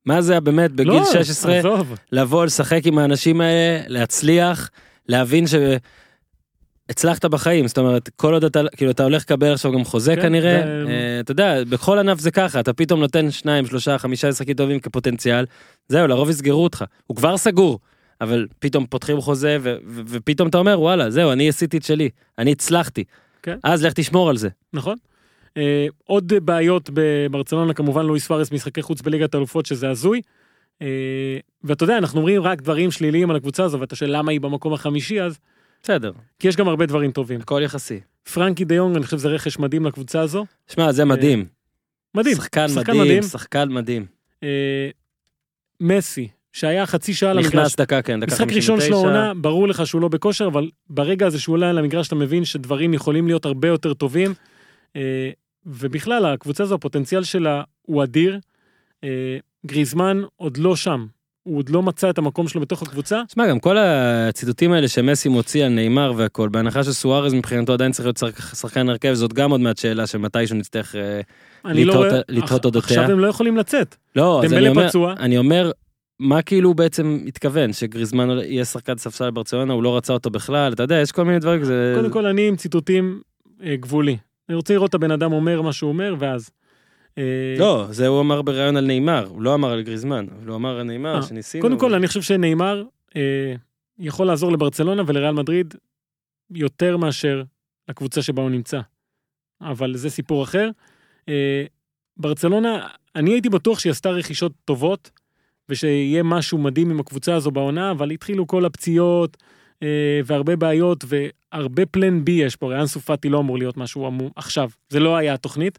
[0.07, 1.95] מה זה באמת בגיל לא, 16 עזוב.
[2.13, 4.71] לבוא לשחק עם האנשים האלה, להצליח,
[5.09, 10.17] להבין שהצלחת בחיים, זאת אומרת, כל עוד אתה, כאילו אתה הולך לקבל עכשיו גם חוזה
[10.17, 13.99] כן, כנראה, זה- אה, אתה יודע, בכל ענף זה ככה, אתה פתאום נותן שניים, שלושה,
[13.99, 15.45] חמישה משחקים טובים כפוטנציאל,
[15.89, 17.79] זהו, לרוב יסגרו אותך, הוא כבר סגור,
[18.25, 22.09] אבל פתאום פותחים חוזה ו- ו- ופתאום אתה אומר, וואלה, זהו, אני עשיתי את שלי,
[22.39, 23.05] אני הצלחתי.
[23.43, 23.59] כן.
[23.65, 24.49] אז לך תשמור על זה.
[24.73, 24.97] נכון.
[25.57, 30.21] אה, עוד בעיות בברצלונה, כמובן לואיס פארס משחקי חוץ בליגת האלופות, שזה הזוי.
[30.83, 30.87] אה,
[31.65, 34.73] ואתה יודע, אנחנו אומרים רק דברים שליליים על הקבוצה הזו, ואתה שואל למה היא במקום
[34.73, 35.39] החמישי, אז...
[35.83, 37.41] בסדר, כי יש גם הרבה דברים טובים.
[37.41, 38.01] הכל יחסי.
[38.33, 40.47] פרנקי דה יונג, אני חושב שזה רכש מדהים לקבוצה הזו.
[40.69, 41.45] שמע, זה מדהים.
[42.15, 42.37] מדהים.
[42.37, 43.23] שחקן שחקן מדהים, מדהים.
[43.23, 44.07] שחקן מדהים.
[44.43, 44.89] אה,
[45.81, 48.57] מסי, שהיה חצי שעה על המגרש, נכנס דקה, כן, דקה משחק 59.
[48.75, 52.07] ראשון שלו עונה, ברור לך שהוא לא בכושר, אבל ברגע הזה שהוא עולה על המגרש
[52.09, 54.35] אתה מבין שדברים יכולים להיות הרבה יותר טובים.
[54.97, 55.31] אה,
[55.67, 58.39] ובכלל, הקבוצה הזו, הפוטנציאל שלה הוא אדיר.
[59.05, 59.09] אה,
[59.67, 61.07] גריזמן עוד לא שם,
[61.43, 63.23] הוא עוד לא מצא את המקום שלו בתוך הקבוצה.
[63.29, 68.07] תשמע, גם כל הציטוטים האלה שמסי מוציא על נאמר והכל, בהנחה שסוארז מבחינתו עדיין צריך
[68.07, 71.21] להיות שחק- שחקן הרכב, זאת גם עוד מעט שאלה שמתישהו נצטרך אה,
[71.65, 72.81] לא לתהות- אודותיה.
[73.01, 73.97] עכשיו הם לא יכולים לצאת.
[74.17, 74.89] לא, אז אני אומר.
[75.19, 75.71] אני אומר,
[76.19, 80.73] מה כאילו הוא בעצם התכוון, שגריזמן יהיה שחקן ספסל בברצלונה, הוא לא רצה אותו בכלל,
[80.73, 81.93] אתה יודע, יש כל מיני דברים, זה...
[81.97, 83.21] קודם כל, אני עם ציטוטים
[83.63, 84.17] אה, גבולי.
[84.49, 86.51] אני רוצה לראות את הבן אדם אומר מה שהוא אומר, ואז.
[87.19, 90.79] אה, לא, זה הוא אמר בריאיון על נאמר, הוא לא אמר על גריזמן, הוא אמר
[90.79, 91.63] על נאמר אה, שניסינו.
[91.63, 92.85] קודם כל, אני חושב שנאמר
[93.17, 93.55] אה,
[93.99, 95.75] יכול לעזור לברצלונה ולריאל מדריד
[96.51, 97.43] יותר מאשר
[97.89, 98.81] לקבוצה שבה הוא נמצא.
[99.61, 100.71] אבל זה סיפור אחר.
[101.29, 101.65] אה,
[102.17, 105.11] ברצלונה, אני הייתי בטוח שהיא עשתה רכישות טובות,
[105.69, 109.37] ושיהיה משהו מדהים עם הקבוצה הזו בעונה, אבל התחילו כל הפציעות,
[109.83, 109.89] אה,
[110.25, 114.71] והרבה בעיות, והרבה פלן בי יש פה, ריאן סופטי לא אמור להיות משהו אמור, עכשיו,
[114.89, 115.79] זה לא היה התוכנית.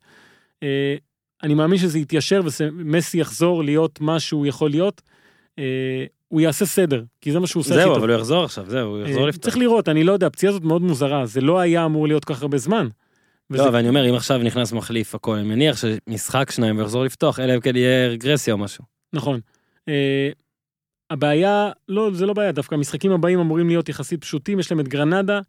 [0.64, 0.96] אה,
[1.44, 5.02] אני מאמין שזה יתיישר ומסי יחזור להיות מה שהוא יכול להיות.
[5.60, 5.64] אה,
[6.28, 8.04] הוא יעשה סדר, כי זה מה שהוא עושה הכי זהו, טוב.
[8.04, 9.44] אבל הוא יחזור עכשיו, זהו, הוא יחזור אה, לפתוח.
[9.44, 12.42] צריך לראות, אני לא יודע, הפציעה הזאת מאוד מוזרה, זה לא היה אמור להיות כך
[12.42, 12.88] הרבה זמן.
[13.52, 17.04] וזה- לא, אבל אני אומר, אם עכשיו נכנס מחליף הכל, אני מניח שמשחק שניים ויחזור
[17.04, 18.84] לפתוח, אלא אם כן יהיה רגרסיה או משהו.
[19.14, 19.40] נכון.
[19.90, 20.30] אה,
[21.10, 24.88] הבעיה, לא, זה לא בעיה, דווקא המשחקים הבאים אמורים להיות יחסית פשוטים, יש להם את
[24.88, 25.40] גרנדה,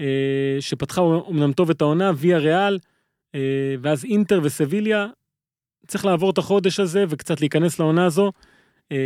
[0.00, 2.78] אה, שפתחה אומנם טוב את העונה, ויה ריאל,
[3.34, 5.06] אה, ואז אינטר וסביליה.
[5.86, 8.32] צריך לעבור את החודש הזה וקצת להיכנס לעונה הזו,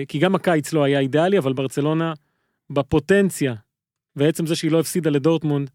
[0.08, 2.12] כי גם הקיץ לא היה אידיאלי, אבל ברצלונה
[2.70, 3.54] בפוטנציה,
[4.16, 5.70] ועצם זה שהיא לא הפסידה לדורטמונד,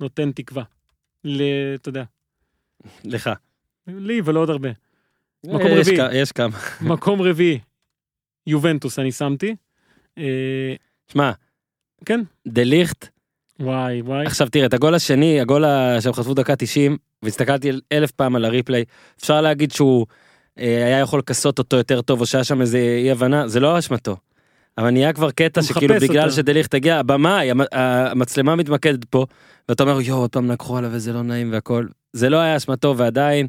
[0.00, 0.62] נותן תקווה.
[1.24, 1.42] ל...
[1.74, 2.04] אתה יודע,
[3.04, 3.30] לך.
[3.86, 4.68] לי ולעוד הרבה.
[5.44, 6.22] מקום רביעי.
[6.22, 6.58] יש כמה.
[6.80, 7.58] מקום רביעי,
[8.46, 9.54] יובנטוס אני שמתי.
[10.18, 10.74] אה,
[11.12, 11.30] שמע,
[12.04, 13.08] כן, דה ליכט,
[13.60, 14.26] וואי וואי.
[14.26, 15.64] עכשיו תראה, את הגול השני, הגול
[16.00, 18.84] שהם חטפו דקה 90, והסתכלתי אלף פעם על הריפליי,
[19.20, 20.06] אפשר להגיד שהוא
[20.58, 23.78] אה, היה יכול לכסות אותו יותר טוב, או שהיה שם איזה אי הבנה, זה לא
[23.78, 24.16] אשמתו.
[24.78, 26.34] אבל נהיה כבר קטע שכאילו בגלל אותה.
[26.36, 29.26] שדליך תגיע, הבמאי, המ- המצלמה מתמקדת פה,
[29.68, 32.94] ואתה אומר יואו עוד פעם לקחו עליו וזה לא נעים והכל, זה לא היה אשמתו
[32.96, 33.46] ועדיין,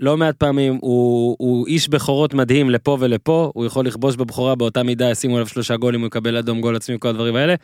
[0.00, 4.82] לא מעט פעמים הוא, הוא איש בכורות מדהים לפה ולפה, הוא יכול לכבוש בבכורה באותה
[4.82, 7.54] מידה, ישימו עליו שלושה גולים, הוא יקבל אדום גול עצמי, כל הדברים האלה.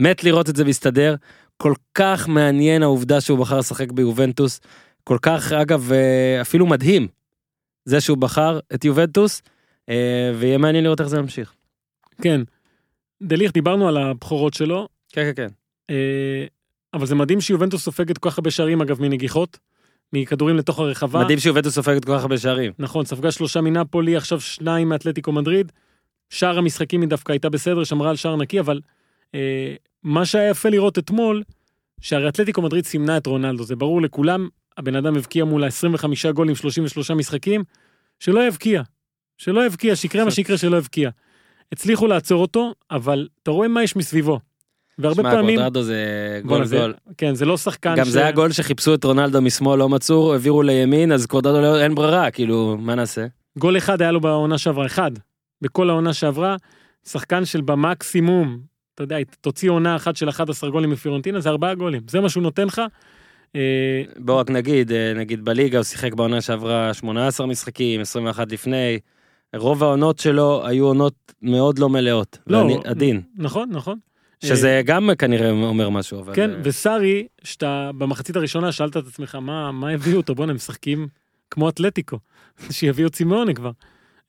[0.00, 1.14] מת לראות את זה מסתדר,
[1.56, 4.60] כל כך מעניין העובדה שהוא בחר לשחק ביובנטוס,
[5.04, 7.08] כל כך אגב אה, אפילו מדהים,
[7.84, 9.42] זה שהוא בחר את יובנטוס,
[9.88, 11.52] אה, ויהיה מעניין לראות איך זה ממשיך.
[12.22, 12.40] כן.
[13.22, 15.48] דליך, דיברנו על הבכורות שלו, כן כן כן.
[15.90, 16.46] אה,
[16.94, 19.58] אבל זה מדהים שיובנטוס סופגת כל כך הרבה שערים אגב מנגיחות,
[20.12, 21.24] מכדורים לתוך הרחבה.
[21.24, 22.72] מדהים שיובנטוס סופגת כל כך הרבה שערים.
[22.78, 25.72] נכון, ספגה שלושה מנפולי, עכשיו שניים מאתלטיקו מדריד.
[26.30, 28.80] שאר המשחקים היא דווקא הייתה בסדר, שמרה על שער נקי, אבל
[29.34, 31.42] אה, מה שהיה יפה לראות אתמול,
[32.00, 36.54] שהרי אתלטיקו מדריד סימנה את רונלדו, זה ברור לכולם, הבן אדם הבקיע מול ה-25 גולים,
[36.54, 37.64] 33 משחקים,
[38.20, 38.82] שלא יבקיע.
[39.38, 41.10] שלא יבקיע, שיקרה מה שיקרה שלא יבקיע.
[41.72, 44.40] הצליחו לעצור אותו, אבל אתה רואה מה יש מסביבו.
[44.98, 45.56] והרבה שמע, פעמים...
[45.58, 45.96] קוודרדו זה
[46.44, 46.94] בואנה, גול זה- גול.
[47.18, 51.12] כן, זה לא שחקן גם זה הגול שחיפשו את רונלדו משמאל לא מצאו, העבירו לימין,
[51.12, 53.26] אז קוודרדו לא- אין ברירה, כאילו, מה נעשה?
[53.58, 55.10] גול אחד היה לו בעונה שעברה, אחד.
[55.62, 56.56] בכל העונה שעברה,
[57.08, 58.58] שחקן של במקסימום,
[58.94, 62.02] אתה יודע, תוציא עונה אחת של 11 גולים מפיורנטינה, זה ארבעה גולים.
[62.10, 62.82] זה מה שהוא נותן לך.
[63.56, 63.60] אה,
[64.16, 68.98] בוא רק נגיד, אה, נגיד בליגה הוא שיחק בעונה שעברה 18 משחקים, 21 לפני.
[69.56, 72.38] רוב העונות שלו היו עונות מאוד לא מלאות.
[72.46, 73.20] לא, ואני עדין.
[73.36, 73.98] נכון, נכון.
[74.44, 76.34] שזה גם כנראה אומר משהו, אבל...
[76.34, 80.34] כן, אה, וסארי, שאתה במחצית הראשונה שאלת את עצמך, מה, מה הביאו אותו?
[80.34, 81.08] בואנה, הם משחקים
[81.50, 82.18] כמו אתלטיקו,
[82.70, 83.70] שיביאו צימאונה כבר.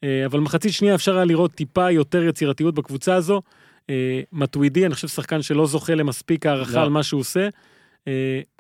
[0.04, 3.42] אה, אבל מחצית שנייה אפשר היה לראות טיפה יותר יצירתיות בקבוצה הזו.
[3.90, 6.82] אה, מטווידי, אני חושב שחקן שלא זוכה למספיק הערכה לא.
[6.82, 7.50] על מה שהוא עושה,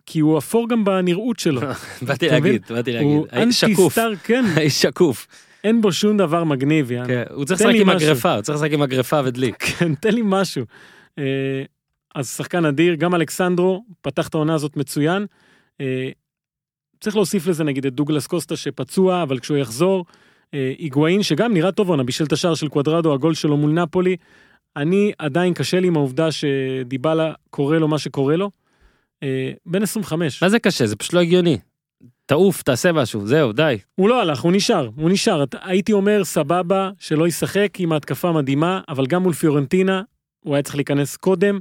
[0.06, 1.62] כי הוא אפור גם בנראות שלו.
[2.08, 2.28] באתי?
[2.28, 3.08] להגיד, באתי להגיד.
[3.08, 3.28] הוא.
[3.34, 5.28] אנטי-סטאר, כן, האיש שקוף.
[5.64, 7.08] אין בו שום דבר מגניב, יאללה.
[7.08, 8.08] כן, הוא צריך לשחק עם משהו.
[8.08, 9.64] הגרפה, הוא צריך לשחק עם הגרפה ודליק.
[9.64, 10.66] כן, תן לי משהו.
[11.20, 11.63] אה,
[12.15, 15.26] אז שחקן אדיר, גם אלכסנדרו פתח את העונה הזאת מצוין.
[15.82, 16.09] אה,
[16.99, 20.05] צריך להוסיף לזה נגיד את דוגלס קוסטה שפצוע, אבל כשהוא יחזור,
[20.53, 24.15] אה, היגואין שגם נראה טוב עונה, בישל את השער של קוודרדו, הגול שלו מול נפולי.
[24.76, 28.51] אני עדיין קשה לי עם העובדה שדיבלה קורא לו מה שקורה לו.
[29.65, 30.43] בן 25.
[30.43, 30.86] מה זה קשה?
[30.86, 31.57] זה פשוט לא הגיוני.
[32.26, 33.78] תעוף, תעשה משהו, זהו, די.
[33.95, 35.43] הוא לא הלך, הוא נשאר, הוא נשאר.
[35.61, 40.01] הייתי אומר, סבבה, שלא ישחק עם ההתקפה המדהימה, אבל גם מול פיורנטינה,
[40.40, 41.60] הוא היה צריך להיכנס קודם,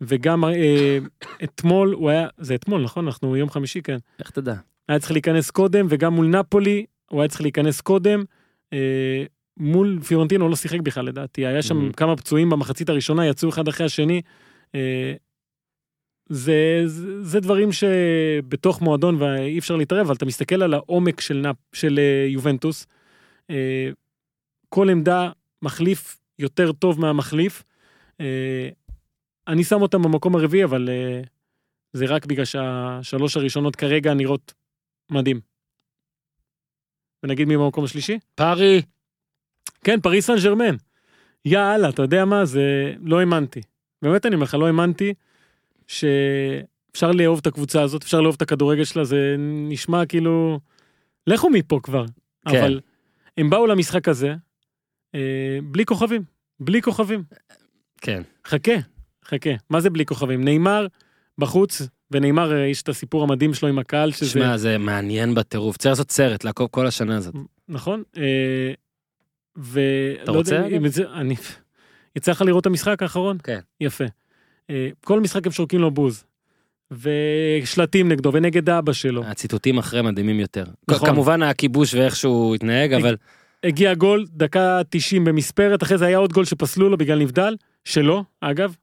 [0.00, 0.98] וגם אה,
[1.44, 3.06] אתמול, הוא היה, זה אתמול, נכון?
[3.06, 3.96] אנחנו יום חמישי, כן.
[4.18, 4.54] איך תדע?
[4.88, 8.24] היה צריך להיכנס קודם, וגם מול נפולי, הוא היה צריך להיכנס קודם.
[8.72, 9.24] אה,
[9.56, 11.92] מול פיורנטינה הוא לא שיחק בכלל לדעתי, היה שם Mhm.
[11.92, 14.22] כמה פצועים במחצית הראשונה, יצאו אחד אחרי השני.
[14.74, 15.12] אה,
[16.28, 21.36] זה, זה, זה דברים שבתוך מועדון ואי אפשר להתערב, אבל אתה מסתכל על העומק של,
[21.46, 22.86] נפ, של יובנטוס,
[24.68, 25.30] כל עמדה
[25.62, 27.62] מחליף יותר טוב מהמחליף.
[28.20, 28.68] אה,
[29.48, 31.20] אני שם אותם במקום הרביעי, אבל אה,
[31.92, 34.54] זה רק בגלל שהשלוש הראשונות כרגע נראות
[35.10, 35.40] מדהים.
[37.22, 38.18] ונגיד מי במקום השלישי?
[38.34, 38.82] פארי.
[39.84, 40.76] כן, פריס סן ג'רמן.
[41.44, 42.44] יאללה, אתה יודע מה?
[42.44, 42.94] זה...
[43.00, 43.60] לא האמנתי.
[44.02, 45.14] באמת אני אומר לך, לא האמנתי
[45.86, 50.60] שאפשר לאהוב את הקבוצה הזאת, אפשר לאהוב את הכדורגל שלה, זה נשמע כאילו...
[51.26, 52.04] לכו מפה כבר.
[52.48, 52.58] כן.
[52.58, 52.80] אבל
[53.36, 54.34] הם באו למשחק הזה
[55.14, 56.22] אה, בלי כוכבים.
[56.60, 57.22] בלי כוכבים.
[58.00, 58.22] כן.
[58.46, 58.72] חכה,
[59.24, 59.50] חכה.
[59.70, 60.44] מה זה בלי כוכבים?
[60.44, 60.86] נאמר
[61.38, 64.30] בחוץ, ונאמר, אה, יש את הסיפור המדהים שלו עם הקהל, שזה...
[64.30, 65.76] שמע, זה מעניין בטירוף.
[65.76, 67.34] צריך לעשות סרט, לעקוב כל השנה הזאת.
[67.68, 68.02] נכון?
[68.16, 68.72] אה,
[69.58, 69.80] ו...
[70.22, 70.76] אתה לא רוצה, יודע?
[70.76, 71.34] אם זה, אני...
[72.16, 73.38] יצא לך לראות את המשחק האחרון?
[73.42, 73.58] כן.
[73.80, 74.04] יפה.
[74.70, 76.24] אה, כל משחק הם שורקים לו בוז.
[76.90, 79.24] ושלטים נגדו, ונגד אבא שלו.
[79.24, 80.64] הציטוטים אחרי מדהימים יותר.
[80.90, 81.08] נכון.
[81.08, 83.16] כמובן הכיבוש ואיך שהוא התנהג, אבל
[83.64, 88.24] הגיע גול, דקה 90 במספרת, אחרי זה היה עוד גול שפסלו לו בגלל נבדל, שלו,
[88.40, 88.76] אגב.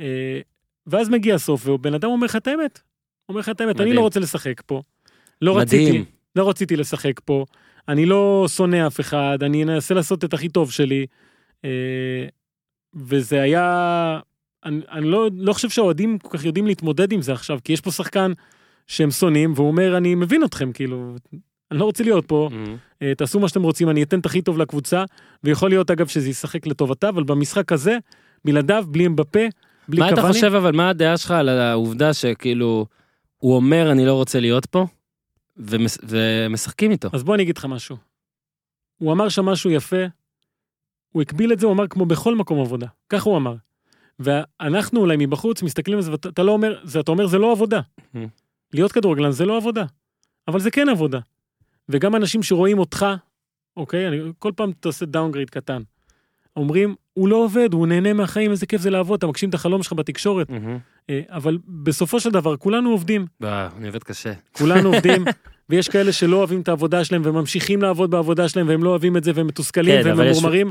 [0.00, 0.40] אה,
[0.86, 2.80] ואז מגיע הסוף, ובן אדם אומר לך את האמת.
[3.28, 3.92] אומר לך את האמת, אני.
[3.92, 4.82] לא רוצה לשחק פה.
[5.42, 5.88] לא מדהים.
[5.88, 7.44] רציתי, לא רציתי לשחק פה.
[7.88, 11.06] אני לא שונא אף אחד, אני אנסה לעשות את הכי טוב שלי.
[11.64, 12.26] אה,
[12.94, 14.20] וזה היה...
[14.64, 17.80] אני, אני לא, לא חושב שהאוהדים כל כך יודעים להתמודד עם זה עכשיו, כי יש
[17.80, 18.32] פה שחקן
[18.86, 21.14] שהם שונאים, והוא אומר, אני מבין אתכם, כאילו,
[21.70, 22.48] אני לא רוצה להיות פה,
[23.02, 25.04] אה, תעשו מה שאתם רוצים, אני אתן את הכי טוב לקבוצה,
[25.44, 27.98] ויכול להיות אגב שזה ישחק לטובתה, אבל במשחק הזה,
[28.44, 29.40] בלעדיו, בלי אמבפה,
[29.88, 32.86] בלי מה אתה קוואני, חושב אבל, מה הדעה שלך על העובדה שכאילו,
[33.38, 34.86] הוא אומר אני לא רוצה להיות פה,
[35.58, 37.08] ומש- ומשחקים איתו?
[37.12, 37.96] אז בוא אני אגיד לך משהו.
[38.98, 40.04] הוא אמר שם משהו יפה,
[41.12, 43.54] הוא הקביל את זה, הוא אמר כמו בכל מקום עבודה, כך הוא אמר.
[44.18, 47.52] ואנחנו אולי מבחוץ מסתכלים על זה, ואתה אתה לא אומר, זה, אתה אומר זה לא
[47.52, 47.80] עבודה.
[48.14, 48.18] Mhm.
[48.72, 49.84] להיות כדורגלן זה לא עבודה,
[50.48, 51.18] אבל זה כן עבודה.
[51.90, 53.06] וגם אנשים שרואים אותך,
[53.76, 55.82] אוקיי, אני, כל פעם אתה עושה downgrade קטן.
[56.56, 59.82] אומרים, הוא לא עובד, הוא נהנה מהחיים, איזה כיף זה לעבוד, אתה מגשים את החלום
[59.82, 60.50] שלך בתקשורת.
[61.10, 63.26] אה, אבל בסופו של דבר, כולנו עובדים.
[63.76, 64.32] אני עובד קשה.
[64.52, 65.24] כולנו עובדים,
[65.68, 69.24] ויש כאלה שלא אוהבים את העבודה שלהם וממשיכים לעבוד בעבודה שלהם והם לא אוהבים את
[69.24, 70.70] זה והם מתוסכלים כן, והם ממורמרים.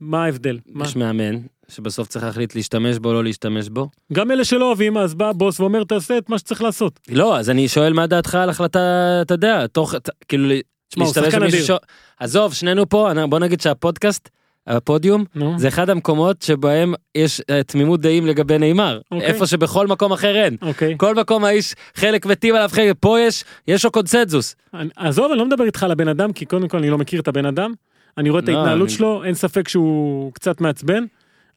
[0.00, 0.58] מה ההבדל?
[0.66, 0.84] מה?
[0.84, 1.34] יש מאמן,
[1.68, 3.88] שבסוף צריך להחליט להשתמש בו או לא להשתמש בו.
[4.12, 7.00] גם אלה שלא אוהבים, אז בא הבוס ואומר תעשה את מה שצריך לעשות.
[7.08, 8.78] לא, אז אני שואל מה דעתך על החלטה,
[9.22, 10.54] אתה יודע, תוך, ת- כאילו, הוא
[10.96, 11.76] להשתמש במישהו.
[11.76, 11.78] ש...
[12.20, 14.28] עזוב, שנינו פה, אני- בוא נגיד שהפודקאסט,
[14.66, 19.00] הפודיום, נו, זה אחד המקומות שבהם יש אה, תמימות דעים לגבי נאמר.
[19.10, 19.26] אוקיי.
[19.28, 20.56] איפה שבכל מקום אחר אין.
[20.62, 20.94] אוקיי.
[20.98, 24.56] כל מקום האיש, חלק מתים עליו, חלק, פה יש, יש לו קונצנזוס.
[24.96, 27.28] עזוב, אני לא מדבר איתך על הבן אדם, כי קודם כל אני לא מכיר את
[27.28, 27.72] הבן אדם.
[28.20, 31.04] אני רואה את לא, ההתנהלות שלו, אין ספק שהוא קצת מעצבן,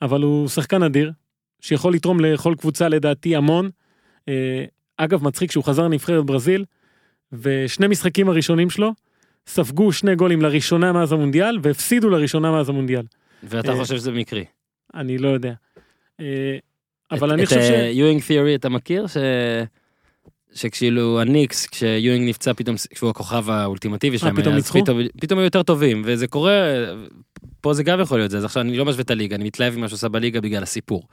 [0.01, 1.11] אבל הוא שחקן אדיר,
[1.61, 3.69] שיכול לתרום לכל קבוצה לדעתי המון.
[4.29, 4.65] אה,
[4.97, 6.65] אגב, מצחיק שהוא חזר לנבחרת ברזיל,
[7.31, 8.91] ושני משחקים הראשונים שלו,
[9.47, 13.03] ספגו שני גולים לראשונה מאז המונדיאל, והפסידו לראשונה מאז המונדיאל.
[13.43, 14.45] ואתה אה, חושב שזה מקרי.
[14.95, 15.53] אני לא יודע.
[16.19, 16.57] אה,
[17.11, 17.95] אבל את- אני חושב את ש...
[17.97, 19.05] יואינג תיאורי אתה מכיר?
[20.53, 24.81] שכאילו הניקס, כשיואינג נפצע פתאום, כשהוא הכוכב האולטימטיבי שלהם, פתאום ניצחו?
[24.81, 26.53] פתאום, פתאום היו יותר טובים, וזה קורה,
[27.61, 29.77] פה זה גם יכול להיות זה, אז עכשיו אני לא משווה את הליגה, אני מתלהב
[29.77, 31.03] ממה שעושה בליגה בגלל הסיפור.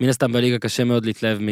[0.00, 1.48] מן הסתם בליגה קשה מאוד להתלהב מ...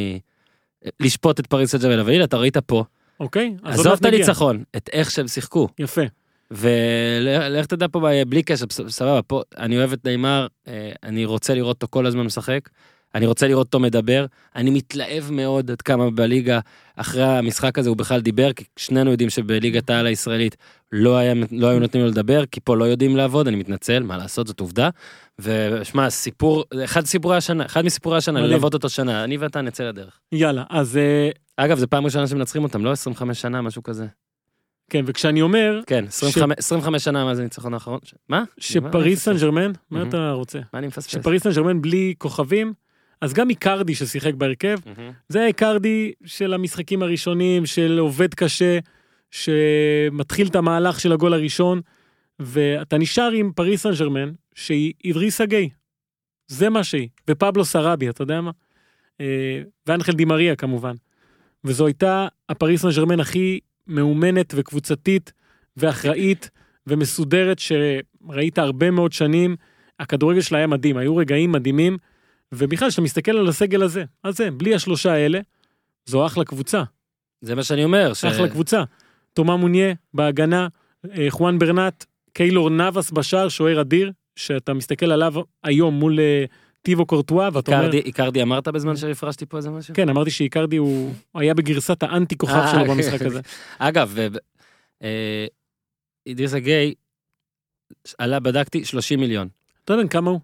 [1.00, 2.84] לשפוט את פריס סן ג'רמן, אבל הנה אתה ראית פה,
[3.20, 3.54] אוקיי?
[3.62, 4.04] אז עזוב את.
[4.04, 6.02] הניצחון, את איך שהם שיחקו, יפה.
[6.50, 11.76] ולך תדע פה בלי קשר, סבבה, פה אני אוהב את נאמר, אה, אני רוצה לראות
[11.76, 12.68] אותו כל הזמן משחק,
[13.14, 16.60] אני רוצה לראות אותו מדבר, אני מתלהב מאוד עד כמה בליגה,
[16.96, 20.56] אחרי המשחק הזה הוא בכלל דיבר, כי שנינו יודעים שבליגת העל הישראלית
[20.92, 24.16] לא, היה, לא היו נותנים לו לדבר, כי פה לא יודעים לעבוד, אני מתנצל, מה
[24.16, 24.88] לעשות, זאת עובדה.
[25.38, 28.40] ושמע, סיפור, אחד סיפורי השנה, אחד מסיפורי השנה.
[28.40, 30.18] ללוות אותו שנה, אני ואתה נצא לדרך.
[30.32, 34.06] יאללה, אז אה, אגב, זה פעם ראשונה שמנצחים אותם, לא 25 שנה, משהו כזה.
[34.90, 37.98] כן, וכשאני אומר כן, 25, 25 שנה מאז הניצחון האחרון.
[38.04, 38.44] ש- מה?
[38.58, 40.02] שפריס סן ג'רמן, מה.
[40.08, 40.58] אתה רוצה?
[40.72, 41.12] מה אני מפספס?
[41.12, 42.72] שפריס סן ג'רמן בלי כוכבים,
[43.22, 45.12] אז גם איקרדי ששיחק בהרכב, מהמם.
[45.28, 48.78] זה האיקרדי של המשחקים הראשונים, של עובד קשה,
[49.30, 51.80] שמתחיל את המהלך של הגול הראשון,
[52.38, 55.68] ואתה נשאר עם פריס סן ג'רמן, שהיא אידריסה גיי.
[56.48, 57.08] זה מה שהיא.
[57.28, 58.50] ופבלו סרבי, אתה יודע מה?
[59.20, 60.94] אה, ואנחל דימריה כמובן.
[61.64, 65.32] וזו הייתה הפריס סן ג'רמן הכי מאומנת וקבוצתית
[65.76, 66.50] ואחראית
[66.86, 69.56] ומסודרת שראית הרבה מאוד שנים.
[70.00, 71.96] הכדורגל שלה היה מדהים, היו רגעים מדהימים,
[72.52, 75.40] ובכלל, כשאתה מסתכל על הסגל הזה, אז זה, בלי השלושה האלה,
[76.06, 76.82] זו אחלה קבוצה,
[77.40, 78.14] זה מה שאני אומר.
[78.14, 78.82] ש- אחלה קבוצה.
[79.32, 80.68] תומה מוניה בהגנה,
[81.18, 85.34] אה, חואן ברנט, קיילור נאבס בשער, שוער אדיר, שאתה מסתכל עליו
[85.64, 86.44] היום מול אה,
[86.82, 89.94] טיבו קורטואה, ואתה אומר, איקרדי, אמרת בזמן שהפרשתי פה איזה משהו?
[89.94, 92.90] כן, אמרתי שאיקרדי הוא היה בגרסת האנטי כוכב אה, שלו כן.
[92.90, 93.40] במשחק הזה.
[93.78, 94.16] אגב,
[95.02, 95.46] אה,
[96.26, 96.94] אידריס אגיי
[98.18, 99.48] עלה, בדקתי, 30 מיליון.
[99.84, 100.40] אתה יודע כמה הוא?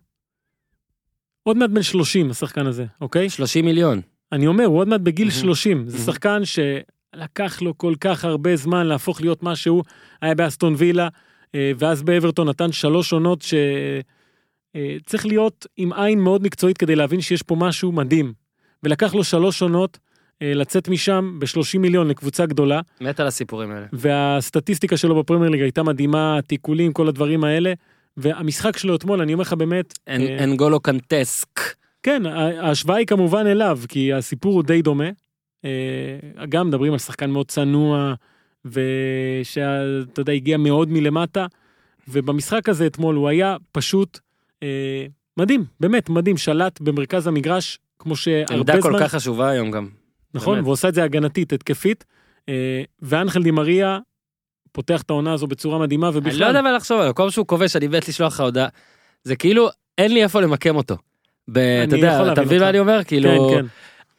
[1.48, 3.30] עוד מעט בן 30, השחקן הזה, אוקיי?
[3.30, 4.00] 30 מיליון.
[4.32, 5.40] אני אומר, הוא עוד מעט בגיל מהמם.
[5.40, 5.84] 30.
[5.86, 5.98] זה.
[5.98, 9.84] שחקן שלקח לו כל כך הרבה זמן להפוך להיות מה שהוא
[10.22, 11.08] היה באסטון וילה,
[11.54, 13.44] אה, ואז באברטון נתן שלוש עונות
[14.72, 18.32] שצריך להיות עם עין מאוד מקצועית כדי להבין שיש פה משהו מדהים.
[18.82, 19.98] ולקח לו שלוש עונות
[20.42, 23.86] אה, לצאת משם ב-30 מיליון לקבוצה גדולה, מת על הסיפורים האלה.
[23.92, 27.72] והסטטיסטיקה שלו בפרמייר ליג הייתה מדהימה, תיקולים, כל הדברים האלה.
[28.18, 31.60] והמשחק שלו אתמול, אני אומר לך באמת, אה, אנגולו קנטסק.
[32.02, 35.08] כן, ההשוואה היא כמובן אליו, כי הסיפור הוא די דומה.
[35.64, 38.14] אה, גם מדברים על שחקן מאוד צנוע,
[38.64, 41.46] ושאתה יודע, הגיע מאוד מלמטה,
[42.08, 44.18] ובמשחק הזה אתמול הוא היה פשוט
[44.62, 45.06] אה,
[45.36, 49.88] מדהים, באמת מדהים, שלט במרכז המגרש, כמו שהרבה עמדה כל זמן, כך חשובה היום גם.
[50.34, 50.64] נכון, באמת.
[50.64, 52.04] והוא עושה את זה הגנתית, התקפית,
[52.48, 53.98] אה, ואנחל דימריה
[54.72, 57.30] פותח את העונה הזו בצורה מדהימה, ובכלל, אני לא יודע מה לחשוב עליו, כל פעם
[57.30, 58.68] שהוא כובש אני מת לשלוח לך הודעה.
[59.24, 60.96] זה כאילו, אין לי איפה למקם אותו.
[61.48, 62.68] ב- אתה יודע, אתה מבין מה.
[62.68, 63.04] אני אומר?
[63.04, 63.66] כאילו, כן, כן,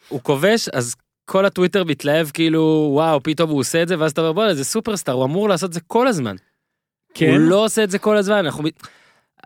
[0.08, 0.96] הוא כובש, אז
[1.26, 4.64] כל הטוויטר מתלהב כאילו, וואו, פתאום הוא עושה את זה, ואז אתה אומר, בוא'נה, זה
[4.64, 6.36] סופרסטאר, הוא אמור לעשות את זה כל הזמן.
[7.14, 8.64] כן, הוא לא עושה את זה כל הזמן, אנחנו...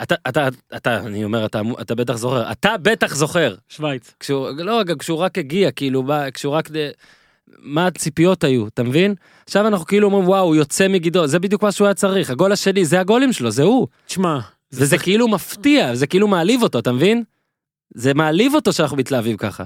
[0.03, 4.83] אתה, אתה, אתה, אני אומר, אתה, אתה בטח זוכר, אתה בטח זוכר, שווייץ, כשהוא, לא,
[4.83, 6.69] גם כשהוא רק הגיע, כאילו, כשהוא רק,
[7.59, 9.15] מה הציפיות היו, אתה מבין?
[9.45, 12.51] עכשיו אנחנו כאילו אומרים, וואו, הוא יוצא מגידו, זה בדיוק מה שהוא היה צריך, הגול
[12.51, 13.87] השני, זה הגולים שלו, זה הוא.
[14.05, 14.39] תשמע,
[14.69, 17.23] זה וזה כאילו מפתיע, זה כאילו מעליב אותו, אתה מבין?
[17.95, 19.63] זה מעליב אותו שאנחנו מתלהבים ככה.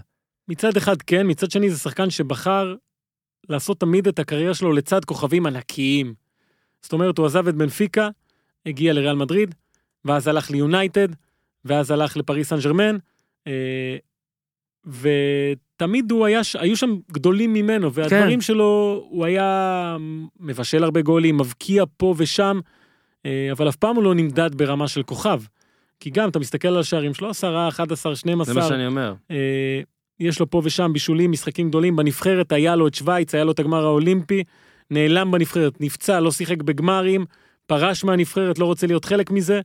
[0.47, 2.75] מצד אחד כן, מצד שני זה שחקן שבחר
[3.49, 6.13] לעשות תמיד את הקריירה שלו לצד כוכבים ענקיים.
[6.81, 8.09] זאת אומרת, הוא עזב את בנפיקה,
[8.65, 9.55] הגיע לריאל מדריד,
[10.05, 11.07] ואז הלך ליונייטד,
[11.65, 12.97] ואז הלך לפריס סן ג'רמן,
[13.47, 13.97] אה,
[15.77, 19.97] ותמיד הוא היה, היו שם גדולים ממנו, והדברים שלו, הוא היה
[20.39, 22.59] מבשל הרבה גולים, מבקיע פה ושם,
[23.25, 25.41] אה, אבל אף פעם הוא לא נמדד ברמה של כוכב.
[25.99, 29.13] כי גם, אתה מסתכל על השערים שלו, 10, 11, 12, זה מה שאני אומר.
[29.31, 29.81] אה,
[30.19, 31.95] יש לו פה ושם בישולים, משחקים גדולים.
[31.95, 34.43] בנבחרת היה לו את שווייץ, היה לו את הגמר האולימפי,
[34.91, 37.25] נעלם בנבחרת, נפצע, לא שיחק בגמרים,
[37.65, 39.61] פרש מהנבחרת, לא רוצה להיות חלק מזה.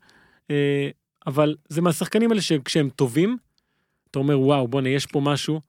[0.50, 0.88] אה,
[1.26, 3.36] אבל זה מהשחקנים האלה שכשהם טובים,
[4.10, 5.60] אתה אומר, וואו, בואנה, יש פה משהו,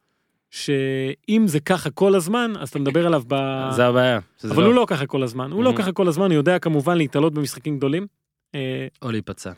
[0.53, 3.35] שאם זה ככה כל הזמן, אז אתה מדבר עליו ב...
[3.71, 4.19] זה הבעיה.
[4.49, 5.51] אבל הוא לא ככה כל הזמן.
[5.51, 5.77] הוא לא Mhm.
[5.77, 8.07] ככה כל הזמן, הוא יודע כמובן להתעלות במשחקים גדולים.
[8.55, 9.51] אה, או להיפצע.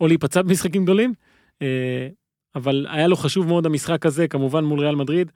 [0.00, 1.14] או להיפצע במשחקים גדולים,
[1.62, 2.08] אה,
[2.54, 5.32] אבל היה לו חשוב מאוד המשחק הזה, כמובן מול ריאל מדריד.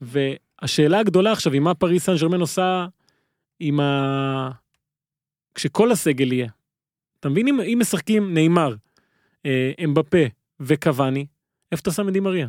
[0.00, 2.86] והשאלה הגדולה עכשיו היא מה פריס סן ג'רמן עושה
[3.60, 4.50] עם ה...
[5.54, 6.48] כשכל הסגל יהיה.
[7.20, 8.74] אתה מבין אם, אם משחקים נאמר,
[9.46, 10.18] אה, אמבפה
[10.60, 11.26] וקוואני,
[11.72, 12.48] איפה אתה שם את דימריה?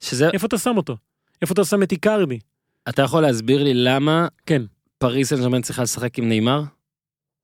[0.00, 0.96] שזה, איפה אתה שם אותו?
[1.42, 2.38] איפה אתה שם את איקרדי?
[2.88, 4.62] אתה יכול להסביר לי למה כן.
[4.98, 6.62] פריס סן ג'רמן צריכה לשחק עם נאמר?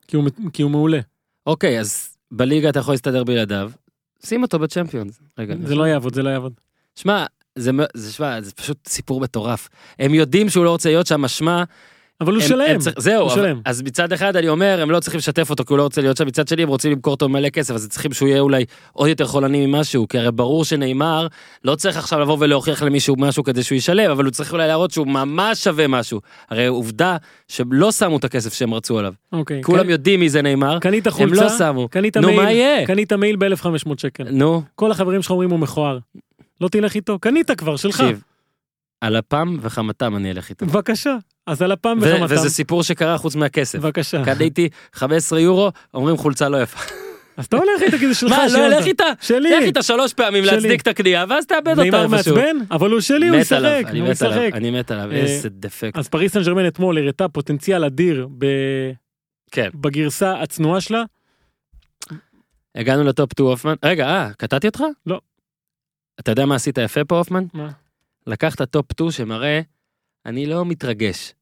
[0.08, 1.00] כי הוא, כי הוא מעולה.
[1.46, 3.70] אוקיי, אז בליגה אתה יכול להסתדר בלעדיו,
[4.24, 5.20] שים אותו בצ'מפיונס.
[5.38, 6.52] רגע, זה לא יעבוד, זה לא יעבוד.
[6.94, 7.26] שמע,
[7.56, 9.68] זה, זה, זה פשוט סיפור מטורף.
[9.98, 11.64] הם יודעים שהוא לא רוצה להיות שם, משמע,
[12.20, 12.66] אבל הוא הם- שלם.
[12.68, 13.60] הם צריך- זהו, הוא אבל- שלם.
[13.64, 16.16] אז מצד אחד אני אומר, הם לא צריכים לשתף אותו כי הוא לא רוצה להיות
[16.16, 18.64] שם, מצד שני הם רוצים למכור אותו מלא כסף, אז הם צריכים שהוא יהיה אולי
[18.92, 21.26] עוד יותר חולני ממשהו, כי הרי ברור שנאמר
[21.64, 24.90] לא צריך עכשיו לבוא ולהוכיח למישהו משהו כדי שהוא ישלם, אבל הוא צריך אולי להראות
[24.90, 26.20] שהוא ממש שווה משהו.
[26.50, 27.16] הרי עובדה
[27.48, 29.12] שלא שמו את הכסף שהם רצו עליו.
[29.32, 29.62] אוקיי.
[29.62, 29.90] כולם כן.
[29.90, 31.88] יודעים מי זה נאמר, קנית הם חולצה, לא שמו.
[31.88, 32.86] קנית נו, מייל, מה יהיה?
[32.86, 33.66] קנית מייל ב-1500
[33.96, 34.24] שקל.
[34.30, 35.98] נו, כל החברים שלך אומרים הוא מכוער.
[36.60, 37.18] לא תלך איתו?
[37.18, 38.00] קנית כבר, שלך.
[38.00, 38.22] תקשיב,
[39.00, 40.66] על אפם וחמתם אני אלך איתם.
[40.66, 41.16] בבקשה.
[41.46, 42.24] אז על אפם וחמתם.
[42.28, 43.78] וזה סיפור שקרה חוץ מהכסף.
[43.78, 44.24] בבקשה.
[44.24, 46.78] קניתי 15 יורו, אומרים חולצה לא יפה.
[47.36, 48.30] אז אתה הולך איתה כי זה שלך.
[48.30, 48.66] מה, לא.
[48.66, 49.04] אלך איתה?
[49.20, 49.50] שלי.
[49.50, 50.44] לך איתה שלוש פעמים.
[50.44, 52.10] להצדיק את הקנייה, ואז תאבד אותה איפשהו.
[52.10, 53.84] מעצבן, אבל הוא שלי, הוא ישחק.
[53.86, 54.50] אני מת עליו, ישחק.
[54.54, 55.98] אני מת עליו, אה, איזה דפקט.
[55.98, 58.28] אז פריס סן ג'רמן אתמול הראתה פוטנציאל אדיר
[59.50, 59.68] כן.
[59.74, 61.04] בגרסה הצנועה שלה.
[62.74, 63.74] הגענו לטופ 2 הופמן.
[63.84, 64.82] רגע, אה, קטעתי אותך?
[65.06, 65.20] לא.
[66.20, 67.44] אתה יודע מה עשית יפה פה, הופמן?
[67.54, 67.68] מה?
[68.26, 69.60] לקחת טופ 2 שמראה,
[70.26, 71.34] אני לא מתרגש.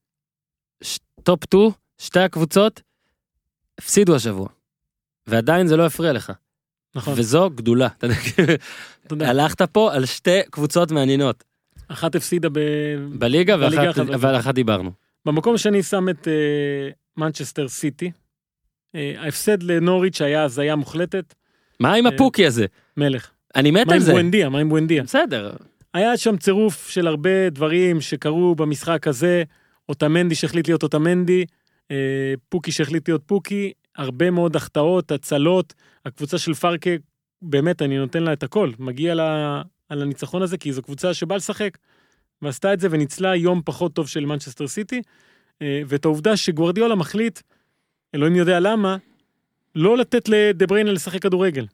[1.22, 2.82] טופ 2, שתי הקבוצות,
[3.78, 4.48] הפסידו השבוע.
[5.26, 6.32] ועדיין זה לא הפריע לך.
[6.94, 7.14] נכון.
[7.16, 7.88] וזו גדולה.
[9.10, 11.44] יודע, הלכת פה על שתי קבוצות מעניינות.
[11.88, 12.58] אחת הפסידה ב...
[13.18, 14.20] בליגה בליגה ואחת-.
[14.20, 14.92] ועל אחת דיברנו.
[15.24, 16.28] במקום שאני שם את
[17.16, 18.10] מנצ'סטר סיטי.
[18.94, 21.34] אה, ההפסד לנוריץ' היה הזיה מוחלטת,
[21.80, 22.66] מה עם אה, הפוקי הזה?
[22.96, 23.30] מלך.
[23.56, 24.12] אני מת מה על עם זה.
[24.12, 24.48] בואנדיה?
[24.48, 25.02] מה עם בואנדיה?
[25.02, 25.52] בסדר.
[25.94, 29.42] היה שם צירוף של הרבה דברים שקרו במשחק הזה,
[29.88, 31.44] אוטמנדי שהחליט להיות אוטמנדי,
[31.90, 35.74] אה, פוקי שהחליט להיות פוקי, הרבה מאוד החטאות, הצלות,
[36.06, 36.90] הקבוצה של פרקה,
[37.42, 41.36] באמת, אני נותן לה את הכל, מגיע לה על הניצחון הזה, כי זו קבוצה שבאה
[41.36, 41.78] לשחק,
[42.42, 45.02] ועשתה את זה וניצלה יום פחות טוב של מנצ'סטר סיטי,
[45.62, 47.40] אה, ואת העובדה שגווארדיולה מחליט,
[48.14, 48.96] אלוהים יודע למה,
[49.74, 51.66] לא לתת לדה בריינה לשחק כדורגל.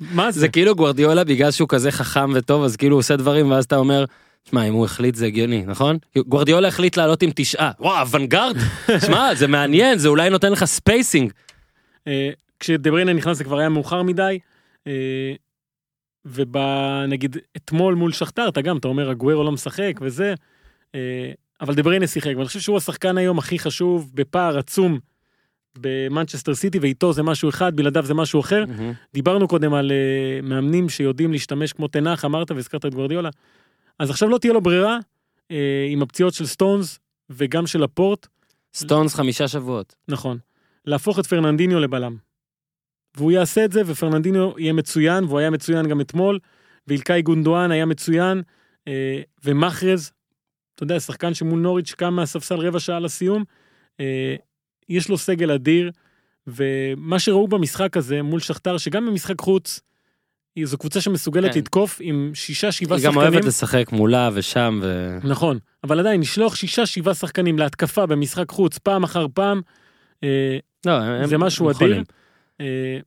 [0.00, 0.40] מה זה?
[0.40, 3.76] זה כאילו גוורדיולה בגלל שהוא כזה חכם וטוב אז כאילו הוא עושה דברים ואז אתה
[3.76, 4.04] אומר.
[4.50, 5.98] שמע אם הוא החליט זה הגיוני נכון?
[6.18, 8.56] גוורדיולה החליט לעלות עם תשעה וואו אוונגרד
[9.06, 11.32] שמע זה מעניין זה אולי נותן לך spacing
[12.06, 12.30] אה,
[12.60, 14.38] כשדבריינה נכנס זה כבר היה מאוחר מדי.
[14.86, 15.34] אה,
[16.24, 20.34] ובנגיד אתמול מול שכתר אתה גם אתה אומר אגוורו לא משחק וזה.
[20.94, 24.98] אה, אבל דבריינה שיחק ואני חושב שהוא השחקן היום הכי חשוב בפער עצום
[25.78, 28.64] במנצ'סטר סיטי ואיתו זה משהו אחד בלעדיו זה משהו אחר.
[29.14, 33.30] דיברנו קודם על אה, מאמנים שיודעים להשתמש כמו טן האח, אמרת והזכרת את גוורדיולה.
[33.98, 35.54] אז עכשיו לא תהיה לו ברירה אה,
[35.88, 36.98] עם הפציעות של סטונס
[37.30, 38.26] וגם של לפורט,
[38.74, 40.38] סטונס חמישה שבועות נכון,
[40.84, 42.16] להפוך את פרננדיניו לבלם.
[43.16, 46.38] והוא יעשה את זה ופרננדיניו יהיה מצוין, והוא היה מצוין גם אתמול,
[46.86, 48.42] ואילקאי גונדואן היה מצוין,
[48.88, 48.92] uh,
[49.44, 50.12] ומחרז,
[50.74, 53.44] אתה יודע, שחקן שמול נוריץ' קם מהספסל רבע שעה לסיום,
[53.92, 54.02] uh,
[54.90, 55.90] יש לו סגל אדיר,
[56.46, 59.80] ומה שראו במשחק הזה מול שכתר, שגם במשחק חוץ,
[60.64, 61.58] זו קבוצה שמסוגלת כן.
[61.58, 63.32] לתקוף עם שישה שבעה היא גם שחקנים.
[63.32, 65.18] אוהבת לשחק מולה ושם ו...
[65.24, 69.60] נכון, אבל עדיין לשלוח שישה שבעה שחקנים להתקפה במשחק חוץ פעם אחר פעם,
[70.24, 72.02] אה, לא, זה משהו אדיר.
[72.60, 72.98] אה,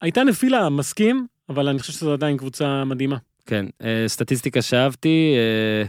[0.00, 3.16] הייתה נפילה, מסכים, אבל אני חושב שזו עדיין קבוצה מדהימה.
[3.46, 5.86] כן, אה, סטטיסטיקה שאהבתי, אה,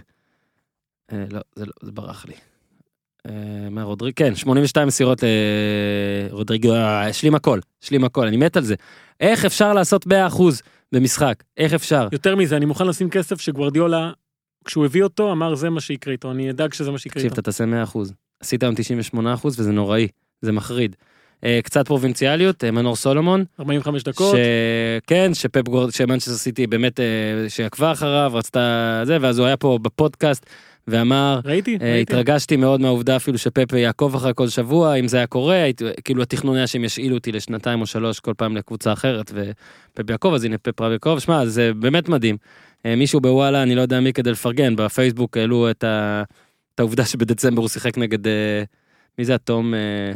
[1.18, 2.34] אה, לא, זה לא, זה ברח לי.
[3.28, 5.24] אה, מה רודריג, כן, 82 מסירות
[6.30, 8.76] לרודריגו, אה, השלים הכל, השלים הכל, אני מת על זה.
[9.20, 10.12] איך אפשר לעשות 100%
[10.92, 11.44] במשחק?
[11.58, 12.08] איך אפשר?
[12.12, 14.12] יותר מזה, אני מוכן לשים כסף שגוורדיולה,
[14.66, 17.34] כשהוא הביא אותו, אמר זה מה שיקרה איתו, אני אדאג שזה מה שיקרה תקשיב, איתו.
[17.34, 18.14] אתה תעשה 100%.
[18.40, 18.76] עשית היום
[19.14, 20.08] 98% וזה נוראי,
[20.42, 20.96] זה מחריד.
[21.44, 24.40] אה, קצת פרובינציאליות, אה, מנור סולומון, 45 דקות, ש...
[25.08, 27.06] כן, שפפ גורד, שמנצ'סטר סיטי באמת, אה,
[27.50, 30.46] שעקבה אחריו, רצתה זה, ואז הוא היה פה בפודקאסט
[30.88, 32.14] ואמר, ראיתי, אה, ראיתי.
[32.14, 36.24] התרגשתי מאוד מהעובדה אפילו שפפ יעקוב אחרי כל שבוע, אם זה היה קורה, הייתי, כאילו
[36.24, 40.44] התכנון היה שהם ישאילו אותי לשנתיים או שלוש כל פעם לקבוצה אחרת, ופפ יעקב, אז
[40.44, 42.38] הנה פפ רב יעקב, שמע, זה באמת מדהים.
[42.86, 46.24] אה, מישהו בוואלה, אני לא יודע מי כדי לפרגן, בפייסבוק העלו את, ה...
[46.76, 48.64] את העובדה שבדצמבר הוא שיחק נגד, אה,
[49.18, 50.14] מי זה התום, אה,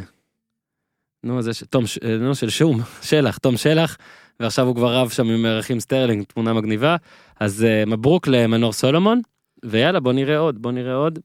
[1.24, 1.64] נו, זה, ש...
[1.70, 2.00] תום, ש...
[2.20, 3.98] נו, של שום, שלח, תום שלח,
[4.40, 6.96] ועכשיו הוא כבר רב שם עם רחים סטרלינג, תמונה מגניבה,
[7.40, 9.22] אז אה, מברוק למנור סולומון,
[9.66, 11.20] ויאללה בוא נראה עוד, בוא נראה עוד,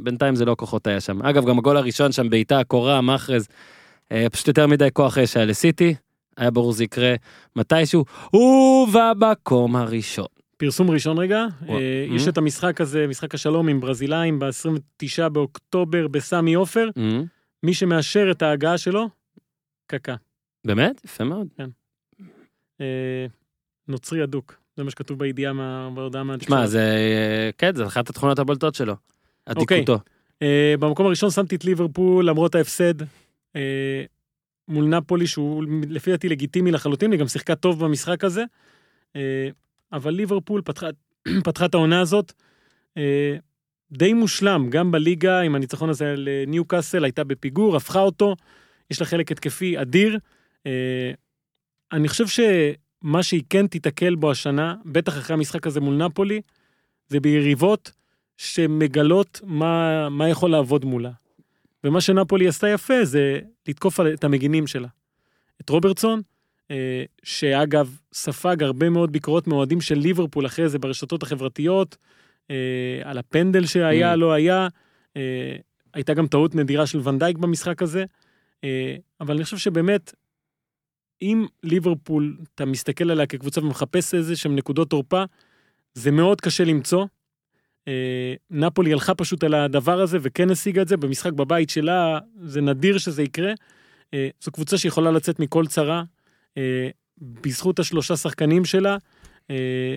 [0.00, 1.22] בינתיים זה לא כוחות היה שם.
[1.22, 3.48] אגב, גם הגול הראשון שם בעיטה, קורה, מאהרז,
[4.12, 5.94] אה, פשוט יותר מדי כוח אש היה לסיטי,
[6.36, 7.14] היה ברור זה יקרה
[7.56, 8.04] מתישהו,
[8.34, 10.26] ובמקום הראשון.
[10.56, 11.46] פרסום ראשון רגע.
[11.68, 11.74] אה,
[12.08, 12.14] Mhm.
[12.14, 17.24] יש את המשחק הזה, משחק השלום עם ברזילאים ב-29 באוקטובר בסמי עופר, Mhm.
[17.62, 19.08] מי שמאשר את ההגעה שלו,
[19.86, 20.14] קקה.
[20.66, 21.00] באמת?
[21.04, 21.46] יפה מאוד.
[22.80, 23.26] אה,
[23.88, 26.68] נוצרי אדוק, זה מה שכתוב בידיעה, מה- בהודעה שמע, מהתקשורת.
[26.70, 28.94] זה, אה, כן, זה אחת התכונות הבולטות שלו.
[29.56, 29.76] אוקיי.
[29.78, 29.98] עתיקותו.
[30.42, 33.02] אה, במקום הראשון שמתי את ליברפול למרות ההפסד
[33.56, 34.04] אה,
[34.68, 38.44] מול נפולי שהוא לפי דעתי לגיטימי לחלוטין, היא גם שיחקה טוב במשחק הזה.
[39.92, 40.86] אבל ליברפול פתחה,
[41.44, 42.32] פתחה את העונה הזאת
[43.92, 48.36] די מושלם, גם בליגה עם הניצחון הזה על ניו קאסל, הייתה בפיגור, הפכה אותו,
[48.90, 50.18] יש לה חלק התקפי אדיר.
[51.92, 52.26] אני חושב
[53.02, 56.40] שמה שהיא כן תיתקל בו השנה, בטח אחרי המשחק הזה מול נפולי,
[57.08, 57.92] זה ביריבות
[58.36, 61.10] שמגלות מה, מה יכול לעבוד מולה.
[61.84, 64.88] ומה שנפולי עשתה יפה זה לתקוף את המגינים שלה.
[65.60, 66.20] את רוברטסון,
[66.70, 71.96] אה, שאגב ספג הרבה מאוד ביקורות מאוהדים של ליברפול אחרי זה ברשתות החברתיות,
[72.50, 74.16] אה, על הפנדל שהיה, Mm.
[74.16, 74.68] לא היה.
[75.16, 75.56] אה,
[75.94, 78.04] הייתה גם טעות נדירה של ונדייק במשחק הזה.
[79.20, 80.12] אבל אני חושב שבאמת,
[81.22, 85.24] אם ליברפול, אתה מסתכל עליה כקבוצה ומחפש איזה שהם נקודות תורפה,
[85.94, 87.06] זה מאוד קשה למצוא.
[87.88, 92.60] אה, נפולי הלכה פשוט על הדבר הזה וכן השיגה את זה במשחק בבית שלה, זה
[92.60, 93.52] נדיר שזה יקרה.
[94.14, 96.02] אה, זו קבוצה שיכולה לצאת מכל צרה,
[96.58, 96.88] אה,
[97.20, 98.96] בזכות השלושה שחקנים שלה.
[99.50, 99.96] אה,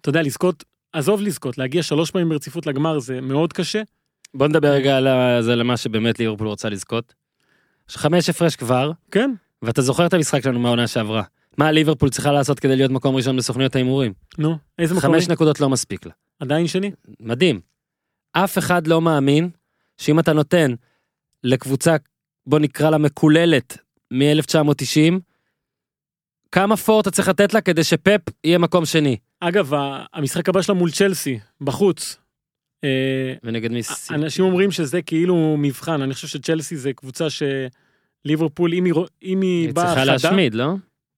[0.00, 3.82] אתה יודע, לזכות, עזוב לזכות, להגיע שלוש פעמים ברציפות לגמר זה מאוד קשה.
[4.34, 5.08] בוא נדבר רגע על
[5.42, 7.14] זה למה שבאמת ליברפול רוצה לזכות.
[7.90, 9.30] יש חמש הפרש כבר, כן,
[9.62, 11.22] ואתה זוכר את המשחק שלנו מהעונה שעברה.
[11.58, 14.12] מה ליברפול צריכה לעשות כדי להיות מקום ראשון בסוכניות ההימורים?
[14.38, 15.12] נו, איזה מקום?
[15.12, 15.28] חמש?
[15.28, 16.12] נקודות לא מספיק לה.
[16.40, 16.90] עדיין שני?
[17.20, 17.60] מדהים.
[18.32, 19.50] אף אחד לא מאמין
[19.98, 20.74] שאם אתה נותן
[21.44, 21.96] לקבוצה,
[22.46, 23.78] בוא נקרא לה מקוללת,
[24.10, 25.14] מ-1990,
[26.52, 29.16] כמה פור אתה צריך לתת לה כדי שפפ יהיה מקום שני?
[29.40, 29.72] אגב,
[30.14, 32.16] המשחק הבא שלה מול צ'לסי, בחוץ.
[32.84, 33.82] אה, ונגד מי...
[33.82, 37.30] ס- אנשים אומרים שזה כאילו מבחן, אני חושב שצ'לסי זה קבוצה
[38.26, 40.74] שליברפול, אם היא, אם היא היא באה צריכה חדה, להשמיד, לא?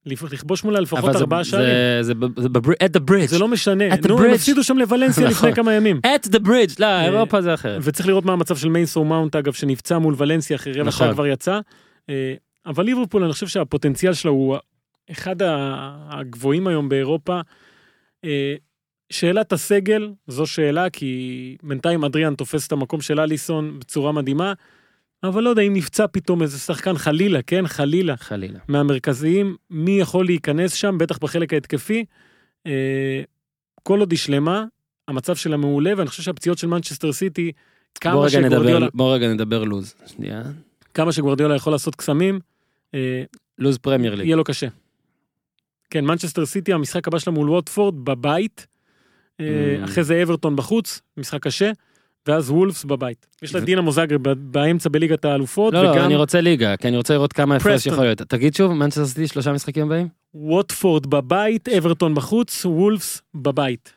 [0.06, 1.68] לכבוש מולה לפחות ארבעה שערים.
[2.00, 2.12] זה-
[2.84, 3.26] at the bridge.
[3.26, 3.84] זה לא משנה.
[4.08, 4.30] נו, הם.
[4.34, 5.48] הפסידו שם לוולנסיה נכון.
[5.48, 6.00] לפני כמה ימים.
[6.06, 7.80] at the bridge, לא, אירופה זה אחרת.
[7.84, 11.06] וצריך לראות מה המצב של מיינסו מאונט, אגב, שנפצע מול ולנסיה אחרי רבע נכון.
[11.06, 11.60] שעה כבר יצא.
[12.10, 12.34] אה,
[12.66, 14.56] אבל ליברפול, אני חושב שהפוטנציאל שלה הוא
[15.10, 15.36] אחד
[16.10, 17.40] הגבוהים היום באירופה.
[18.24, 18.54] אה,
[19.10, 24.52] שאלת הסגל, זו שאלה, כי בינתיים אדריאן תופס את המקום של אליסון בצורה מדהימה,
[25.22, 28.58] אבל לא יודע אם נפצע פתאום איזה שחקן, חלילה, כן, חלילה, חלילה.
[28.68, 32.04] מהמרכזיים, מי יכול להיכנס שם, בטח בחלק ההתקפי.
[32.66, 33.22] אה,
[33.82, 34.64] כל עוד היא שלמה,
[35.08, 37.52] המצב שלה מעולה, ואני חושב שהפציעות של מנצ'סטר סיטי,
[38.00, 39.94] כמה שגוורדיולה, בוא רגע נדבר לוז.
[40.06, 40.42] שנייה.
[40.94, 42.40] כמה שגוורדיולה יכול לעשות קסמים,
[42.94, 43.22] אה,
[43.58, 44.26] לוז פרמייר ליג.
[44.26, 44.66] יהיה לו קשה.
[45.90, 48.66] כן, מנצ'סטר סיטי, המשחק הבא שלה מול ווטפורד בבית,
[49.40, 49.84] אה, Mm.
[49.84, 51.70] אחרי זה אברטון בחוץ, משחק קשה,
[52.26, 53.26] ואז וולפס בבית.
[53.42, 56.96] יש לה דינמו זאגרב ב- באמצע בליגת האלופות, לא, לא, אני רוצה ליגה, כי אני
[56.96, 57.86] רוצה לראות כמה הפרש.
[57.86, 58.18] יכול להיות.
[58.18, 60.08] תגיד שוב, מנצ'סטר סיטי שלושה משחקים הבאים?
[60.34, 63.92] ווטפורד בבית, אברטון בחוץ, וולפס בבית.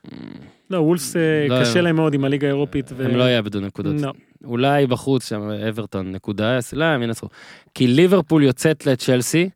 [0.69, 2.91] לא, וולפס אה, לא, קשה הם- להם מאוד עם הליגה האירופית.
[2.99, 4.01] הם לא יאבדו נקודות.
[4.01, 4.11] לא.
[4.45, 7.27] אולי בחוץ שם אברטון נקודה, לא, הם ינצחו.
[7.75, 9.49] כי ליברפול יוצאת לצ'לסי,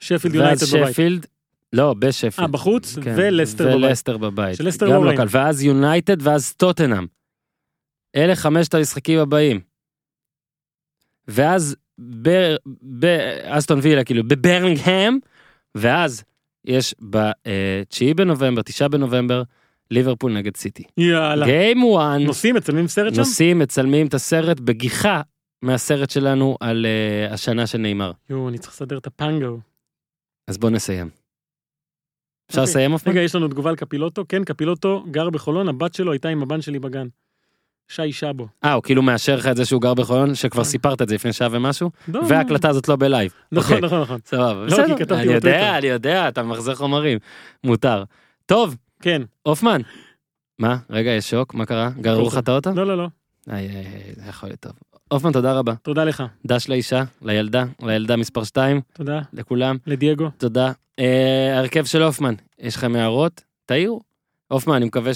[0.00, 0.92] שפילד יונייטד בבית.
[0.92, 1.26] שפילד,
[1.72, 2.32] לא, בשפילד.
[2.38, 3.84] אה, בחוץ, כן, ולסטר בבית.
[3.84, 4.56] ולסטר בבית.
[4.56, 5.16] שלסטר גם לא לא.
[5.16, 5.26] קל.
[5.30, 7.06] ואז יונייטד ואז טוטנאם.
[8.18, 9.60] אלה חמשת המשחקים הבאים.
[11.28, 11.76] ואז
[12.22, 15.18] ב- באסטון וילה, כאילו, בברנגהם,
[15.74, 16.24] ואז
[16.64, 19.42] יש ב-9 בנובמבר, 9 בנובמבר,
[19.90, 20.84] ליברפול נגד סיטי.
[20.96, 21.46] יאללה.
[21.46, 23.20] גיים 1, נוסעים, מצלמים סרט שם?
[23.20, 25.20] נוסעים, מצלמים את הסרט בגיחה
[25.62, 28.12] מהסרט שלנו על uh, השנה של נאמר.
[28.30, 29.58] יואו, אני צריך לסדר את הפנגו.
[30.48, 31.10] אז בוא נסיים.
[32.50, 32.70] אפשר אוקיי.
[32.70, 33.12] לסיים פעם?
[33.12, 34.24] רגע, יש לנו תגובה על קפילוטו.
[34.28, 37.06] כן, קפילוטו גר בחולון, הבת שלו הייתה עם הבן שלי בגן.
[37.88, 38.48] שי שבו.
[38.64, 40.68] אה, הוא כאילו מאשר לך את זה שהוא גר בחולון, שכבר כן.
[40.68, 43.32] סיפרת את זה לפני שעה ומשהו, לא, וההקלטה הזאת לא בלייב.
[43.52, 43.86] נכון, אוקיי.
[43.86, 44.18] נכון, נכון.
[44.24, 45.20] סבבה, לא, בסדר.
[45.20, 45.78] אני יודע.
[45.78, 47.18] אני יודע, אתה ממחזר חומרים.
[47.64, 48.04] מותר.
[48.46, 49.22] טוב, כן.
[49.42, 49.80] הופמן.
[50.58, 50.76] מה?
[50.90, 51.54] רגע, יש שוק?
[51.54, 51.90] מה קרה?
[52.00, 52.70] גררו לך את האוטו?
[52.74, 53.08] לא, לא, לא.
[53.50, 53.68] איי,
[54.16, 54.72] זה יכול להיות טוב.
[55.08, 55.74] הופמן, תודה רבה.
[55.82, 56.22] תודה לך.
[56.46, 59.20] דש לאישה, לילדה, לילדה מספר 2, תודה.
[59.32, 59.76] לכולם.
[59.86, 60.30] לדייגו.
[60.38, 60.72] תודה.
[60.98, 63.40] אה, ההרכב של הופמן, יש לכם הערות?
[63.66, 64.07] תעירו.
[64.48, 65.12] הופמן, אני מקווה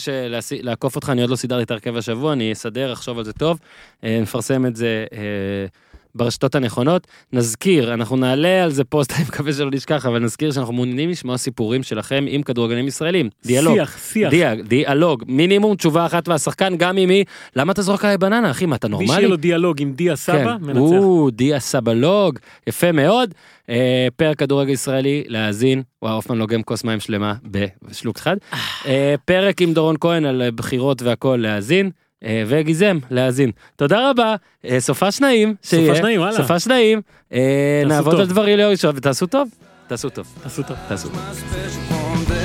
[0.62, 3.58] לעקוף אותך, אני עוד לא סידרתי את ההרכב השבוע, אני אסדר, אחשוב על זה טוב,
[4.04, 5.66] אה, נפרסם את זה אה,
[6.14, 7.06] ברשתות הנכונות.
[7.32, 11.38] נזכיר, אנחנו נעלה על זה פוסט, אני מקווה שלא נשכח, אבל נזכיר שאנחנו מעוניינים לשמוע
[11.38, 13.30] סיפורים שלכם עם כדורגלנים ישראלים.
[13.46, 13.74] דיאלוג.
[13.74, 14.30] שיח, שיח.
[14.30, 17.24] דיאג, דיאלוג, מינימום תשובה אחת והשחקן גם עם מי,
[17.56, 19.08] למה אתה זורק עליי בננה אחי, מה אתה מי נורמלי?
[19.08, 20.64] שיהיה לו דיאלוג עם דיה סבא, כן.
[20.64, 20.80] מנצח.
[20.80, 23.34] או, דיה סבלוג, יפה מאוד.
[23.70, 25.82] אה, פרק כדורגל ישראלי, להאזין.
[26.02, 27.34] וואו, הופמן לוגם כוס מים שלמה
[27.82, 28.36] בשלוק אחד.
[28.86, 31.90] אה, פרק עם דורון כהן על בחירות והכל, להאזין.
[32.24, 33.50] אה, וגיזם, להאזין.
[33.76, 35.54] תודה רבה, אה, סופה שניים.
[35.62, 35.96] שיהיה.
[35.96, 36.36] שניים, וואלה.
[36.36, 37.00] סופה שניים.
[37.32, 38.20] אה, נעבוד.
[38.20, 39.48] על דברים ליום ראשון, ותעשו טוב.
[39.86, 40.26] תעשו טוב.
[40.42, 40.76] תעשו טוב.
[40.88, 42.41] תעשו טוב.